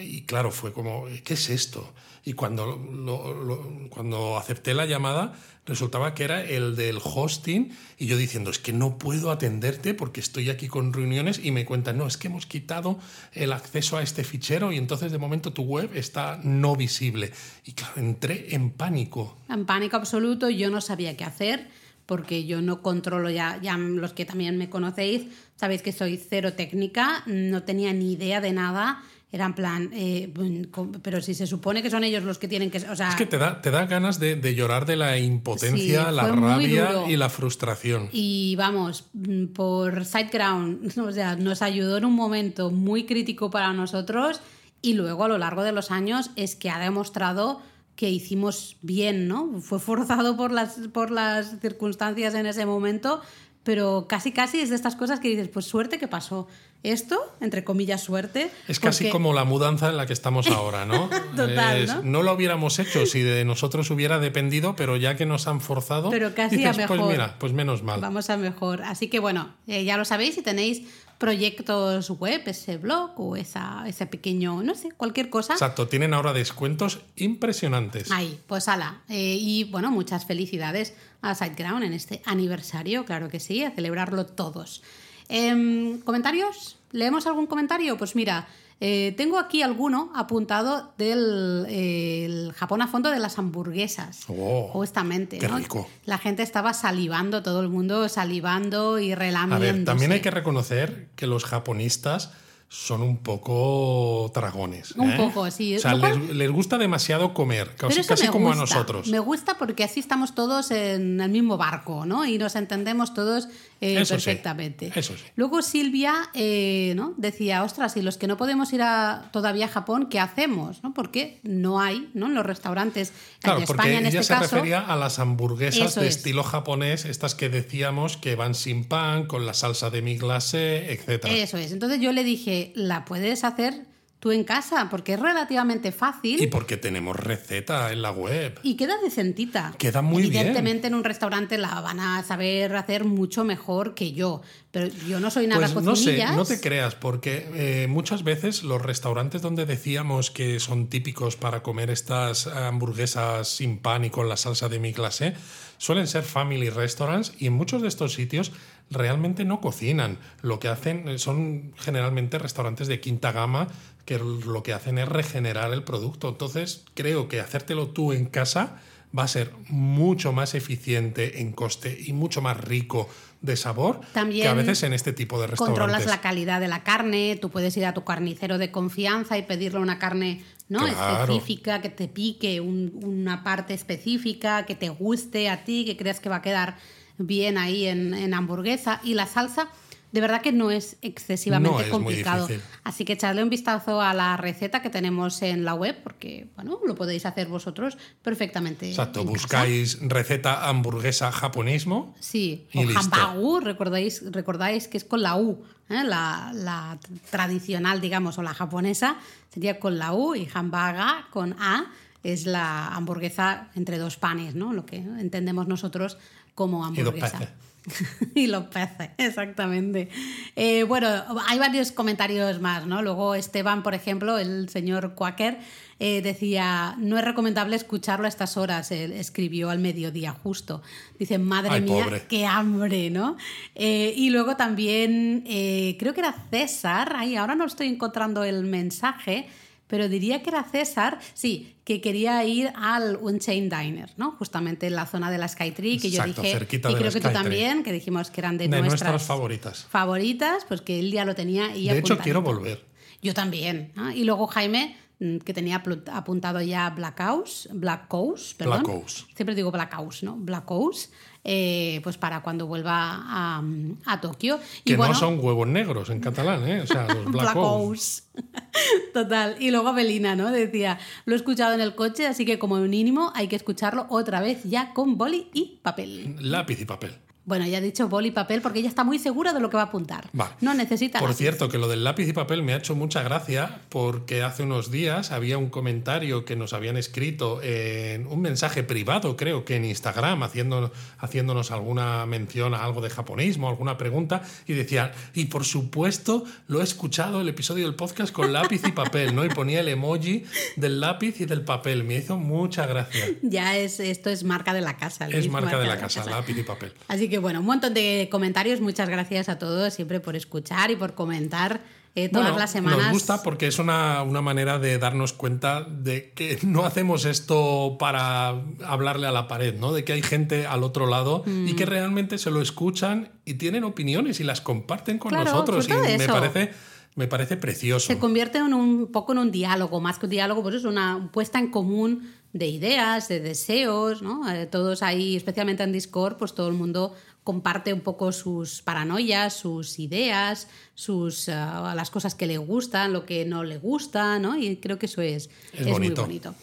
Y 0.00 0.22
claro, 0.22 0.50
fue 0.50 0.72
como, 0.72 1.04
¿qué 1.24 1.34
es 1.34 1.48
esto? 1.50 1.92
Y 2.24 2.32
cuando, 2.32 2.66
lo- 2.66 3.32
lo- 3.34 3.88
cuando 3.88 4.36
acepté 4.36 4.74
la 4.74 4.84
llamada, 4.84 5.34
resultaba 5.66 6.14
que 6.14 6.24
era 6.24 6.42
el 6.42 6.76
del 6.76 6.98
hosting 7.02 7.76
y 7.98 8.06
yo 8.06 8.16
diciendo, 8.16 8.50
es 8.50 8.58
que 8.58 8.72
no 8.72 8.98
puedo 8.98 9.30
atenderte 9.30 9.94
porque 9.94 10.20
estoy 10.20 10.48
aquí 10.48 10.68
con 10.68 10.92
reuniones 10.92 11.40
y 11.42 11.50
me 11.50 11.64
cuentan, 11.64 11.98
no, 11.98 12.06
es 12.06 12.16
que 12.16 12.28
hemos 12.28 12.46
quitado 12.46 12.98
el 13.32 13.52
acceso 13.52 13.96
a 13.96 14.02
este 14.02 14.24
fichero 14.24 14.72
y 14.72 14.78
entonces 14.78 15.12
de 15.12 15.18
momento 15.18 15.52
tu 15.52 15.62
web 15.62 15.90
está 15.94 16.40
no 16.42 16.76
visible. 16.76 17.32
Y 17.64 17.72
claro, 17.72 17.94
entré 17.96 18.54
en 18.54 18.70
pánico. 18.70 19.36
En 19.48 19.66
pánico 19.66 19.96
absoluto, 19.96 20.48
yo 20.48 20.70
no 20.70 20.80
sabía 20.80 21.16
qué 21.16 21.24
hacer 21.24 21.68
porque 22.06 22.46
yo 22.46 22.62
no 22.62 22.82
controlo 22.82 23.30
ya, 23.30 23.58
ya 23.60 23.76
los 23.76 24.12
que 24.12 24.24
también 24.24 24.56
me 24.56 24.70
conocéis, 24.70 25.26
sabéis 25.56 25.82
que 25.82 25.90
soy 25.90 26.16
cero 26.16 26.52
técnica, 26.52 27.24
no 27.26 27.64
tenía 27.64 27.92
ni 27.92 28.12
idea 28.12 28.40
de 28.40 28.52
nada, 28.52 29.02
era 29.32 29.44
en 29.46 29.54
plan, 29.54 29.90
eh, 29.92 30.32
mm, 30.34 31.00
pero 31.02 31.20
si 31.20 31.34
se 31.34 31.46
supone 31.46 31.82
que 31.82 31.90
son 31.90 32.04
ellos 32.04 32.22
los 32.22 32.38
que 32.38 32.48
tienen 32.48 32.70
que, 32.70 32.78
o 32.78 32.96
sea, 32.96 33.10
Es 33.10 33.16
que 33.16 33.26
te 33.26 33.38
da, 33.38 33.60
te 33.60 33.70
da 33.70 33.86
ganas 33.86 34.20
de, 34.20 34.36
de 34.36 34.54
llorar 34.54 34.86
de 34.86 34.96
la 34.96 35.18
impotencia, 35.18 36.08
Sí, 36.08 36.14
la 36.14 36.28
rabia 36.28 37.08
y 37.08 37.16
la 37.16 37.28
frustración. 37.28 38.08
Y 38.12 38.54
vamos, 38.56 39.06
mm, 39.12 39.46
por 39.46 40.04
SiteGround, 40.04 40.98
o 41.06 41.12
sea, 41.12 41.36
nos 41.36 41.62
ayudó 41.62 41.98
en 41.98 42.04
un 42.04 42.14
momento 42.14 42.70
muy 42.70 43.04
crítico 43.04 43.50
para 43.50 43.72
nosotros 43.72 44.40
y 44.80 44.94
luego 44.94 45.24
a 45.24 45.28
lo 45.28 45.38
largo 45.38 45.64
de 45.64 45.72
los 45.72 45.90
años 45.90 46.30
es 46.36 46.54
que 46.54 46.70
ha 46.70 46.78
demostrado 46.78 47.60
que 47.96 48.10
hicimos 48.10 48.76
bien, 48.82 49.26
¿no? 49.26 49.60
Fue 49.60 49.80
forzado 49.80 50.36
por 50.36 50.52
las, 50.52 50.78
por 50.92 51.10
las 51.10 51.58
circunstancias 51.60 52.34
en 52.34 52.46
ese 52.46 52.66
momento, 52.66 53.22
pero 53.66 54.06
casi 54.08 54.32
casi 54.32 54.60
es 54.60 54.70
de 54.70 54.76
estas 54.76 54.96
cosas 54.96 55.20
que 55.20 55.28
dices, 55.28 55.48
pues 55.48 55.66
suerte 55.66 55.98
que 55.98 56.08
pasó. 56.08 56.46
Esto, 56.82 57.18
entre 57.40 57.64
comillas, 57.64 58.00
suerte. 58.02 58.48
Es 58.68 58.78
casi 58.78 59.04
porque- 59.04 59.10
como 59.10 59.32
la 59.34 59.42
mudanza 59.44 59.88
en 59.88 59.96
la 59.96 60.06
que 60.06 60.12
estamos 60.12 60.46
ahora, 60.46 60.86
¿no? 60.86 61.10
Total, 61.36 61.78
Es- 61.78 62.04
¿no? 62.04 62.22
lo 62.22 62.32
hubiéramos 62.32 62.78
hecho 62.78 63.04
si 63.06 63.22
de 63.22 63.44
nosotros 63.44 63.90
hubiera 63.90 64.20
dependido, 64.20 64.76
pero 64.76 64.96
ya 64.96 65.16
que 65.16 65.26
nos 65.26 65.48
han 65.48 65.60
forzado, 65.60 66.10
Pero 66.10 66.32
casi 66.34 66.64
a 66.64 66.72
pues 66.72 66.88
mejor. 66.88 67.10
mira, 67.10 67.36
pues 67.40 67.52
menos 67.52 67.82
mal. 67.82 68.00
Vamos 68.00 68.30
a 68.30 68.36
mejor. 68.36 68.82
Así 68.82 69.08
que 69.08 69.18
bueno, 69.18 69.52
eh, 69.66 69.84
ya 69.84 69.96
lo 69.96 70.04
sabéis, 70.04 70.36
si 70.36 70.42
tenéis 70.42 70.82
proyectos 71.18 72.08
web, 72.10 72.42
ese 72.46 72.76
blog 72.76 73.10
o 73.18 73.34
esa, 73.36 73.82
ese 73.88 74.06
pequeño, 74.06 74.62
no 74.62 74.74
sé, 74.76 74.90
cualquier 74.96 75.28
cosa. 75.28 75.54
Exacto, 75.54 75.88
tienen 75.88 76.14
ahora 76.14 76.32
descuentos 76.32 77.00
impresionantes. 77.16 78.10
Ahí, 78.12 78.38
pues 78.46 78.68
ala. 78.68 79.02
Eh, 79.08 79.36
y 79.40 79.64
bueno, 79.64 79.90
muchas 79.90 80.24
felicidades 80.24 80.94
a 81.22 81.34
SiteGround 81.34 81.84
en 81.84 81.92
este 81.92 82.22
aniversario, 82.24 83.04
claro 83.04 83.28
que 83.28 83.40
sí, 83.40 83.64
a 83.64 83.70
celebrarlo 83.70 84.26
todos. 84.26 84.82
Em, 85.28 86.00
¿Comentarios? 86.00 86.78
¿Leemos 86.92 87.26
algún 87.26 87.46
comentario? 87.46 87.96
Pues 87.96 88.14
mira, 88.14 88.46
eh, 88.78 89.14
tengo 89.16 89.38
aquí 89.38 89.62
alguno 89.62 90.12
apuntado 90.14 90.92
del 90.98 91.64
eh, 91.68 92.24
el 92.26 92.52
Japón 92.52 92.82
a 92.82 92.88
fondo 92.88 93.10
de 93.10 93.18
las 93.18 93.38
hamburguesas. 93.38 94.24
Oh, 94.28 94.68
justamente. 94.72 95.38
qué 95.38 95.48
¿no? 95.48 95.56
rico. 95.56 95.88
La 96.04 96.18
gente 96.18 96.42
estaba 96.42 96.74
salivando, 96.74 97.42
todo 97.42 97.62
el 97.62 97.68
mundo 97.68 98.08
salivando 98.10 98.98
y 98.98 99.14
ver, 99.58 99.84
también 99.84 100.12
hay 100.12 100.20
que 100.20 100.30
reconocer 100.30 101.08
que 101.16 101.26
los 101.26 101.44
japonistas 101.44 102.32
son 102.68 103.02
un 103.02 103.18
poco 103.18 104.30
dragones. 104.34 104.92
Un 104.92 105.12
¿eh? 105.12 105.16
poco, 105.16 105.50
sí. 105.50 105.76
O 105.76 105.80
sea, 105.80 105.98
cual- 105.98 106.26
les, 106.26 106.36
les 106.36 106.50
gusta 106.50 106.78
demasiado 106.78 107.32
comer, 107.32 107.74
casi, 107.76 108.26
como 108.28 108.50
a 108.50 108.54
nosotros. 108.54 109.08
Me 109.08 109.18
gusta 109.18 109.56
porque 109.56 109.84
así 109.84 110.00
estamos 110.00 110.34
todos 110.34 110.70
en 110.70 111.20
el 111.20 111.30
mismo 111.30 111.56
barco, 111.56 112.06
¿no? 112.06 112.26
Y 112.26 112.38
nos 112.38 112.56
entendemos 112.56 113.14
todos 113.14 113.48
eh, 113.80 114.00
Eso 114.00 114.18
sí, 114.18 114.24
perfectamente. 114.26 114.92
eso 114.94 115.16
sí. 115.16 115.22
Luego 115.36 115.60
Silvia 115.62 116.30
eh, 116.34 116.94
¿no? 116.96 117.14
decía, 117.16 117.62
ostras, 117.62 117.96
y 117.96 118.02
los 118.02 118.16
que 118.16 118.26
no 118.26 118.36
podemos 118.36 118.72
ir 118.72 118.82
a, 118.82 119.28
todavía 119.32 119.66
a 119.66 119.68
Japón, 119.68 120.08
¿qué 120.08 120.18
hacemos? 120.20 120.82
¿no? 120.82 120.94
Porque 120.94 121.40
no 121.42 121.80
hay, 121.80 122.08
¿no? 122.14 122.26
En 122.26 122.34
los 122.34 122.46
restaurantes 122.46 123.12
Claro, 123.40 123.60
en 123.60 123.66
porque 123.66 123.82
España 123.82 123.98
en 123.98 124.06
ella 124.06 124.20
este 124.20 124.34
se 124.34 124.40
caso. 124.40 124.54
refería 124.56 124.80
a 124.80 124.96
las 124.96 125.18
hamburguesas 125.18 125.94
de 125.94 126.08
es. 126.08 126.16
estilo 126.16 126.42
japonés, 126.42 127.04
estas 127.04 127.34
que 127.34 127.48
decíamos 127.48 128.16
que 128.16 128.34
van 128.34 128.54
sin 128.54 128.84
pan, 128.84 129.26
con 129.26 129.44
la 129.46 129.52
salsa 129.54 129.90
de 129.90 130.02
mi 130.02 130.16
glacé, 130.16 130.92
etc. 130.92 131.24
Eso 131.28 131.58
es. 131.58 131.72
Entonces 131.72 132.00
yo 132.00 132.12
le 132.12 132.24
dije, 132.24 132.72
la 132.74 133.04
puedes 133.04 133.44
hacer 133.44 133.84
tú 134.18 134.32
en 134.32 134.44
casa, 134.44 134.88
porque 134.90 135.14
es 135.14 135.20
relativamente 135.20 135.92
fácil. 135.92 136.42
Y 136.42 136.46
porque 136.46 136.76
tenemos 136.76 137.16
receta 137.16 137.92
en 137.92 138.02
la 138.02 138.10
web. 138.10 138.58
Y 138.62 138.76
queda 138.76 138.96
decentita. 139.02 139.74
Queda 139.78 140.02
muy 140.02 140.22
bien. 140.22 140.36
Evidentemente 140.36 140.86
en 140.86 140.94
un 140.94 141.04
restaurante 141.04 141.58
la 141.58 141.80
van 141.80 142.00
a 142.00 142.22
saber 142.22 142.74
hacer 142.76 143.04
mucho 143.04 143.44
mejor 143.44 143.94
que 143.94 144.12
yo. 144.12 144.42
Pero 144.70 144.88
yo 145.08 145.20
no 145.20 145.30
soy 145.30 145.46
nada 145.46 145.68
Pues 145.72 145.84
no 145.84 145.96
sé, 145.96 146.04
cocinillas. 146.04 146.36
no 146.36 146.44
te 146.44 146.60
creas, 146.60 146.94
porque 146.94 147.46
eh, 147.54 147.86
muchas 147.88 148.24
veces 148.24 148.62
los 148.62 148.80
restaurantes 148.82 149.42
donde 149.42 149.66
decíamos 149.66 150.30
que 150.30 150.60
son 150.60 150.88
típicos 150.88 151.36
para 151.36 151.62
comer 151.62 151.90
estas 151.90 152.46
hamburguesas 152.46 153.48
sin 153.48 153.78
pan 153.78 154.04
y 154.04 154.10
con 154.10 154.28
la 154.28 154.36
salsa 154.36 154.68
de 154.68 154.78
mi 154.78 154.92
clase, 154.92 155.34
suelen 155.78 156.06
ser 156.06 156.22
family 156.22 156.70
restaurants 156.70 157.32
y 157.38 157.46
en 157.46 157.52
muchos 157.52 157.82
de 157.82 157.88
estos 157.88 158.14
sitios 158.14 158.52
realmente 158.90 159.44
no 159.44 159.60
cocinan. 159.60 160.18
Lo 160.42 160.58
que 160.60 160.68
hacen 160.68 161.08
eh, 161.08 161.18
son 161.18 161.72
generalmente 161.76 162.38
restaurantes 162.38 162.88
de 162.88 163.00
quinta 163.00 163.32
gama 163.32 163.68
que 164.04 164.18
lo 164.18 164.62
que 164.62 164.72
hacen 164.72 164.98
es 164.98 165.08
regenerar 165.08 165.72
el 165.72 165.82
producto. 165.82 166.28
Entonces 166.28 166.84
creo 166.94 167.28
que 167.28 167.40
hacértelo 167.40 167.88
tú 167.88 168.12
en 168.12 168.26
casa 168.26 168.80
va 169.16 169.24
a 169.24 169.28
ser 169.28 169.52
mucho 169.68 170.32
más 170.32 170.54
eficiente 170.54 171.40
en 171.40 171.52
coste 171.52 171.96
y 172.06 172.12
mucho 172.12 172.42
más 172.42 172.56
rico 172.60 173.08
de 173.40 173.56
sabor 173.56 174.00
También 174.12 174.42
que 174.42 174.48
a 174.48 174.54
veces 174.54 174.82
en 174.82 174.92
este 174.92 175.12
tipo 175.12 175.40
de 175.40 175.46
restaurantes. 175.46 175.80
Controlas 175.80 176.06
la 176.06 176.20
calidad 176.20 176.60
de 176.60 176.68
la 176.68 176.82
carne, 176.82 177.38
tú 177.40 177.50
puedes 177.50 177.76
ir 177.76 177.86
a 177.86 177.94
tu 177.94 178.04
carnicero 178.04 178.58
de 178.58 178.70
confianza 178.70 179.38
y 179.38 179.42
pedirle 179.42 179.78
una 179.78 179.98
carne 179.98 180.42
¿no? 180.68 180.80
Claro. 180.80 181.22
específica, 181.34 181.80
que 181.80 181.88
te 181.90 182.08
pique 182.08 182.60
un- 182.60 182.92
una 183.04 183.44
parte 183.44 183.72
específica, 183.74 184.66
que 184.66 184.74
te 184.74 184.88
guste 184.88 185.48
a 185.48 185.64
ti, 185.64 185.84
que 185.84 185.96
creas 185.96 186.18
que 186.20 186.28
va 186.28 186.36
a 186.36 186.42
quedar 186.42 186.76
bien 187.18 187.58
ahí 187.58 187.86
en, 187.86 188.14
en 188.14 188.34
hamburguesa. 188.34 189.00
Y 189.04 189.14
la 189.14 189.26
salsa, 189.26 189.68
de 190.12 190.20
verdad 190.20 190.40
que 190.40 190.52
no 190.52 190.70
es 190.70 190.96
excesivamente 191.02 191.70
No 191.70 191.80
es 191.80 191.86
muy 191.86 191.92
complicado. 191.92 192.48
Así 192.84 193.04
que 193.04 193.14
echadle 193.14 193.42
un 193.42 193.50
vistazo 193.50 194.00
a 194.00 194.14
la 194.14 194.36
receta 194.36 194.80
que 194.80 194.88
tenemos 194.90 195.42
en 195.42 195.64
la 195.64 195.74
web, 195.74 195.96
porque 196.02 196.48
bueno, 196.54 196.78
lo 196.86 196.94
podéis 196.94 197.26
hacer 197.26 197.48
vosotros 197.48 197.98
perfectamente. 198.22 198.88
Exacto, 198.88 199.20
en 199.20 199.26
casa. 199.26 199.38
buscáis 199.38 199.98
receta 200.00 200.68
hamburguesa 200.68 201.32
japonismo. 201.32 202.14
Sí, 202.20 202.66
Y 202.72 202.78
o 202.78 202.84
listo. 202.84 203.00
hambagu, 203.00 203.60
recordáis, 203.60 204.22
recordáis 204.32 204.88
que 204.88 204.96
es 204.96 205.04
con 205.04 205.22
la 205.22 205.36
U, 205.36 205.64
¿eh? 205.90 206.04
la, 206.04 206.52
la 206.54 206.98
tradicional, 207.30 208.00
digamos, 208.00 208.38
o 208.38 208.42
la 208.42 208.54
japonesa 208.54 209.16
sería 209.52 209.78
con 209.80 209.98
la 209.98 210.12
U 210.14 210.34
y 210.34 210.48
hambaga 210.54 211.26
con 211.30 211.54
A 211.58 211.86
es 212.22 212.44
la 212.44 212.88
hamburguesa 212.88 213.68
entre 213.76 213.98
dos 213.98 214.16
panes, 214.16 214.54
¿no? 214.56 214.72
Lo 214.72 214.84
que 214.84 214.96
entendemos 214.96 215.68
nosotros 215.68 216.18
como 216.56 216.84
hamburguesa. 216.84 217.52
y 218.34 218.48
los 218.48 218.64
peces, 218.64 219.10
exactamente. 219.18 220.08
Eh, 220.56 220.82
bueno, 220.82 221.08
hay 221.46 221.58
varios 221.58 221.92
comentarios 221.92 222.60
más, 222.60 222.86
¿no? 222.86 223.02
Luego 223.02 223.34
Esteban, 223.36 223.84
por 223.84 223.94
ejemplo, 223.94 224.38
el 224.38 224.68
señor 224.68 225.14
Quaker, 225.14 225.58
eh, 226.00 226.20
decía, 226.22 226.96
no 226.98 227.16
es 227.16 227.24
recomendable 227.24 227.76
escucharlo 227.76 228.24
a 228.24 228.28
estas 228.28 228.56
horas, 228.56 228.90
él 228.90 229.12
escribió 229.12 229.70
al 229.70 229.78
mediodía 229.78 230.32
justo. 230.32 230.82
Dice, 231.18 231.38
madre 231.38 231.74
Ay, 231.74 231.80
mía, 231.82 232.04
pobre. 232.04 232.26
qué 232.28 232.44
hambre, 232.44 233.10
¿no? 233.10 233.36
Eh, 233.74 234.12
y 234.16 234.30
luego 234.30 234.56
también, 234.56 235.44
creo 235.44 236.12
que 236.12 236.20
era 236.20 236.34
César, 236.50 237.14
ay, 237.16 237.36
ahora 237.36 237.54
no 237.54 237.66
estoy 237.66 237.86
encontrando 237.86 238.42
el 238.42 238.64
mensaje, 238.64 239.46
pero 239.86 240.08
diría 240.08 240.42
que 240.42 240.50
era 240.50 240.64
César, 240.64 241.18
sí, 241.34 241.76
que 241.84 242.00
quería 242.00 242.44
ir 242.44 242.72
al 242.76 243.16
Unchained 243.20 243.72
Diner, 243.72 244.10
¿no? 244.16 244.32
Justamente 244.32 244.86
en 244.86 244.96
la 244.96 245.06
zona 245.06 245.30
de 245.30 245.38
la 245.38 245.48
Skytree, 245.48 245.98
que 245.98 246.08
Exacto, 246.08 246.36
yo 246.36 246.42
dije, 246.42 246.58
cerquita 246.58 246.90
y 246.90 246.94
de 246.94 246.98
creo 247.00 247.12
que 247.12 247.20
tú 247.20 247.30
también, 247.30 247.82
que 247.82 247.92
dijimos 247.92 248.30
que 248.30 248.40
eran 248.40 248.58
de, 248.58 248.64
De 248.68 248.80
nuestras, 248.80 249.02
nuestras 249.02 249.22
favoritas. 249.24 249.84
favoritas, 249.88 250.64
pues 250.66 250.80
que 250.80 250.98
él 250.98 251.12
ya 251.12 251.24
lo 251.24 251.34
tenía 251.34 251.74
y 251.76 251.88
De 251.88 251.98
hecho, 251.98 252.18
quiero 252.18 252.42
volver. 252.42 252.84
Yo 253.22 253.34
también. 253.34 253.92
¿no? 253.94 254.10
Y 254.12 254.24
luego 254.24 254.46
Jaime, 254.46 254.96
mm, 255.20 255.38
que 255.38 255.54
tenía 255.54 255.82
apuntado 256.12 256.60
ya 256.60 256.90
Black 256.90 257.18
House, 257.18 257.68
Black 257.72 258.10
House, 258.10 258.54
perdón. 258.58 258.82
Black 258.82 258.92
House. 258.94 259.26
Siempre 259.34 259.54
digo 259.54 259.70
Black 259.70 259.92
House, 259.92 260.22
¿no? 260.22 260.36
Black 260.36 260.68
House, 260.68 261.10
eh, 261.48 262.00
pues 262.02 262.18
para 262.18 262.42
cuando 262.42 262.66
vuelva 262.66 263.22
a, 263.24 263.62
a 264.04 264.20
Tokio. 264.20 264.58
Y 264.84 264.90
Que 264.90 264.96
bueno, 264.96 265.12
no 265.12 265.18
son 265.18 265.38
huevos 265.38 265.68
negros 265.68 266.10
en 266.10 266.18
catalán, 266.18 266.68
¿eh? 266.68 266.80
O 266.80 266.86
sea, 266.86 267.06
los 267.06 267.24
Black, 267.32 267.54
Black. 267.54 268.00
Total. 269.14 269.56
Y 269.60 269.70
luego 269.70 269.92
Belina, 269.92 270.34
¿no? 270.34 270.50
Decía, 270.50 270.98
lo 271.24 271.34
he 271.34 271.36
escuchado 271.36 271.72
en 271.74 271.80
el 271.80 271.94
coche, 271.94 272.26
así 272.26 272.44
que 272.44 272.58
como 272.58 272.76
mínimo 272.78 273.32
hay 273.36 273.46
que 273.46 273.54
escucharlo 273.54 274.06
otra 274.08 274.40
vez 274.40 274.64
ya 274.64 274.92
con 274.92 275.16
boli 275.16 275.48
y 275.52 275.78
papel. 275.82 276.36
Lápiz 276.40 276.80
y 276.80 276.84
papel. 276.84 277.16
Bueno, 277.46 277.64
ya 277.64 277.78
he 277.78 277.80
dicho 277.80 278.08
boli 278.08 278.28
y 278.28 278.30
papel 278.32 278.60
porque 278.60 278.80
ella 278.80 278.88
está 278.88 279.04
muy 279.04 279.18
segura 279.20 279.52
de 279.52 279.60
lo 279.60 279.70
que 279.70 279.76
va 279.76 279.84
a 279.84 279.86
apuntar. 279.86 280.28
Vale. 280.32 280.54
No 280.60 280.74
necesita 280.74 281.20
Por 281.20 281.28
lápiz. 281.28 281.38
cierto, 281.38 281.68
que 281.68 281.78
lo 281.78 281.86
del 281.86 282.02
lápiz 282.02 282.28
y 282.28 282.32
papel 282.32 282.62
me 282.64 282.74
ha 282.74 282.76
hecho 282.76 282.96
mucha 282.96 283.22
gracia 283.22 283.82
porque 283.88 284.42
hace 284.42 284.64
unos 284.64 284.90
días 284.90 285.30
había 285.30 285.56
un 285.56 285.70
comentario 285.70 286.44
que 286.44 286.56
nos 286.56 286.72
habían 286.72 286.96
escrito 286.96 287.62
en 287.62 288.26
un 288.26 288.40
mensaje 288.40 288.82
privado, 288.82 289.36
creo 289.36 289.64
que 289.64 289.76
en 289.76 289.84
Instagram, 289.84 290.42
haciendo, 290.42 290.92
haciéndonos 291.18 291.70
alguna 291.70 292.26
mención 292.26 292.74
a 292.74 292.84
algo 292.84 293.00
de 293.00 293.10
japonismo, 293.10 293.68
alguna 293.68 293.96
pregunta, 293.96 294.42
y 294.66 294.72
decían, 294.72 295.12
y 295.32 295.44
por 295.44 295.64
supuesto 295.64 296.44
lo 296.66 296.80
he 296.80 296.84
escuchado 296.84 297.40
el 297.40 297.48
episodio 297.48 297.84
del 297.84 297.94
podcast 297.94 298.32
con 298.32 298.52
lápiz 298.52 298.82
y 298.86 298.90
papel, 298.90 299.36
¿no? 299.36 299.44
Y 299.44 299.50
ponía 299.50 299.80
el 299.80 299.88
emoji 299.88 300.44
del 300.74 301.00
lápiz 301.00 301.40
y 301.40 301.44
del 301.44 301.62
papel. 301.62 302.02
Me 302.02 302.16
hizo 302.16 302.36
mucha 302.36 302.86
gracia. 302.86 303.24
Ya 303.42 303.76
es, 303.76 304.00
esto 304.00 304.30
es 304.30 304.42
marca 304.42 304.74
de 304.74 304.80
la 304.80 304.96
casa. 304.96 305.28
Es 305.28 305.48
marca 305.48 305.78
de 305.78 305.86
la 305.86 305.96
casa, 305.96 306.24
lápiz 306.24 306.58
y 306.58 306.64
papel. 306.64 306.92
Así 307.06 307.28
que 307.28 307.35
bueno, 307.38 307.60
un 307.60 307.66
montón 307.66 307.94
de 307.94 308.28
comentarios. 308.30 308.80
Muchas 308.80 309.08
gracias 309.08 309.48
a 309.48 309.58
todos 309.58 309.92
siempre 309.94 310.20
por 310.20 310.36
escuchar 310.36 310.90
y 310.90 310.96
por 310.96 311.14
comentar 311.14 311.80
eh, 312.14 312.30
todas 312.30 312.46
Bueno, 312.46 312.58
las 312.58 312.70
semanas. 312.70 312.98
Nos 312.98 313.12
gusta 313.12 313.42
porque 313.42 313.66
es 313.66 313.78
una, 313.78 314.22
una 314.22 314.40
manera 314.40 314.78
de 314.78 314.96
darnos 314.98 315.34
cuenta 315.34 315.82
de 315.82 316.32
que 316.32 316.58
no 316.62 316.86
hacemos 316.86 317.26
esto 317.26 317.96
para 317.98 318.54
hablarle 318.86 319.26
a 319.26 319.32
la 319.32 319.48
pared, 319.48 319.74
¿no? 319.78 319.92
De 319.92 320.02
que 320.04 320.14
hay 320.14 320.22
gente 320.22 320.66
al 320.66 320.82
otro 320.82 321.06
lado 321.06 321.42
y 321.46 321.50
Mm. 321.72 321.76
que 321.76 321.84
realmente 321.84 322.38
se 322.38 322.50
lo 322.50 322.62
escuchan 322.62 323.32
y 323.44 323.54
tienen 323.54 323.84
opiniones 323.84 324.40
y 324.40 324.44
las 324.44 324.62
comparten 324.62 325.18
con 325.18 325.28
Claro, 325.30 325.44
nosotros. 325.50 325.86
Y 325.88 325.92
me 326.18 326.26
parece, 326.26 326.70
me 327.16 327.26
parece 327.26 327.58
precioso. 327.58 328.06
Se 328.06 328.18
convierte 328.18 328.58
en 328.58 328.72
un 328.72 329.08
poco 329.12 329.32
en 329.32 329.38
un 329.38 329.50
diálogo, 329.50 330.00
más 330.00 330.18
que 330.18 330.24
un 330.24 330.30
diálogo, 330.30 330.62
pues 330.62 330.76
es 330.76 330.84
una 330.84 331.28
puesta 331.32 331.58
en 331.58 331.70
común 331.70 332.32
de 332.52 332.66
ideas, 332.66 333.28
de 333.28 333.40
deseos, 333.40 334.22
¿no? 334.22 334.50
Eh, 334.50 334.66
todos 334.66 335.02
ahí, 335.02 335.36
especialmente 335.36 335.82
en 335.82 335.92
Discord, 335.92 336.36
pues 336.36 336.54
todo 336.54 336.68
el 336.68 336.74
mundo 336.74 337.14
comparte 337.44 337.92
un 337.92 338.00
poco 338.00 338.32
sus 338.32 338.82
paranoias, 338.82 339.54
sus 339.54 339.98
ideas, 339.98 340.68
sus 340.94 341.48
ah, 341.48 341.92
las 341.94 342.10
cosas 342.10 342.34
que 342.34 342.46
le 342.46 342.58
gustan, 342.58 343.12
lo 343.12 343.24
que 343.24 343.44
no 343.44 343.62
le 343.62 343.78
gusta, 343.78 344.38
¿no? 344.38 344.58
Y 344.58 344.76
creo 344.76 344.98
que 344.98 345.06
eso 345.06 345.22
es, 345.22 345.48
Es 345.72 345.82
muy 345.82 345.92
bonito. 345.92 346.22
bonito. 346.22 346.54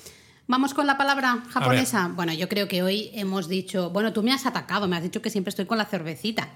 Vamos 0.45 0.73
con 0.73 0.86
la 0.86 0.97
palabra 0.97 1.41
japonesa. 1.49 2.11
Bueno, 2.13 2.34
yo 2.34 2.49
creo 2.49 2.67
que 2.67 2.84
hoy 2.84 3.11
hemos 3.13 3.47
dicho, 3.47 3.91
bueno, 3.91 4.11
tú 4.11 4.23
me 4.23 4.34
has 4.34 4.45
atacado, 4.45 4.89
me 4.89 4.97
has 4.97 5.03
dicho 5.03 5.21
que 5.21 5.29
siempre 5.29 5.49
estoy 5.49 5.65
con 5.65 5.77
la 5.77 5.86
cervecita. 5.86 6.49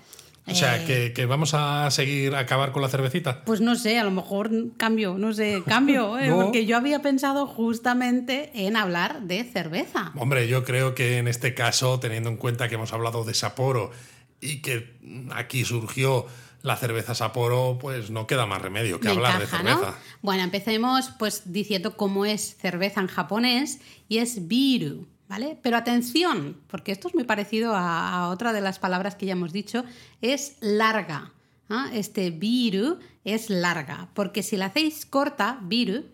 O 0.49 0.55
sea, 0.55 0.81
Eh, 0.81 0.85
que, 0.85 1.13
que 1.13 1.25
vamos 1.25 1.53
a 1.53 1.91
seguir 1.91 2.33
a 2.35 2.39
acabar 2.39 2.71
con 2.71 2.81
la 2.81 2.87
cervecita. 2.89 3.43
pues 3.43 3.59
no 3.61 3.75
sé, 3.75 3.99
a 3.99 4.03
lo 4.03 4.11
mejor 4.11 4.49
cambio, 4.77 5.17
no 5.17 5.33
sé, 5.33 5.61
cambio, 5.65 6.17
¿eh? 6.19 6.27
No. 6.29 6.41
porque 6.43 6.65
yo 6.65 6.77
había 6.77 7.01
pensado 7.01 7.47
justamente 7.47 8.51
en 8.53 8.75
hablar 8.77 9.21
de 9.23 9.43
cerveza. 9.43 10.11
Hombre, 10.15 10.47
yo 10.47 10.63
creo 10.63 10.95
que 10.95 11.17
en 11.17 11.27
este 11.27 11.53
caso, 11.53 11.99
teniendo 11.99 12.29
en 12.29 12.37
cuenta 12.37 12.69
que 12.69 12.75
hemos 12.75 12.93
hablado 12.93 13.23
de 13.23 13.33
Sapporo 13.33 13.91
y 14.39 14.61
que 14.61 14.97
aquí 15.35 15.65
surgió 15.65 16.25
la 16.63 16.75
cerveza 16.75 17.13
Sapporo, 17.15 17.77
pues 17.79 18.09
no 18.09 18.25
queda 18.27 18.45
más 18.45 18.61
remedio 18.61 18.99
que 18.99 19.07
Me 19.09 19.13
hablar 19.15 19.41
encaja, 19.41 19.57
de 19.57 19.63
¿no? 19.63 19.69
cerveza. 19.79 19.99
Bueno, 20.21 20.43
empecemos 20.43 21.11
pues 21.19 21.43
diciendo 21.51 21.95
cómo 21.97 22.25
es 22.25 22.55
cerveza 22.57 22.99
en 23.01 23.07
japonés 23.07 23.79
y 24.09 24.17
es 24.19 24.47
biru, 24.47 25.07
¿vale? 25.27 25.57
Pero 25.61 25.77
atención, 25.77 26.61
porque 26.67 26.91
esto 26.91 27.07
es 27.07 27.15
muy 27.15 27.23
parecido 27.23 27.73
a, 27.75 28.29
otra 28.29 28.53
de 28.53 28.61
las 28.61 28.79
palabras 28.79 29.15
que 29.15 29.25
ya 29.25 29.33
hemos 29.33 29.53
dicho, 29.53 29.83
es 30.21 30.57
larga. 30.61 31.33
¿ah? 31.69 31.89
Este 31.93 32.31
biru 32.31 32.99
es 33.23 33.49
larga, 33.49 34.09
porque 34.13 34.43
si 34.43 34.57
la 34.57 34.67
hacéis 34.67 35.05
corta, 35.05 35.59
biru, 35.61 36.05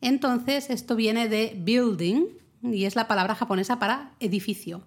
entonces 0.00 0.70
esto 0.70 0.96
viene 0.96 1.28
de 1.28 1.54
building 1.56 2.26
y 2.62 2.84
es 2.84 2.96
la 2.96 3.08
palabra 3.08 3.34
japonesa 3.34 3.78
para 3.78 4.12
edificio. 4.20 4.82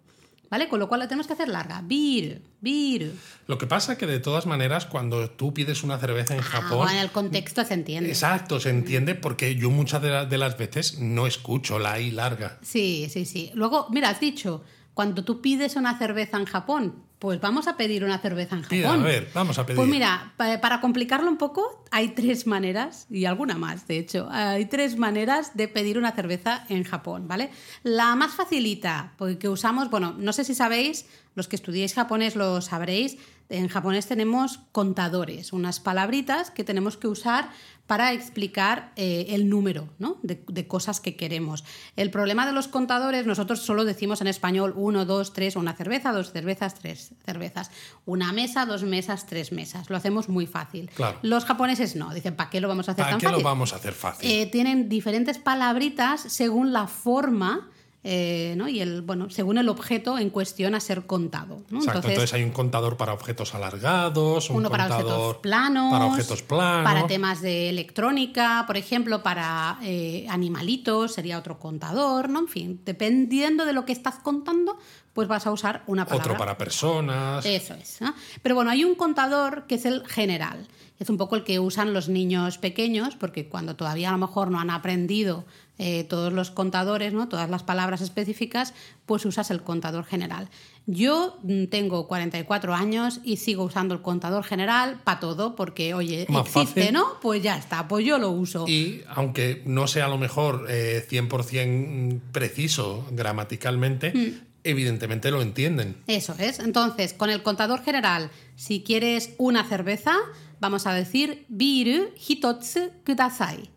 ¿Vale? 0.52 0.68
Con 0.68 0.80
lo 0.82 0.90
cual 0.90 1.00
la 1.00 1.08
tenemos 1.08 1.28
que 1.28 1.34
hacer 1.34 1.48
larga. 1.48 1.82
Biru, 1.82 2.42
biru. 2.60 3.12
Lo 3.48 3.58
que 3.58 3.68
pasa 3.68 3.98
que 3.98 4.06
de 4.06 4.20
todas 4.20 4.46
maneras, 4.46 4.86
cuando 4.86 5.30
tú 5.32 5.54
pides 5.54 5.82
una 5.82 5.98
cerveza 5.98 6.34
en 6.36 6.42
Ah, 6.42 6.44
Japón, 6.44 6.78
bueno, 6.86 7.00
el 7.00 7.10
contexto 7.10 7.64
se 7.64 7.74
entiende. 7.74 8.10
exacto, 8.10 8.60
se 8.60 8.70
entiende 8.70 9.16
porque 9.16 9.56
yo 9.56 9.70
muchas 9.72 10.02
de, 10.02 10.10
la- 10.10 10.26
de 10.26 10.38
las 10.38 10.58
veces 10.58 11.00
no 11.00 11.26
escucho 11.26 11.80
la 11.80 12.00
I 12.02 12.12
larga. 12.12 12.60
Sí, 12.62 13.08
sí, 13.10 13.24
sí. 13.26 13.50
Luego, 13.54 13.88
mira, 13.92 14.10
has 14.10 14.20
dicho, 14.20 14.62
cuando 14.94 15.24
tú 15.24 15.40
pides 15.42 15.78
una 15.78 15.98
cerveza 15.98 16.36
en 16.38 16.46
Japón, 16.46 16.96
pues 17.22 17.40
vamos 17.40 17.68
a 17.68 17.78
pedir 17.78 18.04
una 18.04 18.18
cerveza 18.18 18.56
en 18.56 18.64
Japón. 18.64 18.78
Pida, 18.80 18.94
a 18.94 18.98
ver, 18.98 19.30
vamos 19.32 19.60
a 19.60 19.64
pedir. 19.64 19.76
Pues 19.76 19.88
mira, 19.88 20.34
pa- 20.38 20.60
para 20.60 20.82
complicarlo 20.82 21.30
un 21.30 21.38
poco, 21.38 21.86
hay 21.92 22.10
tres 22.10 22.48
maneras, 22.48 23.06
y 23.12 23.26
alguna 23.26 23.60
más, 23.60 23.86
de 23.86 24.00
hecho, 24.00 24.28
hay 24.32 24.66
tres 24.66 24.98
maneras 24.98 25.56
de 25.56 25.68
pedir 25.68 26.00
una 26.00 26.14
cerveza 26.14 26.66
en 26.68 26.84
Japón, 26.84 27.28
¿vale? 27.28 27.52
La 27.84 28.16
más 28.16 28.32
facilita, 28.34 29.14
porque 29.20 29.48
usamos, 29.50 29.92
bueno, 29.92 30.16
no 30.18 30.34
sé 30.34 30.44
si 30.44 30.56
sabéis, 30.56 31.06
los 31.36 31.48
que 31.48 31.58
estudiéis 31.58 31.94
japonés 31.94 32.36
lo 32.36 32.60
sabréis, 32.60 33.18
en 33.52 33.68
japonés 33.68 34.08
tenemos 34.08 34.60
contadores, 34.72 35.54
unas 35.54 35.80
palabritas 35.80 36.50
que 36.52 36.64
tenemos 36.64 36.98
que 36.98 37.08
usar 37.08 37.50
para 37.86 38.14
explicar 38.14 38.94
eh, 38.96 39.26
el 39.30 39.50
número 39.50 39.90
¿no? 40.00 40.18
de, 40.24 40.42
de 40.48 40.66
cosas 40.66 41.02
que 41.02 41.18
queremos. 41.18 41.66
El 41.98 42.10
problema 42.10 42.46
de 42.46 42.54
los 42.54 42.70
contadores, 42.70 43.26
nosotros 43.26 43.60
solo 43.60 43.84
decimos 43.84 44.22
en 44.22 44.28
español 44.28 44.74
uno, 44.78 45.04
dos, 45.04 45.34
tres, 45.34 45.58
una 45.58 45.74
cerveza, 45.74 46.14
dos 46.14 46.32
cervezas, 46.32 46.76
tres 46.76 47.14
cervezas. 47.26 47.70
Una 48.06 48.32
mesa, 48.32 48.66
dos 48.66 48.84
mesas, 48.84 49.26
tres 49.26 49.52
mesas. 49.52 49.90
Lo 49.90 49.98
hacemos 49.98 50.30
muy 50.30 50.48
fácil. 50.48 50.90
Claro. 50.96 51.20
Los 51.22 51.44
japoneses 51.44 51.98
no, 51.98 52.14
dicen, 52.14 52.38
¿para 52.38 52.50
qué 52.50 52.62
lo 52.62 52.70
vamos 52.70 52.88
a 52.88 52.94
hacer 52.94 53.04
¿Para 53.04 53.12
tan 53.12 53.20
qué 53.20 53.26
fácil? 53.26 53.44
lo 53.44 53.50
vamos 53.50 53.74
a 53.74 53.76
hacer 53.76 53.94
fácil? 53.94 54.32
Eh, 54.32 54.46
tienen 54.46 54.88
diferentes 54.88 55.38
palabritas 55.38 56.22
según 56.22 56.72
la 56.72 56.88
forma 56.88 57.71
eh, 58.04 58.56
¿no? 58.58 58.68
y 58.68 58.82
el, 58.82 59.04
bueno, 59.04 59.30
según 59.30 59.60
el 59.60 59.70
objeto 59.70 60.18
en 60.18 60.32
cuestión 60.32 60.74
a 60.74 60.80
ser 60.80 61.06
contado. 61.06 61.62
¿no? 61.70 61.80
Exacto, 61.80 62.08
entonces, 62.08 62.34
hay 62.34 62.44
un 62.44 62.50
contador 62.50 62.98
para 62.98 63.14
objetos 63.14 63.54
alargados, 63.54 64.50
un 64.50 64.58
uno 64.58 64.72
para 64.72 64.88
objetos 64.88 65.38
planos, 65.38 65.92
para 65.92 66.06
objetos 66.06 66.42
planos. 66.42 66.84
para 66.84 67.06
temas 67.06 67.42
de 67.42 67.70
electrónica, 67.70 68.64
por 68.66 68.78
ejemplo, 68.78 69.22
para 69.22 69.78
eh, 69.84 70.26
animalitos 70.30 71.14
sería 71.14 71.38
otro 71.38 71.60
contador, 71.60 72.30
¿no? 72.30 72.40
En 72.40 72.48
fin, 72.48 72.82
dependiendo 72.86 73.66
de 73.66 73.74
lo 73.74 73.86
que 73.86 73.92
estás 73.92 74.16
contando, 74.16 74.80
pues 75.14 75.28
vas 75.28 75.46
a 75.46 75.52
usar 75.52 75.84
una 75.88 76.06
palabra. 76.06 76.26
Otro 76.26 76.38
para 76.40 76.58
personas. 76.58 77.46
Eso 77.46 77.76
es. 77.76 78.02
¿no? 78.02 78.16
Pero 78.42 78.56
bueno, 78.56 78.72
hay 78.72 78.84
un 78.84 78.96
contador 78.96 79.68
que 79.68 79.76
es 79.76 79.86
el 79.86 80.08
general. 80.08 80.68
Es 81.00 81.10
un 81.10 81.18
poco 81.18 81.36
el 81.36 81.44
que 81.44 81.60
usan 81.60 81.94
los 81.94 82.10
niños 82.10 82.58
pequeños, 82.58 83.16
porque 83.16 83.48
cuando 83.48 83.76
todavía 83.76 84.10
a 84.10 84.12
lo 84.12 84.20
mejor 84.20 84.52
no 84.52 84.60
han 84.60 84.70
aprendido 84.70 85.46
eh, 85.84 86.04
todos 86.04 86.32
los 86.32 86.52
contadores, 86.52 87.12
¿no? 87.12 87.28
todas 87.28 87.50
las 87.50 87.64
palabras 87.64 88.02
específicas, 88.02 88.76
pues 89.08 89.26
usas 89.26 89.50
el 89.50 89.64
contador 89.64 90.06
general. 90.06 90.48
Yo 90.86 91.40
mm, 91.42 91.66
tengo 91.66 92.08
44 92.08 92.76
años 92.76 93.20
y 93.24 93.38
sigo 93.38 93.64
usando 93.64 93.96
el 93.96 94.02
contador 94.04 94.44
general 94.44 95.00
para 95.04 95.20
todo, 95.20 95.56
porque, 95.56 95.96
oye, 95.96 96.28
Más 96.30 96.46
existe, 96.46 96.82
fácil. 96.82 96.94
¿no? 96.94 97.20
Pues 97.20 97.42
ya 97.42 97.58
está, 97.58 97.88
pues 97.88 98.06
yo 98.06 98.20
lo 98.20 98.30
uso. 98.30 98.66
Y 98.68 99.02
aunque 99.10 99.64
no 99.66 99.88
sea 99.88 100.06
a 100.06 100.10
lo 100.10 100.20
mejor 100.20 100.68
eh, 100.70 101.04
100% 101.10 102.20
preciso 102.32 103.06
gramaticalmente, 103.12 104.12
Mm. 104.14 104.42
evidentemente 104.64 105.32
lo 105.32 105.42
entienden. 105.42 105.96
Eso 106.06 106.36
es. 106.38 106.60
Entonces, 106.60 107.14
con 107.14 107.32
el 107.32 107.42
contador 107.42 107.84
general, 107.84 108.30
si 108.56 108.84
quieres 108.84 109.34
una 109.40 109.64
cerveza, 109.64 110.14
vamos 110.60 110.86
a 110.86 110.94
decir 110.94 111.46
biru 111.50 112.10
hitotsu 112.28 112.92
kudasai. 113.04 113.70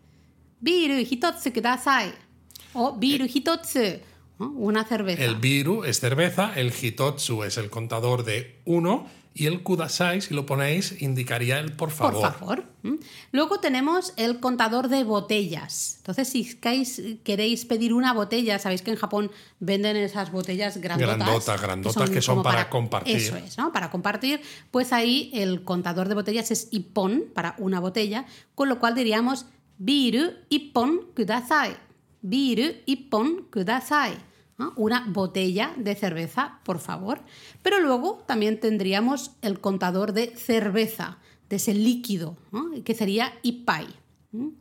Biru 0.65 0.97
hitotsu 0.97 1.53
kudasai. 1.53 2.11
O 2.73 2.93
biru 2.97 3.25
hitotsu. 3.25 3.85
¿no? 4.39 4.49
Una 4.49 4.83
cerveza. 4.83 5.23
El 5.23 5.35
biru 5.35 5.83
es 5.83 5.99
cerveza, 5.99 6.53
el 6.55 6.71
hitotsu 6.71 7.43
es 7.43 7.57
el 7.57 7.69
contador 7.69 8.23
de 8.25 8.61
uno 8.65 9.05
y 9.37 9.47
el 9.47 9.63
kudasai, 9.63 10.21
si 10.21 10.33
lo 10.33 10.45
ponéis, 10.45 11.01
indicaría 11.01 11.59
el 11.59 11.73
por 11.73 11.91
favor. 11.91 12.21
Por 12.21 12.39
favor. 12.39 12.63
¿Mm? 12.83 12.95
Luego 13.33 13.59
tenemos 13.59 14.13
el 14.15 14.39
contador 14.39 14.87
de 14.87 15.03
botellas. 15.03 15.95
Entonces, 15.97 16.29
si 16.29 16.55
queréis, 16.55 17.65
pedir 17.65 17.93
una 17.93 18.13
botella, 18.13 18.57
sabéis 18.57 18.81
que 18.81 18.91
en 18.91 18.97
Japón 18.97 19.31
venden 19.59 19.97
esas 19.97 20.31
botellas 20.31 20.77
grandotas. 20.77 21.17
Grandotas, 21.17 21.61
grandotas, 21.61 22.09
que 22.09 22.21
son 22.21 22.35
como 22.35 22.43
para 22.43 22.69
compartir. 22.69 23.17
Eso 23.17 23.35
es, 23.35 23.57
¿no? 23.57 23.73
Para 23.73 23.91
compartir. 23.91 24.41
Pues 24.71 24.93
ahí 24.93 25.29
el 25.33 25.63
contador 25.63 26.07
de 26.07 26.15
botellas 26.15 26.49
es 26.51 26.69
ippon, 26.71 27.25
para 27.33 27.55
una 27.57 27.81
botella, 27.81 28.25
con 28.55 28.69
lo 28.69 28.79
cual 28.79 28.95
diríamos 28.95 29.45
biru 29.77 30.31
ippon 30.49 31.11
kudasai. 31.15 31.75
Biru 32.21 32.71
ippon 32.85 33.47
kudasai. 33.51 34.15
¿no? 34.57 34.73
Una 34.77 35.05
botella 35.07 35.73
de 35.77 35.95
cerveza, 35.95 36.59
por 36.63 36.79
favor. 36.79 37.21
Pero 37.61 37.79
luego 37.79 38.23
también 38.25 38.59
tendríamos 38.59 39.31
el 39.41 39.59
contador 39.59 40.13
de 40.13 40.35
cerveza, 40.35 41.19
de 41.49 41.57
ese 41.57 41.73
líquido, 41.73 42.37
que 42.83 42.95
sería 42.95 43.33
ippai. 43.43 43.87
¿no? 44.31 44.53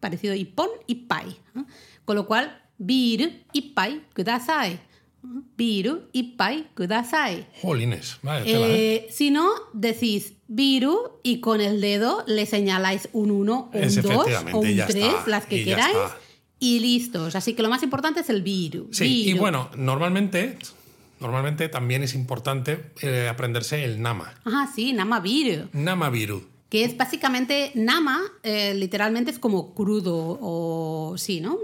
Parecido 0.00 0.32
a 0.32 0.36
ippon, 0.36 0.68
ippai. 0.86 1.36
¿no? 1.54 1.66
Con 2.04 2.16
lo 2.16 2.26
cual, 2.26 2.62
biru 2.78 3.30
ippai 3.52 4.02
kudasai. 4.14 4.80
¿No? 5.22 5.42
Biru 5.56 6.02
ippai 6.12 6.66
kudasai. 6.74 7.46
Jolines, 7.60 8.18
vaya 8.22 8.44
tela, 8.44 8.66
¿eh? 8.68 8.94
Eh, 8.94 9.08
si 9.10 9.30
no, 9.30 9.48
decís 9.72 10.34
Viru 10.48 11.20
y 11.22 11.40
con 11.40 11.60
el 11.60 11.80
dedo 11.80 12.24
le 12.26 12.46
señaláis 12.46 13.08
un 13.12 13.30
1, 13.30 13.70
un 13.72 13.82
Es 13.82 14.02
2 14.02 14.04
efectivamente, 14.04 14.52
o 14.56 14.60
un 14.60 14.74
ya 14.74 14.86
3, 14.86 15.04
está, 15.04 15.30
las 15.30 15.46
que 15.46 15.58
y 15.58 15.64
queráis, 15.64 15.96
y 16.58 16.80
listos. 16.80 17.34
Así 17.36 17.54
que 17.54 17.62
lo 17.62 17.68
más 17.68 17.82
importante 17.82 18.20
es 18.20 18.30
el 18.30 18.42
Viru. 18.42 18.88
Sí, 18.92 19.22
y 19.22 19.24
Viru. 19.32 19.40
bueno, 19.40 19.70
normalmente, 19.76 20.58
normalmente 21.20 21.68
también 21.68 22.02
es 22.02 22.14
importante 22.14 22.92
eh, 23.00 23.28
aprenderse 23.30 23.84
el 23.84 24.02
nama. 24.02 24.34
Ajá, 24.44 24.70
sí, 24.74 24.92
Nama 24.92 25.20
Viru. 25.20 25.68
Nama 25.72 26.10
viru. 26.10 26.51
Que 26.72 26.84
es 26.84 26.96
básicamente 26.96 27.70
Nama, 27.74 28.18
eh, 28.42 28.72
literalmente 28.72 29.30
es 29.30 29.38
como 29.38 29.74
crudo 29.74 30.38
o. 30.40 31.16
Sí, 31.18 31.38
¿no? 31.38 31.58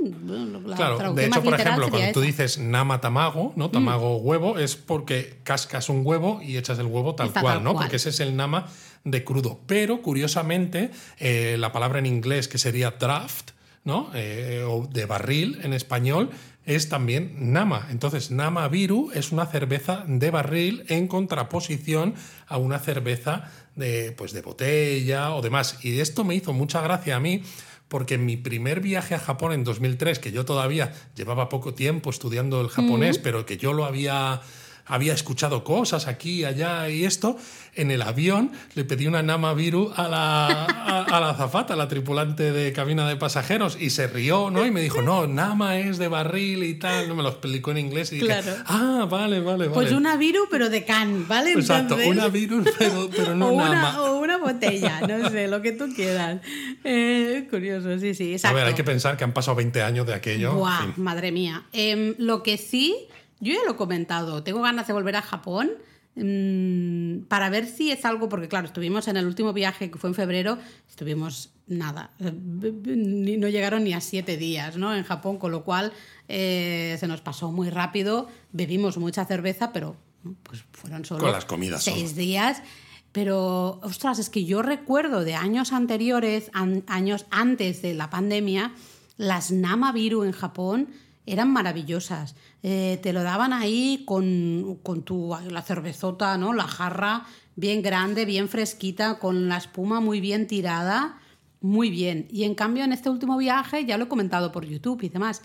La 0.67 0.77
Claro, 0.77 1.15
de 1.15 1.25
hecho, 1.25 1.43
por 1.43 1.55
ejemplo, 1.55 1.89
cuando 1.89 2.13
tú 2.13 2.21
dices 2.21 2.59
nama 2.59 3.01
tamago, 3.01 3.55
¿no? 3.57 3.71
Tamago 3.71 4.19
huevo, 4.19 4.59
es 4.59 4.77
porque 4.77 5.39
cascas 5.45 5.89
un 5.89 6.03
huevo 6.05 6.43
y 6.43 6.59
echas 6.59 6.79
el 6.79 6.85
huevo 6.89 7.15
tal 7.15 7.29
Está 7.29 7.41
cual, 7.41 7.55
tal 7.55 7.65
¿no? 7.65 7.73
cual. 7.73 7.87
Porque 7.87 7.97
ese 7.97 8.11
es 8.11 8.21
el 8.21 8.37
nama 8.37 8.67
de 9.05 9.25
crudo. 9.25 9.61
Pero, 9.67 10.03
curiosamente, 10.03 10.91
eh, 11.19 11.57
la 11.59 11.73
palabra 11.73 12.01
en 12.01 12.05
inglés 12.05 12.47
que 12.47 12.59
sería 12.59 12.91
draft, 12.91 13.53
¿no? 13.85 14.11
Eh, 14.13 14.63
o 14.69 14.87
de 14.93 15.07
barril 15.07 15.59
en 15.63 15.73
español, 15.73 16.29
es 16.69 16.91
también 16.91 17.33
nama. 17.51 17.89
Entonces, 17.91 18.31
nama 18.31 18.69
viru 18.69 19.11
es 19.15 19.33
una 19.33 19.47
cerveza 19.47 20.05
de 20.07 20.31
barril 20.31 20.85
en 20.89 21.09
contraposición 21.09 22.15
a 22.47 22.59
una 22.59 22.79
cerveza 22.79 23.51
de, 23.79 24.13
pues, 24.13 24.33
de 24.33 24.43
botella 24.43 25.35
o 25.35 25.41
demás. 25.41 25.79
Y 25.83 26.01
esto 26.01 26.25
me 26.25 26.35
hizo 26.35 26.53
mucha 26.53 26.83
gracia 26.83 27.17
a 27.17 27.21
mí 27.21 27.43
porque 27.89 28.15
en 28.15 28.27
mi 28.27 28.37
primer 28.37 28.81
viaje 28.81 29.15
a 29.15 29.19
Japón 29.19 29.53
en 29.53 29.65
2003, 29.65 30.19
que 30.19 30.31
yo 30.31 30.45
todavía 30.45 30.93
llevaba 31.15 31.49
poco 31.49 31.73
tiempo 31.73 32.11
estudiando 32.11 32.61
el 32.61 32.69
japonés, 32.69 33.19
pero 33.19 33.47
que 33.47 33.57
yo 33.57 33.73
lo 33.73 33.87
había 33.87 34.43
había 34.89 35.13
escuchado 35.15 35.63
cosas 35.65 36.07
aquí, 36.07 36.45
allá 36.45 36.89
y 36.89 37.05
esto, 37.05 37.37
en 37.75 37.91
el 37.91 38.03
avión 38.03 38.51
le 38.75 38.85
pedí 38.85 39.07
una 39.07 39.23
Nama 39.23 39.55
Viru 39.55 39.93
a 39.95 40.09
la, 40.09 40.47
a, 40.65 41.03
a 41.05 41.21
la 41.21 41.31
azafata, 41.31 41.75
a 41.75 41.77
la 41.77 41.87
tripulante 41.89 42.51
de 42.53 42.73
cabina 42.73 43.09
de 43.09 43.17
pasajeros, 43.17 43.77
y 43.81 43.91
se 43.91 44.07
rió, 44.09 44.51
¿no? 44.51 44.67
Y 44.67 44.71
me 44.71 44.81
dijo, 44.81 45.03
no, 45.03 45.27
Nama 45.27 45.79
es 45.79 45.99
de 45.99 46.09
barril 46.09 46.65
y 46.65 46.75
tal, 46.75 47.09
no 47.09 47.15
me 47.15 47.23
lo 47.23 47.29
explicó 47.29 47.71
en 47.71 47.79
inglés 47.79 48.11
y 48.13 48.17
dije, 48.17 48.27
Claro. 48.27 48.53
ah, 48.67 49.07
vale, 49.09 49.41
vale, 49.41 49.69
vale. 49.69 49.71
Pues 49.71 49.93
una 49.93 50.17
Viru, 50.17 50.49
pero 50.51 50.69
de 50.71 50.85
can, 50.85 51.29
¿vale? 51.29 51.53
Exacto, 51.53 51.95
Entonces- 51.95 52.09
una 52.09 52.29
Viru, 52.29 52.65
pero, 52.79 53.09
pero 53.15 53.35
no 53.37 53.49
o, 53.49 53.53
una, 53.53 53.69
Nama. 53.69 54.03
o 54.03 54.19
una 54.19 54.39
botella, 54.39 55.01
no 55.07 55.29
sé, 55.31 55.49
lo 55.49 55.63
que 55.63 55.73
tú 55.73 55.93
quieras. 55.95 56.41
Eh, 56.85 57.47
curioso, 57.51 57.99
sí, 57.99 58.15
sí, 58.15 58.37
A 58.43 58.53
ver, 58.53 58.67
hay 58.67 58.75
que 58.75 58.85
pensar 58.85 59.17
que 59.17 59.25
han 59.25 59.33
pasado 59.33 59.57
20 59.57 59.83
años 59.83 60.07
de 60.07 60.15
aquello. 60.15 60.55
Buah, 60.55 60.95
madre 60.97 61.33
mía. 61.33 61.65
Em, 61.73 62.15
lo 62.19 62.43
que 62.43 62.57
sí, 62.57 62.97
yo 63.41 63.53
ya 63.53 63.61
lo 63.67 63.73
he 63.73 63.77
comentado, 63.77 64.43
tengo 64.43 64.61
ganas 64.63 64.87
de 64.87 64.93
volver 64.93 65.17
a 65.17 65.23
Japón 65.23 65.71
mm, 66.17 67.27
para 67.29 67.51
ver 67.51 67.67
si 67.67 67.91
es 67.91 68.05
algo, 68.05 68.29
porque 68.29 68.49
claro, 68.49 68.67
estuvimos 68.67 69.09
en 69.09 69.17
el 69.17 69.27
último 69.27 69.53
viaje 69.53 69.91
que 69.91 69.99
fue 69.99 70.11
en 70.11 70.15
febrero, 70.15 70.59
estuvimos 70.89 71.51
nada, 71.67 72.11
eh, 72.21 72.33
no 72.33 73.49
llegaron 73.49 73.85
ni 73.85 73.93
a 73.93 74.01
siete 74.01 74.37
días 74.37 74.77
¿no? 74.77 74.95
en 74.95 75.05
Japón, 75.05 75.39
con 75.39 75.53
lo 75.53 75.65
cual 75.65 75.93
eh, 76.29 76.97
se 76.99 77.07
nos 77.07 77.21
pasó 77.21 77.53
muy 77.53 77.71
rápido, 77.71 78.29
bebimos 78.53 78.99
mucha 78.99 79.25
cerveza, 79.25 79.73
pero 79.73 79.97
pues 80.43 80.65
fueron 80.73 81.05
solo 81.05 81.21
Con 81.23 81.33
las 81.33 81.45
comidas 81.45 81.83
seis 81.85 82.11
solo. 82.11 82.21
días. 82.21 82.63
Pero, 83.11 83.81
ostras, 83.83 84.19
es 84.19 84.29
que 84.29 84.45
yo 84.45 84.61
recuerdo 84.61 85.25
de 85.25 85.35
años 85.35 85.73
anteriores, 85.73 86.51
an- 86.53 86.85
años 86.87 87.25
antes 87.31 87.81
de 87.81 87.95
la 87.95 88.11
pandemia, 88.11 88.73
las 89.17 89.51
Nama 89.51 89.93
Viru 89.93 90.25
en 90.25 90.33
Japón 90.33 90.89
eran 91.33 91.53
maravillosas. 91.53 92.35
Eh, 92.63 92.99
te 93.03 93.13
lo 93.13 93.23
daban 93.23 93.53
ahí 93.53 94.03
con, 94.07 94.79
con 94.83 95.03
tu, 95.03 95.37
la 95.49 95.63
cervezota, 95.63 96.37
¿no? 96.39 96.53
La 96.53 96.67
jarra 96.67 97.27
bien 97.57 97.83
grande, 97.83 98.25
bien 98.25 98.49
fresquita, 98.49 99.19
con 99.19 99.49
la 99.49 99.57
espuma 99.59 100.01
muy 100.01 100.21
bien 100.21 100.47
tirada. 100.47 101.19
Muy 101.61 101.91
bien. 101.91 102.29
Y 102.31 102.45
en 102.45 102.55
cambio, 102.55 102.85
en 102.85 102.93
este 102.93 103.11
último 103.11 103.37
viaje, 103.37 103.85
ya 103.85 103.99
lo 103.99 104.05
he 104.05 104.09
comentado 104.09 104.53
por 104.53 104.65
YouTube 104.65 105.03
y 105.03 105.09
demás, 105.09 105.43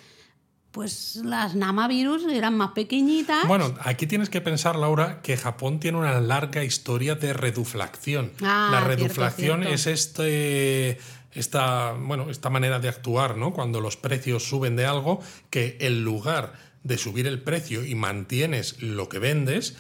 pues 0.74 1.18
las 1.24 1.54
Nama 1.54 1.88
Virus 1.88 2.26
eran 2.26 2.58
más 2.58 2.72
pequeñitas. 2.72 3.48
Bueno, 3.48 3.76
aquí 3.82 4.08
tienes 4.08 4.30
que 4.30 4.42
pensar, 4.42 4.76
Laura, 4.76 5.22
que 5.22 5.38
Japón 5.38 5.80
tiene 5.80 6.00
una 6.00 6.20
larga 6.20 6.64
historia 6.64 7.14
de 7.14 7.32
reduflación. 7.32 8.32
Ah, 8.42 8.70
la 8.72 8.80
cierto, 8.80 8.88
reduflación 8.90 9.60
cierto. 9.62 9.76
es 9.76 9.88
este, 9.88 10.98
esta, 11.36 11.94
bueno, 11.94 12.30
esta 12.30 12.50
manera 12.50 12.80
de 12.80 12.90
actuar, 12.90 13.38
¿no? 13.38 13.54
Cuando 13.54 13.82
los 13.82 13.98
precios 13.98 14.44
suben 14.44 14.76
de 14.76 14.86
algo, 14.86 15.22
que 15.50 15.78
en 15.82 16.04
lugar 16.04 16.54
de 16.84 16.98
subir 16.98 17.28
el 17.28 17.42
precio 17.42 17.86
y 17.86 17.96
mantienes 17.96 18.82
lo 18.82 19.10
que 19.10 19.20
vendes, 19.20 19.76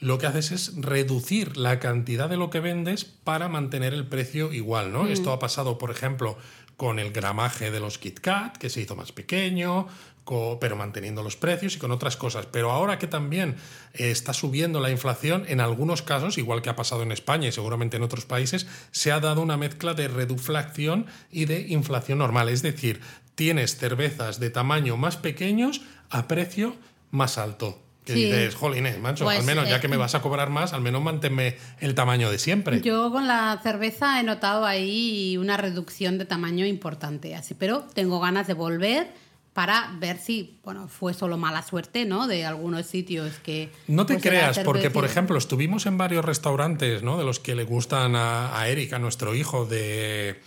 lo 0.00 0.18
que 0.18 0.26
haces 0.26 0.52
es 0.52 0.76
reducir 0.76 1.56
la 1.56 1.80
cantidad 1.80 2.28
de 2.28 2.36
lo 2.36 2.50
que 2.50 2.60
vendes 2.60 3.04
para 3.04 3.48
mantener 3.48 3.94
el 3.94 4.06
precio 4.06 4.52
igual, 4.52 4.92
¿no? 4.92 5.06
Esto 5.06 5.32
ha 5.32 5.38
pasado, 5.38 5.76
por 5.76 5.90
ejemplo, 5.90 6.38
con 6.78 6.98
el 7.00 7.12
gramaje 7.12 7.70
de 7.70 7.80
los 7.80 7.98
Kit 7.98 8.20
Kat, 8.20 8.56
que 8.56 8.70
se 8.70 8.80
hizo 8.80 8.96
más 8.96 9.12
pequeño, 9.12 9.88
pero 10.60 10.76
manteniendo 10.76 11.24
los 11.24 11.36
precios 11.36 11.74
y 11.74 11.78
con 11.78 11.90
otras 11.90 12.16
cosas. 12.16 12.46
Pero 12.46 12.70
ahora 12.70 12.98
que 12.98 13.08
también 13.08 13.56
eh, 13.94 14.12
está 14.12 14.32
subiendo 14.32 14.80
la 14.80 14.90
inflación, 14.90 15.44
en 15.48 15.60
algunos 15.60 16.02
casos, 16.02 16.38
igual 16.38 16.62
que 16.62 16.70
ha 16.70 16.76
pasado 16.76 17.02
en 17.02 17.10
España 17.10 17.48
y 17.48 17.52
seguramente 17.52 17.96
en 17.96 18.04
otros 18.04 18.26
países, 18.26 18.68
se 18.92 19.10
ha 19.10 19.20
dado 19.20 19.40
una 19.40 19.56
mezcla 19.56 19.94
de 19.94 20.06
reduflación 20.06 21.06
y 21.32 21.46
de 21.46 21.66
inflación 21.68 22.18
normal. 22.18 22.48
Es 22.48 22.62
decir, 22.62 23.00
tienes 23.34 23.76
cervezas 23.76 24.38
de 24.38 24.50
tamaño 24.50 24.96
más 24.96 25.16
pequeños 25.16 25.80
a 26.10 26.28
precio 26.28 26.76
más 27.10 27.38
alto. 27.38 27.87
Que 28.08 28.14
Sí. 28.14 28.24
dices, 28.24 28.54
jolines, 28.54 28.98
macho, 28.98 29.24
Pues, 29.24 29.40
al 29.40 29.44
menos 29.44 29.68
ya 29.68 29.76
eh, 29.76 29.80
que 29.80 29.88
me 29.88 29.98
vas 29.98 30.14
a 30.14 30.22
cobrar 30.22 30.48
más, 30.48 30.72
al 30.72 30.80
menos 30.80 31.02
manténme 31.02 31.58
el 31.80 31.94
tamaño 31.94 32.30
de 32.30 32.38
siempre. 32.38 32.80
Yo 32.80 33.12
con 33.12 33.28
la 33.28 33.60
cerveza 33.62 34.18
he 34.18 34.22
notado 34.22 34.64
ahí 34.64 35.36
una 35.36 35.58
reducción 35.58 36.16
de 36.16 36.24
tamaño 36.24 36.64
importante, 36.64 37.36
así, 37.36 37.52
pero 37.52 37.80
tengo 37.92 38.18
ganas 38.18 38.46
de 38.46 38.54
volver 38.54 39.12
para 39.52 39.90
ver 39.98 40.16
si, 40.16 40.58
bueno, 40.64 40.88
fue 40.88 41.12
solo 41.12 41.36
mala 41.36 41.62
suerte, 41.62 42.06
¿no? 42.06 42.26
De 42.26 42.46
algunos 42.46 42.86
sitios 42.86 43.34
que... 43.42 43.70
No 43.88 44.06
te 44.06 44.14
pues, 44.14 44.22
creas, 44.24 44.58
porque 44.60 44.88
por 44.88 45.04
ejemplo 45.04 45.36
estuvimos 45.36 45.84
en 45.84 45.98
varios 45.98 46.24
restaurantes, 46.24 47.02
¿no? 47.02 47.18
De 47.18 47.24
los 47.24 47.40
que 47.40 47.54
le 47.54 47.64
gustan 47.64 48.16
a, 48.16 48.58
a 48.58 48.68
Eric, 48.68 48.94
a 48.94 48.98
nuestro 48.98 49.34
hijo 49.34 49.66
de, 49.66 50.40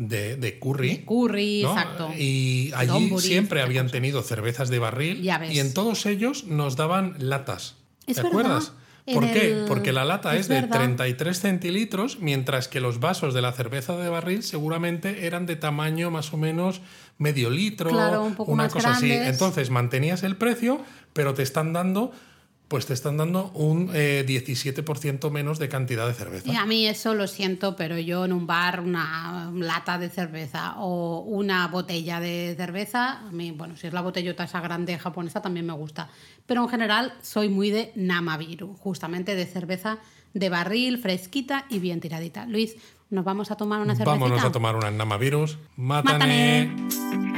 de, 0.00 0.36
de 0.36 0.58
curry. 0.58 0.88
De 0.96 1.04
curry, 1.04 1.62
¿no? 1.62 1.70
exacto. 1.72 2.10
Y 2.18 2.72
allí 2.74 3.10
siempre 3.18 3.62
habían 3.62 3.90
tenido 3.90 4.22
cervezas 4.22 4.68
de 4.70 4.78
barril 4.78 5.22
Ya 5.22 5.38
ves. 5.38 5.52
y 5.54 5.60
en 5.60 5.74
todos 5.74 6.06
ellos 6.06 6.44
nos 6.44 6.76
daban 6.76 7.14
latas. 7.18 7.76
¿Te 8.06 8.20
acuerdas? 8.20 8.72
En 9.06 9.14
¿Por 9.14 9.30
qué? 9.32 9.52
el- 9.52 9.64
Porque 9.66 9.92
la 9.92 10.04
lata 10.04 10.34
es 10.34 10.42
es, 10.42 10.48
de 10.48 10.60
verdad. 10.62 10.76
33 10.76 11.40
centilitros, 11.40 12.18
mientras 12.20 12.68
que 12.68 12.80
los 12.80 13.00
vasos 13.00 13.34
de 13.34 13.42
la 13.42 13.52
cerveza 13.52 13.96
de 13.96 14.08
barril 14.08 14.42
seguramente 14.42 15.26
eran 15.26 15.46
de 15.46 15.56
tamaño 15.56 16.10
más 16.10 16.32
o 16.32 16.36
menos 16.36 16.80
medio 17.18 17.50
litro, 17.50 17.90
Claro, 17.90 18.24
un 18.24 18.34
poco 18.34 18.52
una 18.52 18.64
más 18.64 18.72
cosa 18.72 18.92
así. 18.92 19.10
Entonces 19.12 19.70
mantenías 19.70 20.22
el 20.22 20.36
precio, 20.36 20.80
pero 21.12 21.34
te 21.34 21.42
están 21.42 21.72
dando, 21.72 22.12
pues 22.70 22.86
te 22.86 22.94
están 22.94 23.16
dando 23.16 23.50
un 23.54 23.90
eh, 23.94 24.24
17% 24.24 25.28
menos 25.32 25.58
de 25.58 25.68
cantidad 25.68 26.06
de 26.06 26.14
cerveza. 26.14 26.52
Y 26.52 26.54
a 26.54 26.64
mí 26.66 26.86
eso 26.86 27.14
lo 27.14 27.26
siento, 27.26 27.74
pero 27.74 27.98
yo 27.98 28.24
en 28.24 28.32
un 28.32 28.46
bar 28.46 28.78
una 28.78 29.50
lata 29.52 29.98
de 29.98 30.08
cerveza 30.08 30.76
o 30.78 31.18
una 31.18 31.66
botella 31.66 32.20
de 32.20 32.54
cerveza, 32.56 33.26
a 33.26 33.32
mí, 33.32 33.50
bueno, 33.50 33.76
si 33.76 33.88
es 33.88 33.92
la 33.92 34.02
botellota 34.02 34.44
esa 34.44 34.60
grande 34.60 34.96
japonesa 35.00 35.42
también 35.42 35.66
me 35.66 35.72
gusta. 35.72 36.10
Pero 36.46 36.62
en 36.62 36.68
general 36.68 37.12
soy 37.22 37.48
muy 37.48 37.70
de 37.70 37.90
Namabiru, 37.96 38.76
justamente 38.76 39.34
de 39.34 39.46
cerveza 39.46 39.98
de 40.32 40.48
barril, 40.48 40.98
fresquita 40.98 41.66
y 41.70 41.80
bien 41.80 41.98
tiradita. 41.98 42.46
Luis, 42.46 42.76
¿nos 43.10 43.24
vamos 43.24 43.50
a 43.50 43.56
tomar 43.56 43.80
una 43.80 43.96
cervecita? 43.96 44.12
Vámonos 44.12 44.44
a 44.44 44.52
tomar 44.52 44.76
una 44.76 44.92
Namavirus. 44.92 45.58
Mátane. 45.74 46.66
Mátane. 46.68 47.29